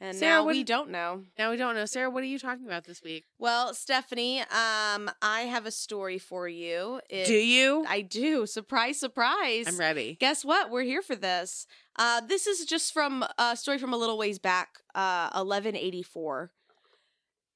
And 0.00 0.16
Sarah, 0.16 0.42
now 0.42 0.46
we 0.46 0.58
did- 0.58 0.66
don't 0.68 0.90
know. 0.90 1.24
Now 1.38 1.50
we 1.50 1.56
don't 1.56 1.74
know. 1.74 1.84
Sarah, 1.84 2.08
what 2.08 2.22
are 2.22 2.26
you 2.26 2.38
talking 2.38 2.64
about 2.66 2.84
this 2.84 3.02
week? 3.02 3.24
Well, 3.38 3.74
Stephanie, 3.74 4.40
um, 4.42 5.10
I 5.20 5.42
have 5.50 5.66
a 5.66 5.72
story 5.72 6.18
for 6.18 6.48
you. 6.48 7.00
It- 7.10 7.26
Do 7.26 7.34
you? 7.34 7.84
I 7.88 8.02
do. 8.02 8.46
Surprise, 8.46 9.00
surprise. 9.00 9.66
I'm 9.66 9.76
ready. 9.78 10.14
Guess 10.20 10.44
what? 10.44 10.70
We're 10.70 10.82
here 10.84 11.02
for 11.02 11.16
this. 11.16 11.66
Uh, 11.96 12.20
this 12.20 12.46
is 12.46 12.64
just 12.64 12.92
from 12.92 13.24
a 13.38 13.56
story 13.56 13.78
from 13.78 13.92
a 13.92 13.96
little 13.96 14.16
ways 14.16 14.38
back, 14.38 14.78
uh, 14.94 15.30
1184. 15.32 16.52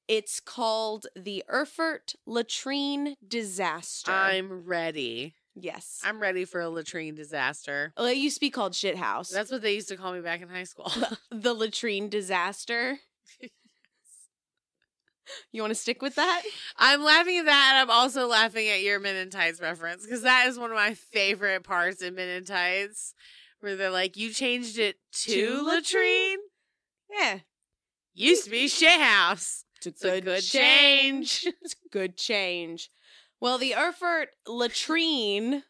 It's 0.09 0.41
called 0.41 1.07
the 1.15 1.45
Erfurt 1.49 2.15
Latrine 2.27 3.15
Disaster. 3.25 4.11
I'm 4.11 4.65
ready. 4.65 5.35
Yes. 5.55 5.99
I'm 6.03 6.19
ready 6.21 6.45
for 6.45 6.61
a 6.61 6.69
latrine 6.69 7.15
disaster. 7.15 7.93
well, 7.97 8.07
it 8.07 8.17
used 8.17 8.35
to 8.37 8.41
be 8.41 8.49
called 8.49 8.75
Shit 8.75 8.97
House. 8.97 9.29
That's 9.29 9.51
what 9.51 9.61
they 9.61 9.73
used 9.75 9.89
to 9.89 9.97
call 9.97 10.13
me 10.13 10.21
back 10.21 10.41
in 10.41 10.49
high 10.49 10.63
school. 10.65 10.91
the 11.31 11.53
latrine 11.55 12.09
disaster. 12.09 12.99
you 15.51 15.61
want 15.61 15.71
to 15.71 15.75
stick 15.79 16.01
with 16.01 16.15
that? 16.15 16.41
I'm 16.77 17.03
laughing 17.03 17.37
at 17.39 17.45
that, 17.45 17.71
and 17.75 17.89
I'm 17.89 17.95
also 17.95 18.27
laughing 18.27 18.67
at 18.69 18.81
your 18.81 18.99
Men 18.99 19.15
in 19.15 19.29
Tights 19.29 19.61
reference 19.61 20.03
because 20.05 20.21
that 20.23 20.47
is 20.47 20.57
one 20.59 20.71
of 20.71 20.75
my 20.75 20.93
favorite 20.93 21.63
parts 21.63 22.01
in 22.01 22.15
Men 22.15 22.29
in 22.29 22.45
Tights, 22.45 23.13
where 23.61 23.75
they're 23.75 23.89
like, 23.89 24.17
"You 24.17 24.31
changed 24.31 24.77
it 24.79 24.97
to, 25.23 25.31
To 25.31 25.61
latrine? 25.63 26.37
Yeah. 27.11 27.39
Used 28.15 28.43
to 28.45 28.49
be 28.51 28.67
shit 28.67 28.99
house. 28.99 29.65
It's 29.77 29.87
a 29.87 29.89
It's 29.89 30.03
a 30.03 30.07
good, 30.09 30.23
good 30.25 30.41
change. 30.43 31.41
change." 31.41 31.53
it's 31.61 31.73
a 31.73 31.89
good 31.89 32.17
change. 32.17 32.89
Well, 33.43 33.57
the 33.57 33.75
Erfurt 33.75 34.29
latrine, 34.47 35.63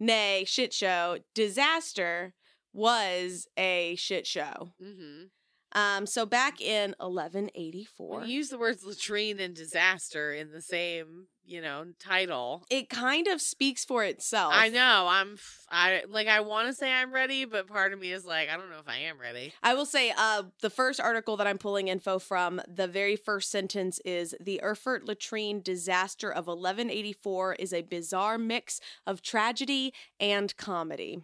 nay, 0.00 0.42
shit 0.44 0.74
show 0.74 1.18
disaster 1.36 2.34
was 2.72 3.46
a 3.56 3.94
shit 3.94 4.26
show. 4.26 4.74
Mm-hmm. 4.82 5.26
Um, 5.74 6.06
so 6.06 6.26
back 6.26 6.60
in 6.60 6.94
1184, 6.98 8.08
When 8.20 8.28
you 8.28 8.34
use 8.36 8.48
the 8.48 8.58
words 8.58 8.84
latrine 8.84 9.40
and 9.40 9.54
disaster 9.54 10.32
in 10.32 10.50
the 10.52 10.60
same, 10.62 11.26
you 11.44 11.60
know, 11.60 11.86
title. 11.98 12.64
it 12.70 12.88
kind 12.88 13.26
of 13.26 13.40
speaks 13.40 13.84
for 13.84 14.04
itself. 14.04 14.52
I 14.54 14.68
know. 14.68 15.06
I'm. 15.08 15.32
f- 15.34 15.64
I 15.70 16.02
like. 16.08 16.28
I 16.28 16.40
want 16.40 16.68
to 16.68 16.74
say 16.74 16.92
I'm 16.92 17.12
ready, 17.12 17.44
but 17.44 17.66
part 17.66 17.92
of 17.92 17.98
me 17.98 18.12
is 18.12 18.24
like, 18.24 18.48
I 18.48 18.56
don't 18.56 18.70
know 18.70 18.78
if 18.78 18.88
I 18.88 18.98
am 18.98 19.18
ready. 19.18 19.52
I 19.62 19.74
will 19.74 19.86
say, 19.86 20.12
uh, 20.16 20.44
the 20.60 20.70
first 20.70 21.00
article 21.00 21.36
that 21.38 21.46
I'm 21.46 21.58
pulling 21.58 21.88
info 21.88 22.18
from, 22.18 22.60
the 22.68 22.86
very 22.86 23.16
first 23.16 23.50
sentence 23.50 23.98
is 24.04 24.34
the 24.40 24.62
Erfurt 24.62 25.04
latrine 25.06 25.60
disaster 25.62 26.30
of 26.30 26.46
1184 26.46 27.54
is 27.54 27.72
a 27.72 27.82
bizarre 27.82 28.38
mix 28.38 28.80
of 29.06 29.22
tragedy 29.22 29.92
and 30.20 30.56
comedy. 30.56 31.22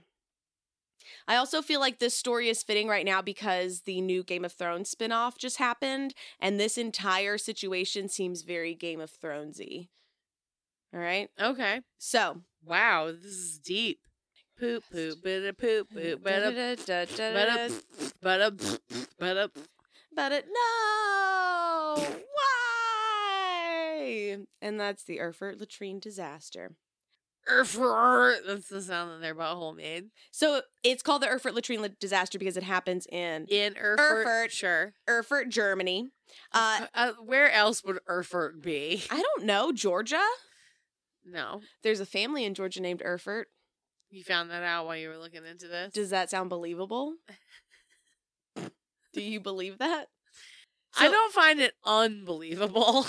I 1.26 1.36
also 1.36 1.62
feel 1.62 1.80
like 1.80 1.98
this 1.98 2.14
story 2.16 2.48
is 2.48 2.62
fitting 2.62 2.88
right 2.88 3.04
now 3.04 3.22
because 3.22 3.82
the 3.82 4.00
new 4.00 4.22
Game 4.22 4.44
of 4.44 4.52
Thrones 4.52 4.94
spinoff 4.94 5.36
just 5.38 5.56
happened, 5.58 6.14
and 6.40 6.58
this 6.58 6.76
entire 6.78 7.38
situation 7.38 8.08
seems 8.08 8.42
very 8.42 8.74
Game 8.74 9.00
of 9.00 9.12
Thronesy. 9.12 9.88
All 10.94 11.00
right, 11.00 11.28
Okay. 11.40 11.80
so 11.98 12.42
Wow. 12.64 13.12
This 13.12 13.24
is 13.32 13.58
deep. 13.58 14.00
Poop 14.58 14.82
poop. 14.90 15.18
Bada 15.24 15.56
poop 15.56 15.88
poop. 15.90 16.22
Bada 16.22 16.52
bada 16.52 17.96
bada 18.22 18.78
bada. 19.20 19.50
But 20.14 20.32
it 20.32 20.46
no 20.48 21.94
why? 23.18 24.38
And 24.60 24.80
that's 24.80 25.04
the 25.04 25.20
Erfurt 25.20 25.60
latrine 25.60 26.00
disaster. 26.00 26.72
Erfurt. 27.50 28.46
That's 28.46 28.68
the 28.68 28.82
sound 28.82 29.10
that 29.12 29.20
their 29.20 29.34
butthole 29.34 29.74
made. 29.76 30.10
So 30.30 30.62
it's 30.84 31.02
called 31.02 31.22
the 31.22 31.28
Erfurt 31.28 31.54
latrine 31.54 31.96
disaster 32.00 32.38
because 32.38 32.56
it 32.56 32.62
happens 32.62 33.06
in 33.06 33.46
In 33.48 33.74
Erfurt. 33.78 33.98
Erfurt. 34.26 34.52
Sure. 34.52 34.94
Erfurt, 35.08 35.48
Germany. 35.48 36.10
Uh, 36.52 36.86
Uh, 36.94 37.12
where 37.24 37.50
else 37.50 37.82
would 37.84 37.98
Erfurt 38.08 38.60
be? 38.62 39.02
I 39.10 39.20
don't 39.22 39.44
know 39.46 39.72
Georgia. 39.72 40.22
No. 41.24 41.60
There's 41.82 42.00
a 42.00 42.06
family 42.06 42.44
in 42.44 42.54
Georgia 42.54 42.80
named 42.80 43.02
Erfurt. 43.02 43.48
You 44.10 44.24
found 44.24 44.50
that 44.50 44.62
out 44.62 44.86
while 44.86 44.96
you 44.96 45.08
were 45.08 45.18
looking 45.18 45.44
into 45.44 45.68
this? 45.68 45.92
Does 45.92 46.10
that 46.10 46.30
sound 46.30 46.48
believable? 46.50 47.14
Do 49.12 49.22
you 49.22 49.40
believe 49.40 49.78
that? 49.78 50.08
I 50.98 51.08
don't 51.08 51.32
find 51.32 51.60
it 51.60 51.74
unbelievable. 51.84 53.06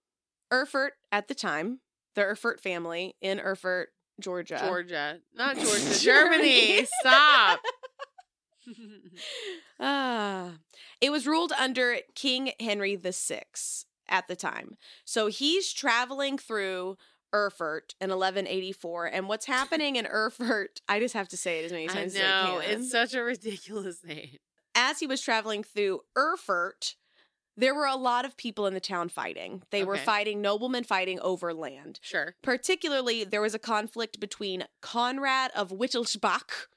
Erfurt 0.52 0.94
at 1.12 1.28
the 1.28 1.34
time, 1.34 1.80
the 2.18 2.24
Erfurt 2.24 2.60
family 2.60 3.14
in 3.20 3.38
Erfurt, 3.40 3.90
Georgia. 4.20 4.60
Georgia. 4.64 5.18
Not 5.34 5.56
Georgia. 5.58 5.98
Germany. 5.98 6.84
Stop. 7.00 7.60
Ah, 9.80 10.54
it 11.00 11.10
was 11.10 11.26
ruled 11.26 11.52
under 11.52 11.96
King 12.14 12.52
Henry 12.60 12.96
VI 12.96 13.44
at 14.08 14.28
the 14.28 14.36
time. 14.36 14.76
So 15.04 15.28
he's 15.28 15.72
traveling 15.72 16.36
through 16.36 16.96
Erfurt 17.34 17.94
in 18.00 18.10
1184, 18.10 19.06
and 19.06 19.28
what's 19.28 19.46
happening 19.46 19.96
in 19.96 20.06
Erfurt? 20.06 20.80
I 20.88 20.98
just 20.98 21.14
have 21.14 21.28
to 21.28 21.36
say 21.36 21.60
it 21.60 21.66
as 21.66 21.72
many 21.72 21.88
I 21.88 21.92
times 21.92 22.14
know. 22.14 22.20
as 22.20 22.60
I 22.60 22.64
can. 22.64 22.80
It's 22.80 22.90
such 22.90 23.14
a 23.14 23.22
ridiculous 23.22 24.04
name. 24.04 24.36
As 24.74 24.98
he 24.98 25.06
was 25.06 25.20
traveling 25.20 25.62
through 25.62 26.00
Erfurt, 26.16 26.96
there 27.58 27.74
were 27.74 27.86
a 27.86 27.96
lot 27.96 28.24
of 28.24 28.36
people 28.36 28.66
in 28.66 28.72
the 28.72 28.80
town 28.80 29.08
fighting. 29.08 29.62
They 29.70 29.82
were 29.82 29.96
fighting 29.96 30.40
noblemen 30.40 30.84
fighting 30.84 31.18
over 31.20 31.52
land. 31.52 31.98
Sure. 32.00 32.36
Particularly, 32.40 33.24
there 33.24 33.40
was 33.40 33.52
a 33.54 33.58
conflict 33.58 34.20
between 34.20 34.64
Conrad 34.80 35.50
of 35.56 35.70
Wittelsbach. 35.70 36.68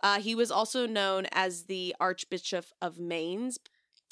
Uh, 0.00 0.20
he 0.20 0.34
was 0.34 0.50
also 0.50 0.86
known 0.86 1.26
as 1.32 1.64
the 1.64 1.94
Archbishop 2.00 2.66
of 2.80 2.98
Mainz. 2.98 3.58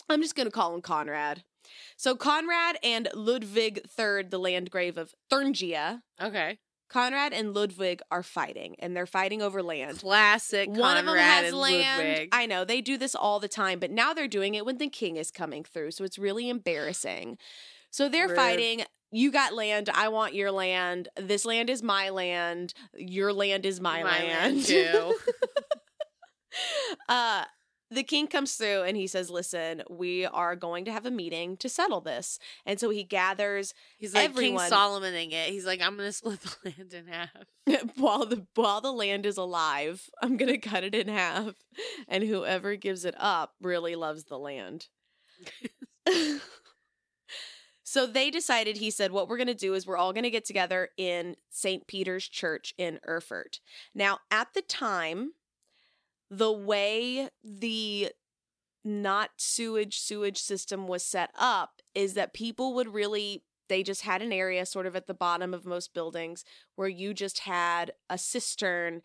I'm 0.08 0.20
just 0.20 0.34
going 0.34 0.46
to 0.46 0.52
call 0.52 0.74
him 0.74 0.82
Conrad. 0.82 1.44
So, 1.96 2.16
Conrad 2.16 2.76
and 2.82 3.08
Ludwig 3.14 3.80
III, 3.98 4.24
the 4.24 4.38
Landgrave 4.38 4.98
of 4.98 5.14
Thuringia, 5.30 6.02
Okay. 6.20 6.58
Conrad 6.90 7.32
and 7.32 7.54
Ludwig 7.54 8.00
are 8.10 8.22
fighting, 8.22 8.74
and 8.80 8.96
they're 8.96 9.06
fighting 9.06 9.40
over 9.40 9.62
land. 9.62 10.00
Classic 10.00 10.68
One 10.68 10.96
of 10.96 11.04
them 11.04 11.14
Conrad 11.14 11.44
has 11.44 11.48
and 11.48 11.56
land. 11.56 12.08
Ludwig. 12.08 12.28
I 12.32 12.46
know 12.46 12.64
they 12.64 12.80
do 12.80 12.98
this 12.98 13.14
all 13.14 13.38
the 13.38 13.48
time, 13.48 13.78
but 13.78 13.92
now 13.92 14.12
they're 14.12 14.28
doing 14.28 14.54
it 14.54 14.66
when 14.66 14.78
the 14.78 14.88
king 14.88 15.16
is 15.16 15.30
coming 15.30 15.62
through. 15.62 15.92
So 15.92 16.02
it's 16.02 16.18
really 16.18 16.48
embarrassing. 16.48 17.38
So 17.90 18.08
they're 18.08 18.28
Rude. 18.28 18.36
fighting. 18.36 18.82
You 19.12 19.30
got 19.30 19.54
land. 19.54 19.88
I 19.92 20.08
want 20.08 20.34
your 20.34 20.50
land. 20.50 21.08
This 21.16 21.44
land 21.44 21.70
is 21.70 21.82
my 21.82 22.10
land. 22.10 22.74
Your 22.94 23.32
land 23.32 23.66
is 23.66 23.80
my, 23.80 24.02
land. 24.02 24.64
too. 24.64 25.14
uh, 27.08 27.44
the 27.90 28.02
king 28.02 28.26
comes 28.28 28.54
through 28.54 28.82
and 28.82 28.96
he 28.96 29.06
says, 29.06 29.30
"Listen, 29.30 29.82
we 29.90 30.26
are 30.26 30.54
going 30.56 30.84
to 30.84 30.92
have 30.92 31.06
a 31.06 31.10
meeting 31.10 31.56
to 31.58 31.68
settle 31.68 32.00
this." 32.00 32.38
And 32.64 32.78
so 32.78 32.90
he 32.90 33.02
gathers 33.04 33.74
He's 33.98 34.14
like 34.14 34.24
Everyone- 34.30 34.68
King 34.68 34.78
Solomoning 34.78 35.32
it. 35.32 35.50
He's 35.50 35.66
like, 35.66 35.80
I'm 35.80 35.96
gonna 35.96 36.12
split 36.12 36.40
the 36.40 36.56
land 36.64 36.94
in 36.94 37.06
half. 37.06 37.30
while 37.96 38.26
the 38.26 38.46
while 38.54 38.80
the 38.80 38.92
land 38.92 39.26
is 39.26 39.36
alive, 39.36 40.08
I'm 40.22 40.36
gonna 40.36 40.58
cut 40.58 40.84
it 40.84 40.94
in 40.94 41.08
half, 41.08 41.54
and 42.08 42.24
whoever 42.24 42.76
gives 42.76 43.04
it 43.04 43.14
up 43.18 43.54
really 43.60 43.96
loves 43.96 44.24
the 44.24 44.38
land. 44.38 44.88
so 47.82 48.06
they 48.06 48.30
decided. 48.30 48.76
He 48.76 48.90
said, 48.90 49.12
"What 49.12 49.28
we're 49.28 49.38
gonna 49.38 49.54
do 49.54 49.74
is 49.74 49.86
we're 49.86 49.96
all 49.96 50.12
gonna 50.12 50.30
get 50.30 50.44
together 50.44 50.90
in 50.96 51.36
Saint 51.50 51.86
Peter's 51.86 52.28
Church 52.28 52.74
in 52.78 53.00
Erfurt." 53.06 53.60
Now, 53.94 54.18
at 54.30 54.48
the 54.54 54.62
time, 54.62 55.32
the 56.30 56.52
way 56.52 57.28
the 57.42 58.12
not 58.84 59.30
sewage 59.36 59.98
sewage 59.98 60.38
system 60.38 60.86
was 60.86 61.04
set 61.04 61.30
up 61.38 61.82
is 61.94 62.14
that 62.14 62.32
people 62.32 62.74
would 62.74 62.88
really 62.88 63.42
they 63.68 63.82
just 63.82 64.02
had 64.02 64.20
an 64.20 64.32
area 64.32 64.66
sort 64.66 64.86
of 64.86 64.96
at 64.96 65.06
the 65.06 65.14
bottom 65.14 65.54
of 65.54 65.64
most 65.64 65.94
buildings 65.94 66.44
where 66.74 66.88
you 66.88 67.14
just 67.14 67.40
had 67.40 67.92
a 68.08 68.18
cistern 68.18 69.00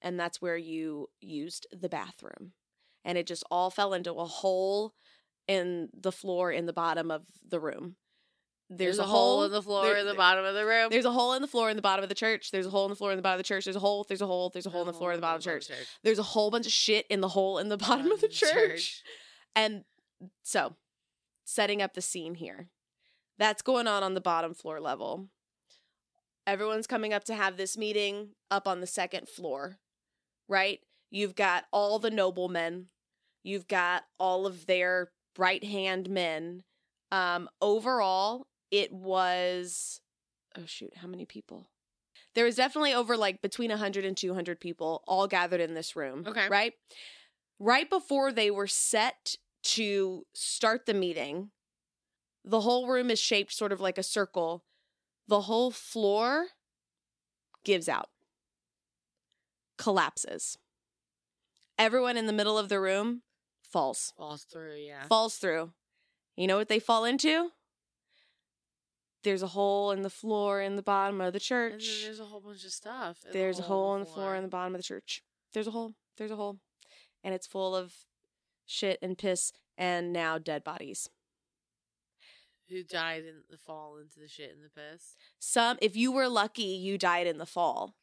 and 0.00 0.20
that's 0.20 0.40
where 0.40 0.56
you 0.56 1.08
used 1.20 1.66
the 1.72 1.88
bathroom. 1.88 2.52
And 3.04 3.18
it 3.18 3.26
just 3.26 3.42
all 3.50 3.70
fell 3.70 3.92
into 3.92 4.12
a 4.12 4.24
hole 4.24 4.92
in 5.48 5.88
the 5.98 6.12
floor 6.12 6.52
in 6.52 6.66
the 6.66 6.72
bottom 6.72 7.10
of 7.10 7.24
the 7.46 7.58
room 7.58 7.96
There's, 8.70 8.98
a 8.98 9.04
hole 9.04 9.44
in 9.44 9.52
the 9.52 9.62
floor 9.62 9.84
there- 9.84 9.96
in 9.98 10.06
the 10.06 10.14
bottom 10.14 10.44
of 10.44 10.54
the 10.54 10.64
room. 10.64 10.88
there's 10.90 11.04
a 11.04 11.12
hole 11.12 11.34
in 11.34 11.42
the 11.42 11.48
floor 11.48 11.70
in 11.70 11.76
the 11.76 11.82
bottom 11.82 12.02
of 12.02 12.08
the 12.08 12.14
church 12.14 12.50
there's 12.50 12.66
a 12.66 12.70
hole 12.70 12.86
in 12.86 12.90
the 12.90 12.96
floor 12.96 13.12
in 13.12 13.16
the 13.18 13.22
bottom 13.22 13.38
of 13.38 13.44
the 13.44 13.48
church 13.48 13.64
there's 13.64 13.76
a 13.76 13.80
hole 13.80 14.04
there's 14.08 14.22
a 14.22 14.26
hole 14.26 14.50
there's 14.50 14.66
a 14.66 14.70
hole 14.70 14.80
in 14.82 14.86
the 14.86 14.92
floor 14.94 15.12
in 15.12 15.18
the 15.18 15.20
bottom 15.22 15.36
of 15.36 15.42
the 15.44 15.50
church 15.50 15.70
there's 16.02 16.18
a 16.18 16.22
whole 16.22 16.50
bunch 16.50 16.66
of 16.66 16.72
shit 16.72 17.06
in 17.08 17.20
the 17.20 17.28
hole 17.28 17.58
in 17.58 17.68
the 17.68 17.76
bottom 17.76 18.10
of 18.10 18.20
the 18.20 18.28
church 18.28 19.02
and 19.54 19.84
so, 20.42 20.76
setting 21.44 21.82
up 21.82 21.94
the 21.94 22.00
scene 22.00 22.34
here. 22.36 22.68
That's 23.38 23.62
going 23.62 23.86
on 23.86 24.02
on 24.02 24.14
the 24.14 24.20
bottom 24.20 24.54
floor 24.54 24.80
level. 24.80 25.28
Everyone's 26.46 26.86
coming 26.86 27.12
up 27.12 27.24
to 27.24 27.34
have 27.34 27.56
this 27.56 27.76
meeting 27.76 28.30
up 28.50 28.66
on 28.68 28.80
the 28.80 28.86
second 28.86 29.28
floor, 29.28 29.78
right? 30.48 30.80
You've 31.10 31.34
got 31.34 31.64
all 31.72 31.98
the 31.98 32.10
noblemen, 32.10 32.86
you've 33.42 33.68
got 33.68 34.04
all 34.18 34.46
of 34.46 34.66
their 34.66 35.10
right 35.38 35.62
hand 35.64 36.10
men. 36.10 36.62
Um, 37.12 37.48
overall, 37.62 38.46
it 38.74 38.92
was 38.92 40.00
oh 40.58 40.66
shoot, 40.66 40.96
how 40.96 41.06
many 41.06 41.24
people? 41.24 41.68
There 42.34 42.44
was 42.44 42.56
definitely 42.56 42.92
over 42.92 43.16
like 43.16 43.40
between 43.40 43.70
100 43.70 44.04
and 44.04 44.16
200 44.16 44.58
people 44.60 45.04
all 45.06 45.28
gathered 45.28 45.60
in 45.60 45.74
this 45.74 45.94
room. 45.94 46.24
Okay. 46.26 46.48
Right? 46.48 46.72
Right 47.60 47.88
before 47.88 48.32
they 48.32 48.50
were 48.50 48.66
set 48.66 49.36
to 49.62 50.26
start 50.34 50.86
the 50.86 50.94
meeting, 50.94 51.50
the 52.44 52.62
whole 52.62 52.88
room 52.88 53.10
is 53.10 53.20
shaped 53.20 53.52
sort 53.52 53.70
of 53.72 53.80
like 53.80 53.96
a 53.96 54.02
circle. 54.02 54.64
The 55.28 55.42
whole 55.42 55.70
floor 55.70 56.46
gives 57.64 57.88
out, 57.88 58.10
collapses. 59.78 60.58
Everyone 61.78 62.16
in 62.16 62.26
the 62.26 62.32
middle 62.32 62.58
of 62.58 62.68
the 62.68 62.80
room 62.80 63.22
falls, 63.62 64.12
Falls 64.18 64.42
through, 64.42 64.74
yeah. 64.76 65.06
falls 65.08 65.36
through. 65.36 65.72
You 66.36 66.46
know 66.48 66.56
what 66.56 66.68
they 66.68 66.80
fall 66.80 67.04
into? 67.04 67.50
There's 69.24 69.42
a 69.42 69.48
hole 69.48 69.90
in 69.90 70.02
the 70.02 70.10
floor 70.10 70.60
in 70.60 70.76
the 70.76 70.82
bottom 70.82 71.20
of 71.22 71.32
the 71.32 71.40
church. 71.40 72.02
there's 72.04 72.20
a 72.20 72.26
whole 72.26 72.40
bunch 72.40 72.64
of 72.64 72.70
stuff. 72.70 73.24
There's 73.32 73.58
a 73.58 73.62
hole 73.62 73.94
in 73.94 74.00
the 74.00 74.06
floor 74.06 74.36
in 74.36 74.42
the 74.42 74.48
bottom 74.48 74.74
of 74.74 74.78
the 74.78 74.84
church. 74.84 75.22
There's 75.54 75.66
a 75.66 75.70
hole. 75.70 75.94
There's 76.18 76.30
a 76.30 76.36
hole. 76.36 76.58
And 77.24 77.34
it's 77.34 77.46
full 77.46 77.74
of 77.74 77.94
shit 78.66 78.98
and 79.00 79.16
piss 79.16 79.52
and 79.78 80.12
now 80.12 80.36
dead 80.36 80.62
bodies. 80.62 81.08
Who 82.68 82.82
died 82.82 83.24
in 83.24 83.42
the 83.50 83.56
fall 83.56 83.96
into 83.96 84.20
the 84.20 84.28
shit 84.28 84.54
and 84.54 84.62
the 84.62 84.68
piss. 84.68 85.16
Some 85.38 85.78
if 85.80 85.96
you 85.96 86.12
were 86.12 86.28
lucky, 86.28 86.62
you 86.62 86.98
died 86.98 87.26
in 87.26 87.38
the 87.38 87.46
fall. 87.46 87.94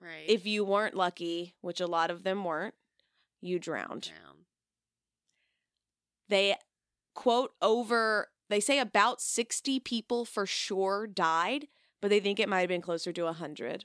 Right. 0.00 0.24
If 0.26 0.46
you 0.46 0.64
weren't 0.64 0.96
lucky, 0.96 1.54
which 1.60 1.80
a 1.80 1.86
lot 1.86 2.10
of 2.10 2.22
them 2.22 2.44
weren't, 2.44 2.74
you 3.42 3.58
drowned. 3.58 4.02
Drown. 4.02 4.46
They 6.28 6.56
quote 7.14 7.52
over 7.60 8.28
they 8.52 8.60
say 8.60 8.78
about 8.78 9.20
60 9.20 9.80
people 9.80 10.24
for 10.24 10.46
sure 10.46 11.06
died, 11.06 11.68
but 12.00 12.08
they 12.08 12.20
think 12.20 12.38
it 12.38 12.48
might 12.48 12.60
have 12.60 12.68
been 12.68 12.82
closer 12.82 13.12
to 13.12 13.24
100. 13.24 13.84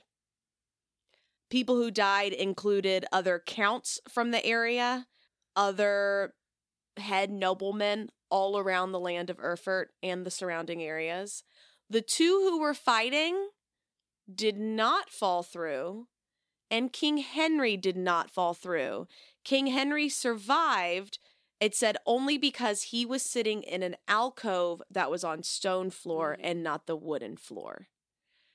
People 1.50 1.76
who 1.76 1.90
died 1.90 2.32
included 2.32 3.06
other 3.10 3.42
counts 3.44 4.00
from 4.08 4.30
the 4.30 4.44
area, 4.44 5.06
other 5.56 6.34
head 6.98 7.30
noblemen 7.30 8.10
all 8.30 8.58
around 8.58 8.92
the 8.92 9.00
land 9.00 9.30
of 9.30 9.40
Erfurt 9.40 9.92
and 10.02 10.26
the 10.26 10.30
surrounding 10.30 10.82
areas. 10.82 11.42
The 11.88 12.02
two 12.02 12.46
who 12.48 12.60
were 12.60 12.74
fighting 12.74 13.48
did 14.32 14.58
not 14.58 15.08
fall 15.08 15.42
through, 15.42 16.08
and 16.70 16.92
King 16.92 17.18
Henry 17.18 17.78
did 17.78 17.96
not 17.96 18.30
fall 18.30 18.52
through. 18.52 19.06
King 19.44 19.68
Henry 19.68 20.10
survived, 20.10 21.18
it 21.60 21.74
said 21.74 21.96
only 22.06 22.38
because 22.38 22.84
he 22.84 23.04
was 23.04 23.22
sitting 23.22 23.62
in 23.62 23.82
an 23.82 23.96
alcove 24.06 24.80
that 24.90 25.10
was 25.10 25.24
on 25.24 25.42
stone 25.42 25.90
floor 25.90 26.36
Mhm. 26.38 26.44
and 26.44 26.62
not 26.62 26.86
the 26.86 26.96
wooden 26.96 27.36
floor. 27.36 27.88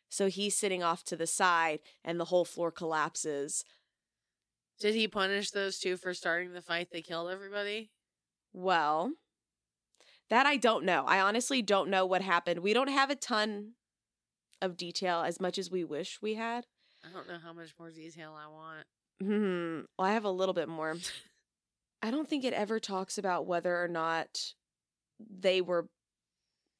So 0.09 0.27
he's 0.27 0.55
sitting 0.55 0.83
off 0.83 1.03
to 1.05 1.15
the 1.15 1.27
side 1.27 1.79
and 2.03 2.19
the 2.19 2.25
whole 2.25 2.45
floor 2.45 2.71
collapses. 2.71 3.65
Did 4.79 4.95
he 4.95 5.07
punish 5.07 5.51
those 5.51 5.79
two 5.79 5.97
for 5.97 6.13
starting 6.13 6.53
the 6.53 6.61
fight 6.61 6.89
They 6.91 7.01
killed 7.01 7.29
everybody? 7.31 7.91
Well, 8.53 9.13
that 10.29 10.45
I 10.45 10.57
don't 10.57 10.85
know. 10.85 11.05
I 11.05 11.19
honestly 11.19 11.61
don't 11.61 11.89
know 11.89 12.05
what 12.05 12.21
happened. 12.21 12.59
We 12.61 12.73
don't 12.73 12.87
have 12.89 13.09
a 13.09 13.15
ton 13.15 13.75
of 14.61 14.77
detail 14.77 15.21
as 15.21 15.39
much 15.41 15.57
as 15.57 15.69
we 15.69 15.83
wish 15.83 16.21
we 16.21 16.35
had. 16.35 16.65
I 17.03 17.09
don't 17.11 17.27
know 17.27 17.37
how 17.39 17.51
much 17.53 17.73
more 17.77 17.91
detail 17.91 18.33
I 18.33 18.47
want. 18.47 18.87
Hmm. 19.19 19.81
Well, 19.97 20.07
I 20.07 20.13
have 20.13 20.23
a 20.25 20.31
little 20.31 20.53
bit 20.53 20.69
more. 20.69 20.95
I 22.03 22.11
don't 22.11 22.29
think 22.29 22.43
it 22.43 22.53
ever 22.53 22.81
talks 22.81 23.17
about 23.17 23.47
whether 23.47 23.81
or 23.81 23.87
not 23.87 24.53
they 25.19 25.61
were. 25.61 25.87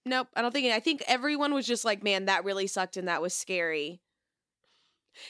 Nope, 0.05 0.27
I 0.35 0.41
don't 0.41 0.51
think. 0.51 0.65
It, 0.65 0.73
I 0.73 0.81
think 0.81 1.01
everyone 1.07 1.53
was 1.53 1.65
just 1.65 1.85
like, 1.85 2.03
"Man, 2.03 2.25
that 2.25 2.43
really 2.43 2.67
sucked 2.67 2.97
and 2.97 3.07
that 3.07 3.21
was 3.21 3.33
scary." 3.33 4.01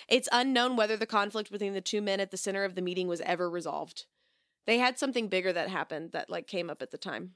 It's 0.08 0.30
unknown 0.32 0.76
whether 0.76 0.98
the 0.98 1.06
conflict 1.06 1.52
between 1.52 1.74
the 1.74 1.82
two 1.82 2.02
men 2.02 2.20
at 2.20 2.32
the 2.32 2.38
center 2.38 2.64
of 2.64 2.74
the 2.74 2.82
meeting 2.82 3.08
was 3.08 3.22
ever 3.22 3.50
resolved. 3.50 4.06
They 4.66 4.80
had 4.80 4.98
something 4.98 5.28
bigger 5.28 5.54
that 5.54 5.70
happened 5.70 6.12
that 6.14 6.30
like 6.30 6.48
came 6.48 6.70
up 6.70 6.82
at 6.82 6.90
the 6.90 6.98
time. 6.98 7.32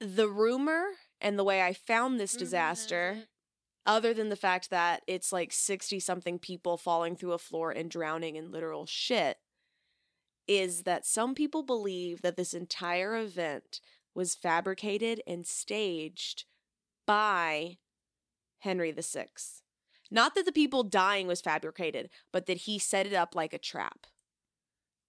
The 0.00 0.28
rumor 0.28 0.84
and 1.20 1.38
the 1.38 1.44
way 1.44 1.62
I 1.62 1.74
found 1.74 2.18
this 2.18 2.34
disaster 2.34 3.24
other 3.84 4.14
than 4.14 4.28
the 4.28 4.36
fact 4.36 4.70
that 4.70 5.02
it's 5.06 5.32
like 5.32 5.52
60 5.52 6.00
something 6.00 6.38
people 6.38 6.76
falling 6.76 7.16
through 7.16 7.32
a 7.32 7.38
floor 7.38 7.72
and 7.72 7.90
drowning 7.90 8.36
in 8.36 8.52
literal 8.52 8.86
shit, 8.86 9.38
is 10.58 10.82
that 10.82 11.06
some 11.06 11.34
people 11.34 11.62
believe 11.62 12.22
that 12.22 12.36
this 12.36 12.54
entire 12.54 13.16
event 13.16 13.80
was 14.14 14.34
fabricated 14.34 15.20
and 15.26 15.46
staged 15.46 16.44
by 17.06 17.78
Henry 18.60 18.92
VI. 18.92 19.26
Not 20.10 20.34
that 20.34 20.44
the 20.44 20.52
people 20.52 20.82
dying 20.82 21.26
was 21.26 21.40
fabricated, 21.40 22.10
but 22.32 22.46
that 22.46 22.58
he 22.58 22.78
set 22.78 23.06
it 23.06 23.14
up 23.14 23.34
like 23.34 23.54
a 23.54 23.58
trap 23.58 24.06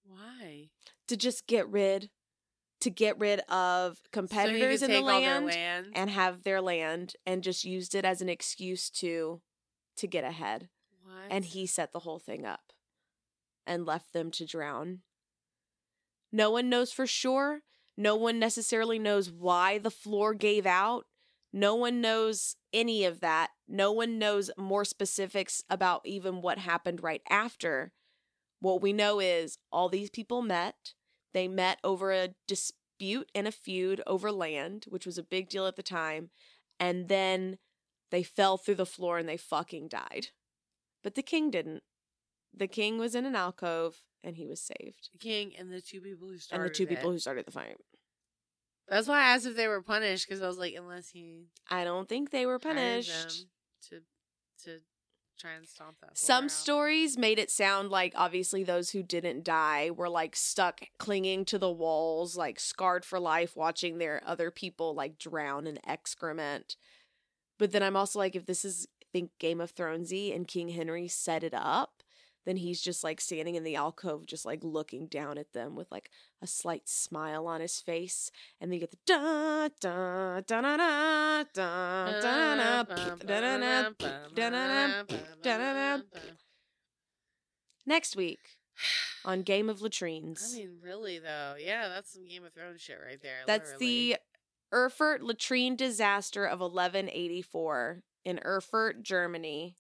Why? 0.06 0.70
to 1.08 1.18
just 1.18 1.48
get 1.48 1.68
rid 1.70 2.10
to 2.80 2.90
get 2.90 3.18
rid 3.18 3.40
of 3.50 4.02
competitors 4.12 4.82
so 4.82 4.86
in 4.86 4.92
the 4.92 4.98
could 4.98 5.06
take 5.06 5.14
all 5.14 5.22
land, 5.22 5.46
land. 5.46 5.88
and 5.96 6.10
have 6.10 6.44
their 6.44 6.60
land 6.62 7.14
and 7.26 7.42
just 7.42 7.64
used 7.64 7.96
it 7.96 8.04
as 8.04 8.22
an 8.22 8.28
excuse 8.28 8.90
to 8.90 9.42
to 9.96 10.06
get 10.06 10.26
ahead 10.26 10.68
what? 11.02 11.32
and 11.32 11.46
he 11.46 11.66
set 11.66 11.94
the 11.94 12.00
whole 12.00 12.20
thing 12.20 12.46
up 12.46 12.74
and 13.66 13.86
left 13.86 14.12
them 14.12 14.32
to 14.32 14.46
drown 14.46 15.00
no 16.34 16.52
one 16.52 16.70
knows 16.70 16.92
for 16.92 17.08
sure 17.08 17.62
no 17.96 18.16
one 18.16 18.40
necessarily 18.40 19.00
knows 19.00 19.32
why 19.32 19.78
the 19.78 19.92
floor 19.92 20.34
gave 20.34 20.66
out 20.66 21.06
no 21.54 21.76
one 21.76 22.02
knows 22.02 22.58
any 22.74 23.06
of 23.06 23.22
that 23.22 23.52
no 23.68 23.92
one 23.92 24.20
knows 24.20 24.52
more 24.58 24.84
specifics 24.84 25.64
about 25.70 26.02
even 26.04 26.42
what 26.42 26.58
happened 26.58 27.02
right 27.02 27.22
after 27.30 27.94
what 28.60 28.82
we 28.82 28.92
know 28.92 29.22
is 29.22 29.58
all 29.72 29.88
these 29.88 30.10
people 30.10 30.42
met 30.42 30.94
they 31.34 31.48
met 31.48 31.80
over 31.84 32.12
a 32.12 32.30
dispute 32.48 33.30
and 33.36 33.48
a 33.48 33.52
feud 33.52 34.02
over 34.08 34.32
land, 34.32 34.86
which 34.88 35.06
was 35.06 35.18
a 35.18 35.24
big 35.24 35.50
deal 35.50 35.66
at 35.66 35.76
the 35.76 35.84
time. 35.84 36.30
And 36.80 37.08
then 37.08 37.58
they 38.12 38.24
fell 38.24 38.58
through 38.58 38.76
the 38.76 38.86
floor 38.86 39.18
and 39.18 39.28
they 39.28 39.38
fucking 39.38 39.90
died. 39.90 40.28
But 41.04 41.16
the 41.16 41.24
king 41.24 41.52
didn't. 41.52 41.84
The 42.56 42.68
king 42.68 42.98
was 42.98 43.16
in 43.16 43.26
an 43.26 43.36
alcove 43.36 44.02
and 44.24 44.36
he 44.38 44.46
was 44.48 44.62
saved. 44.62 45.10
the 45.12 45.18
king 45.18 45.54
and 45.58 45.72
the 45.72 45.82
two 45.82 46.02
people 46.02 46.28
who 46.28 46.38
started 46.38 46.64
And 46.64 46.70
the 46.70 46.76
two 46.76 46.88
people 46.88 47.10
it. 47.10 47.14
who 47.14 47.20
started 47.20 47.46
the 47.46 47.52
fight. 47.52 47.78
That's 48.88 49.08
why 49.08 49.20
I 49.20 49.34
asked 49.34 49.46
if 49.46 49.56
they 49.56 49.68
were 49.68 49.82
punished 49.82 50.28
because 50.28 50.42
I 50.42 50.48
was 50.48 50.58
like, 50.58 50.76
unless 50.76 51.10
he 51.10 51.48
I 51.70 51.84
don't 51.84 52.08
think 52.08 52.32
they 52.32 52.46
were 52.46 52.60
punished. 52.60 53.48
to 53.90 54.02
to 54.66 54.80
try 55.40 55.54
and 55.54 55.68
stomp 55.68 55.98
that. 56.02 56.18
Some 56.18 56.48
stories 56.48 57.18
made 57.18 57.40
it 57.40 57.50
sound 57.50 57.90
like 57.90 58.14
obviously 58.16 58.64
those 58.64 58.92
who 58.92 59.02
didn't 59.04 59.44
die 59.44 59.90
were 59.90 60.10
like 60.10 60.36
stuck 60.36 60.82
clinging 61.00 61.44
to 61.46 61.58
the 61.58 61.72
walls, 61.72 62.38
like 62.38 62.60
scarred 62.60 63.04
for 63.04 63.20
life, 63.20 63.56
watching 63.56 63.98
their 63.98 64.22
other 64.26 64.52
people 64.52 64.94
like 64.94 65.18
drown 65.18 65.66
in 65.66 65.80
excrement. 65.88 66.76
But 67.58 67.72
then 67.72 67.84
I'm 67.84 67.96
also 67.96 68.20
like, 68.20 68.36
if 68.36 68.46
this 68.46 68.64
is 68.64 68.88
think 69.12 69.32
Game 69.40 69.60
of 69.62 69.74
Thronesy 69.74 70.36
and 70.36 70.48
King 70.48 70.70
Henry 70.70 71.08
set 71.08 71.44
it 71.44 71.54
up, 71.56 72.03
then 72.46 72.58
he's 72.58 72.82
just 72.82 73.04
like 73.04 73.22
standing 73.22 73.56
in 73.56 73.64
the 73.64 73.76
alcove, 73.76 74.26
just 74.26 74.46
like 74.46 74.64
looking 74.64 75.08
down 75.08 75.38
at 75.38 75.54
them 75.54 75.76
with 75.76 75.92
like 75.92 76.10
a 76.42 76.48
slight 76.48 76.88
smile 76.88 77.48
on 77.48 77.62
his 77.62 77.80
face, 77.80 78.32
and 78.60 78.70
then 78.70 78.76
you 78.76 78.80
get 78.82 78.92
the 78.92 78.98
da 79.06 79.70
da 79.80 80.42
da 80.42 80.62
da 80.62 80.78
da 80.78 81.44
da 81.54 82.22
da 82.22 82.84
da 82.84 82.84
da 83.20 83.90
da 84.36 85.04
da 85.42 85.98
da 85.98 86.02
next 87.86 88.16
week 88.16 88.58
on 89.26 89.42
Game 89.42 89.70
of 89.70 89.82
Latrines. 89.82 90.54
I 90.54 90.60
mean, 90.60 90.78
really 90.82 91.20
though, 91.20 91.56
yeah, 91.60 91.88
that's 91.88 92.14
some 92.14 92.26
Game 92.28 92.46
of 92.46 92.54
Thrones 92.54 92.82
shit 92.82 93.00
right 93.06 93.22
there. 93.22 93.40
That's 93.46 93.72
literally. 93.74 94.14
the 94.14 94.18
Erfurt 94.74 95.22
latrine 95.22 95.76
disaster 95.76 96.46
of 96.46 96.60
1184 96.60 98.04
in 98.26 98.40
Erfurt, 98.44 99.04
Germany. 99.04 99.78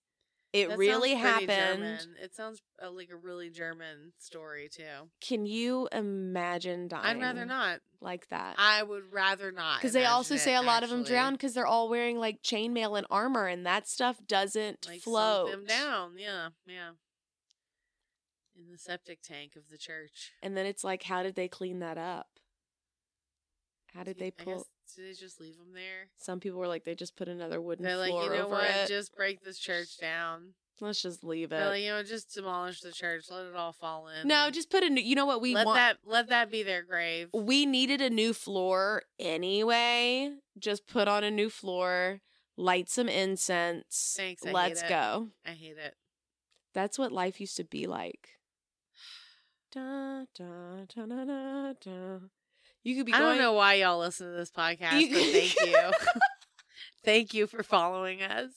It 0.53 0.69
That 0.69 0.77
really 0.77 1.15
happened. 1.15 1.49
German. 1.49 2.15
It 2.21 2.35
sounds 2.35 2.61
uh, 2.81 2.91
like 2.91 3.09
a 3.11 3.15
really 3.15 3.49
German 3.49 4.13
story 4.19 4.69
too. 4.71 5.09
Can 5.19 5.47
you 5.47 5.89
imagine 5.91 6.87
dying? 6.87 7.17
I'd 7.17 7.21
rather 7.21 7.43
not. 7.43 7.79
like 8.01 8.29
that. 8.29 8.55
I 8.59 8.83
would 8.83 9.11
rather 9.11 9.51
not. 9.51 9.79
Because 9.79 9.93
they 9.93 10.05
also 10.05 10.35
say 10.35 10.53
it, 10.53 10.59
a 10.59 10.61
lot 10.61 10.83
of 10.83 10.91
them 10.91 10.99
actually. 10.99 11.15
drown 11.15 11.33
because 11.33 11.55
they're 11.55 11.65
all 11.65 11.89
wearing 11.89 12.19
like 12.19 12.43
chainmail 12.43 12.95
and 12.95 13.07
armor, 13.09 13.47
and 13.47 13.65
that 13.65 13.87
stuff 13.87 14.17
doesn't 14.27 14.85
flow. 14.85 14.91
like 14.93 15.01
float. 15.01 15.51
them 15.51 15.65
down. 15.65 16.11
Yeah, 16.19 16.49
yeah. 16.67 16.91
In 18.55 18.71
the 18.71 18.77
septic 18.77 19.23
tank 19.23 19.55
of 19.55 19.69
the 19.71 19.79
church. 19.79 20.33
And 20.43 20.55
then 20.55 20.67
it's 20.67 20.83
like, 20.83 21.01
how 21.01 21.23
did 21.23 21.33
they 21.33 21.47
clean 21.47 21.79
that 21.79 21.97
up? 21.97 22.27
How 23.95 24.03
did 24.03 24.19
they 24.19 24.29
pull? 24.29 24.67
Did 24.95 25.05
they 25.07 25.13
just 25.13 25.39
leave 25.39 25.57
them 25.57 25.73
there? 25.73 26.09
Some 26.17 26.39
people 26.39 26.59
were 26.59 26.67
like, 26.67 26.83
they 26.83 26.95
just 26.95 27.15
put 27.15 27.27
another 27.27 27.61
wooden 27.61 27.83
They're 27.85 27.97
like, 27.97 28.09
floor 28.09 28.23
you 28.23 28.29
know 28.31 28.45
over 28.45 28.55
what? 28.55 28.69
it. 28.69 28.87
Just 28.87 29.15
break 29.15 29.43
this 29.43 29.57
church 29.59 29.97
down. 29.97 30.53
Let's 30.81 31.01
just 31.01 31.23
leave 31.23 31.49
They're 31.51 31.65
it. 31.65 31.69
like, 31.69 31.83
you 31.83 31.89
know, 31.89 32.03
just 32.03 32.33
demolish 32.33 32.81
the 32.81 32.91
church. 32.91 33.25
Let 33.29 33.45
it 33.45 33.55
all 33.55 33.73
fall 33.73 34.07
in. 34.09 34.27
no, 34.27 34.49
just 34.51 34.69
put 34.69 34.83
a 34.83 34.89
new. 34.89 35.01
You 35.01 35.15
know 35.15 35.25
what 35.25 35.39
we 35.41 35.53
let 35.53 35.65
want? 35.67 35.77
that 35.77 35.97
let 36.03 36.29
that 36.29 36.49
be 36.51 36.63
their 36.63 36.81
grave. 36.83 37.29
we 37.33 37.65
needed 37.65 38.01
a 38.01 38.09
new 38.09 38.33
floor 38.33 39.03
anyway. 39.19 40.31
Just 40.57 40.87
put 40.87 41.07
on 41.07 41.23
a 41.23 41.31
new 41.31 41.49
floor, 41.49 42.21
light 42.57 42.89
some 42.89 43.07
incense. 43.07 44.15
Thanks, 44.17 44.45
I 44.45 44.51
Let's 44.51 44.81
it. 44.81 44.89
go. 44.89 45.29
I 45.45 45.51
hate 45.51 45.77
it. 45.77 45.95
That's 46.73 46.97
what 46.97 47.11
life 47.11 47.39
used 47.39 47.57
to 47.57 47.63
be 47.63 47.85
like. 47.87 48.29
Da, 49.73 50.25
da, 50.37 50.85
da, 50.93 51.05
da, 51.07 51.25
da, 51.25 51.73
da. 51.81 52.17
You 52.83 52.95
could 52.97 53.05
be 53.05 53.13
I 53.13 53.19
going. 53.19 53.31
don't 53.31 53.41
know 53.41 53.53
why 53.53 53.75
y'all 53.75 53.99
listen 53.99 54.27
to 54.27 54.33
this 54.37 54.51
podcast, 54.51 54.99
You- 54.99 55.09
but 55.09 55.21
thank 55.23 55.55
you. 55.65 55.91
thank 57.05 57.33
you 57.33 57.47
for 57.47 57.63
following 57.63 58.21
us. 58.21 58.51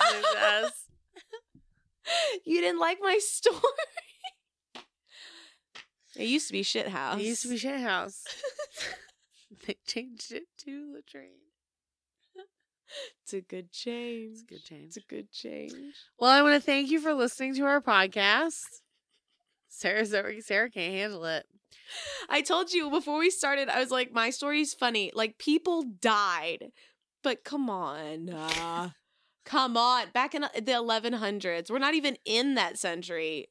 Us. 0.00 0.72
you 2.44 2.60
didn't 2.60 2.80
like 2.80 2.98
my 3.00 3.18
story. 3.22 3.58
it 6.16 6.24
used 6.26 6.46
to 6.48 6.52
be 6.52 6.62
shit 6.62 6.88
house. 6.88 7.20
It 7.20 7.24
used 7.24 7.42
to 7.42 7.48
be 7.48 7.56
shit 7.58 7.80
house. 7.80 8.24
they 9.66 9.76
changed 9.86 10.32
it 10.32 10.44
to 10.64 10.94
Latrine. 10.94 11.38
It's 13.22 13.32
a 13.32 13.40
good 13.40 13.72
change. 13.72 14.32
It's 14.32 14.42
a 14.42 14.44
good 14.46 14.64
change. 14.64 14.84
It's 14.88 14.96
a 14.98 15.00
good 15.08 15.32
change. 15.32 15.94
Well, 16.18 16.30
I 16.30 16.42
want 16.42 16.54
to 16.54 16.60
thank 16.60 16.90
you 16.90 17.00
for 17.00 17.14
listening 17.14 17.54
to 17.54 17.62
our 17.64 17.80
podcast. 17.80 18.64
Sarah's 19.72 20.12
over. 20.12 20.32
Sarah 20.40 20.70
can't 20.70 20.92
handle 20.94 21.24
it. 21.24 21.46
I 22.28 22.42
told 22.42 22.72
you 22.72 22.90
before 22.90 23.18
we 23.18 23.30
started, 23.30 23.68
I 23.68 23.80
was 23.80 23.90
like, 23.90 24.12
my 24.12 24.30
story's 24.30 24.74
funny. 24.74 25.10
Like, 25.14 25.38
people 25.38 25.82
died. 25.82 26.68
But 27.22 27.42
come 27.44 27.70
on. 27.70 28.28
uh, 28.30 28.90
come 29.44 29.76
on. 29.76 30.06
Back 30.12 30.34
in 30.34 30.42
the 30.42 30.48
1100s. 30.60 31.70
We're 31.70 31.78
not 31.78 31.94
even 31.94 32.16
in 32.24 32.54
that 32.54 32.78
century. 32.78 33.48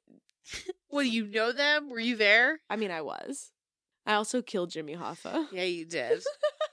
Well, 0.90 1.04
you 1.04 1.26
know 1.26 1.52
them? 1.52 1.90
Were 1.90 2.00
you 2.00 2.16
there? 2.18 2.60
I 2.70 2.76
mean, 2.76 2.92
I 2.92 3.02
was. 3.02 3.52
I 4.06 4.14
also 4.14 4.42
killed 4.42 4.72
Jimmy 4.72 4.96
Hoffa. 4.96 5.48
Yeah, 5.52 5.64
you 5.64 5.86
did. 5.86 6.22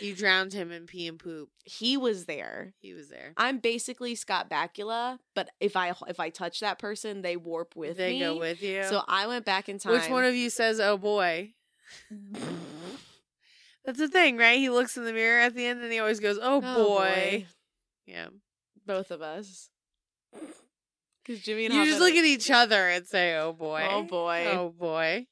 you 0.00 0.14
drowned 0.14 0.52
him 0.52 0.70
in 0.72 0.86
pee 0.86 1.06
and 1.08 1.18
poop. 1.18 1.48
He 1.64 1.96
was 1.96 2.26
there. 2.26 2.74
He 2.80 2.92
was 2.94 3.08
there. 3.08 3.32
I'm 3.36 3.58
basically 3.58 4.14
Scott 4.14 4.48
Bakula, 4.50 5.18
but 5.34 5.50
if 5.60 5.76
I 5.76 5.92
if 6.08 6.20
I 6.20 6.30
touch 6.30 6.60
that 6.60 6.78
person, 6.78 7.22
they 7.22 7.36
warp 7.36 7.76
with 7.76 7.96
they 7.96 8.12
me. 8.14 8.18
They 8.20 8.24
go 8.24 8.38
with 8.38 8.62
you. 8.62 8.84
So 8.84 9.02
I 9.06 9.26
went 9.26 9.44
back 9.44 9.68
in 9.68 9.78
time. 9.78 9.92
Which 9.92 10.08
one 10.08 10.24
of 10.24 10.34
you 10.34 10.50
says, 10.50 10.80
"Oh 10.80 10.96
boy"? 10.98 11.52
That's 13.84 13.98
the 13.98 14.08
thing, 14.08 14.36
right? 14.38 14.58
He 14.58 14.70
looks 14.70 14.96
in 14.96 15.04
the 15.04 15.12
mirror 15.12 15.40
at 15.40 15.54
the 15.54 15.66
end, 15.66 15.82
and 15.82 15.92
he 15.92 15.98
always 15.98 16.20
goes, 16.20 16.38
"Oh, 16.40 16.62
Oh, 16.64 16.84
boy. 16.88 17.46
Yeah. 18.06 18.28
Both 18.86 19.10
of 19.10 19.20
us. 19.22 19.68
Because 21.24 21.42
Jimmy 21.42 21.66
and 21.66 21.74
You 21.74 21.84
just 21.86 22.00
look 22.00 22.14
at 22.14 22.24
each 22.24 22.50
other 22.50 22.88
and 22.88 23.06
say, 23.06 23.36
"Oh 23.36 23.52
boy." 23.52 23.86
Oh 23.90 24.02
boy. 24.02 24.46
Oh 24.50 24.68
boy. 24.70 25.26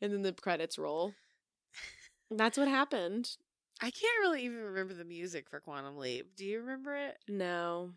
and 0.00 0.12
then 0.12 0.22
the 0.22 0.32
credits 0.32 0.78
roll. 0.78 1.14
That's 2.30 2.58
what 2.58 2.68
happened. 2.68 3.30
I 3.80 3.90
can't 3.90 4.18
really 4.20 4.44
even 4.44 4.58
remember 4.58 4.94
the 4.94 5.04
music 5.04 5.48
for 5.48 5.60
Quantum 5.60 5.96
Leap. 5.96 6.34
Do 6.36 6.44
you 6.44 6.60
remember 6.60 6.94
it? 6.96 7.16
No. 7.28 7.92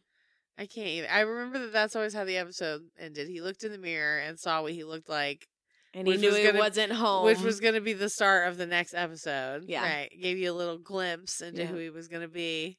I 0.57 0.65
can't 0.67 0.88
either. 0.88 1.07
I 1.09 1.21
remember 1.21 1.59
that 1.59 1.73
that's 1.73 1.95
always 1.95 2.13
how 2.13 2.23
the 2.23 2.38
episode 2.38 2.82
ended. 2.99 3.27
He 3.29 3.41
looked 3.41 3.63
in 3.63 3.71
the 3.71 3.77
mirror 3.79 4.19
and 4.19 4.38
saw 4.39 4.61
what 4.61 4.73
he 4.73 4.84
looked 4.84 5.09
like, 5.09 5.47
And 5.93 6.07
he 6.07 6.17
knew 6.17 6.29
was 6.29 6.38
gonna- 6.38 6.59
wasn't 6.59 6.91
home. 6.91 7.25
which 7.25 7.39
was 7.39 7.59
going 7.59 7.73
to 7.73 7.82
be 7.82 7.93
the 7.93 8.09
start 8.09 8.47
of 8.47 8.57
the 8.57 8.67
next 8.67 8.93
episode. 8.93 9.63
Yeah. 9.67 9.82
Right. 9.84 10.09
Gave 10.21 10.38
you 10.38 10.51
a 10.51 10.53
little 10.53 10.77
glimpse 10.77 11.41
into 11.41 11.61
Yeah. 11.61 11.67
who 11.67 11.77
he 11.77 11.89
was 11.89 12.07
going 12.07 12.21
to 12.21 12.27
be. 12.27 12.77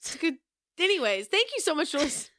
It's 0.00 0.16
good. 0.16 0.38
Anyways, 0.78 1.26
thank 1.28 1.50
you 1.54 1.60
so 1.60 1.74
much 1.74 1.90
for 1.92 1.98
listening. 2.00 2.30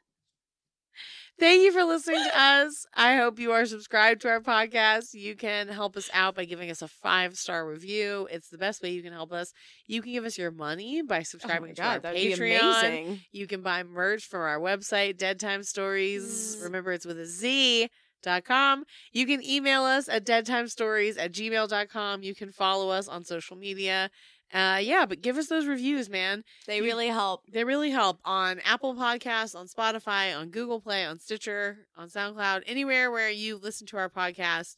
Thank 1.39 1.63
you 1.63 1.71
for 1.71 1.83
listening 1.83 2.23
to 2.23 2.39
us. 2.39 2.85
I 2.95 3.15
hope 3.17 3.39
you 3.39 3.51
are 3.51 3.65
subscribed 3.65 4.21
to 4.21 4.29
our 4.29 4.41
podcast. 4.41 5.13
You 5.13 5.35
can 5.35 5.69
help 5.69 5.97
us 5.97 6.07
out 6.13 6.35
by 6.35 6.45
giving 6.45 6.69
us 6.69 6.83
a 6.83 6.87
five 6.87 7.35
star 7.35 7.67
review. 7.67 8.27
It's 8.31 8.49
the 8.49 8.59
best 8.59 8.83
way 8.83 8.91
you 8.91 9.01
can 9.01 9.11
help 9.13 9.31
us. 9.31 9.51
You 9.87 10.03
can 10.03 10.11
give 10.11 10.23
us 10.25 10.37
your 10.37 10.51
money 10.51 11.01
by 11.01 11.23
subscribing 11.23 11.73
to 11.75 11.81
our 11.81 11.95
Oh 11.95 11.99
that'd 11.99 12.21
be 12.21 12.33
Patreon. 12.33 12.59
amazing. 12.79 13.21
You 13.31 13.47
can 13.47 13.61
buy 13.61 13.81
merch 13.81 14.23
from 14.25 14.41
our 14.41 14.59
website, 14.59 15.17
Dead 15.17 15.39
Time 15.39 15.63
Stories. 15.63 16.57
Mm. 16.59 16.63
Remember, 16.65 16.91
it's 16.91 17.05
with 17.07 17.19
a 17.19 17.25
Z. 17.25 17.89
Dot 18.23 18.45
com. 18.45 18.83
You 19.11 19.25
can 19.25 19.43
email 19.43 19.81
us 19.81 20.07
at 20.07 20.27
deadtimestories 20.27 21.17
at 21.17 21.31
gmail.com. 21.31 22.21
You 22.21 22.35
can 22.35 22.51
follow 22.51 22.91
us 22.91 23.07
on 23.07 23.23
social 23.23 23.57
media. 23.57 24.11
Uh, 24.53 24.79
yeah, 24.81 25.05
but 25.05 25.21
give 25.21 25.37
us 25.37 25.47
those 25.47 25.65
reviews, 25.65 26.09
man. 26.09 26.43
They 26.67 26.77
You- 26.77 26.83
really 26.83 27.07
help. 27.07 27.43
They 27.51 27.63
really 27.63 27.91
help 27.91 28.19
on 28.25 28.59
Apple 28.65 28.95
Podcasts, 28.95 29.55
on 29.55 29.67
Spotify, 29.67 30.37
on 30.37 30.49
Google 30.49 30.81
Play, 30.81 31.05
on 31.05 31.19
Stitcher, 31.19 31.87
on 31.95 32.09
SoundCloud, 32.09 32.63
anywhere 32.65 33.09
where 33.11 33.29
you 33.29 33.55
listen 33.57 33.87
to 33.87 33.97
our 33.97 34.09
podcast 34.09 34.75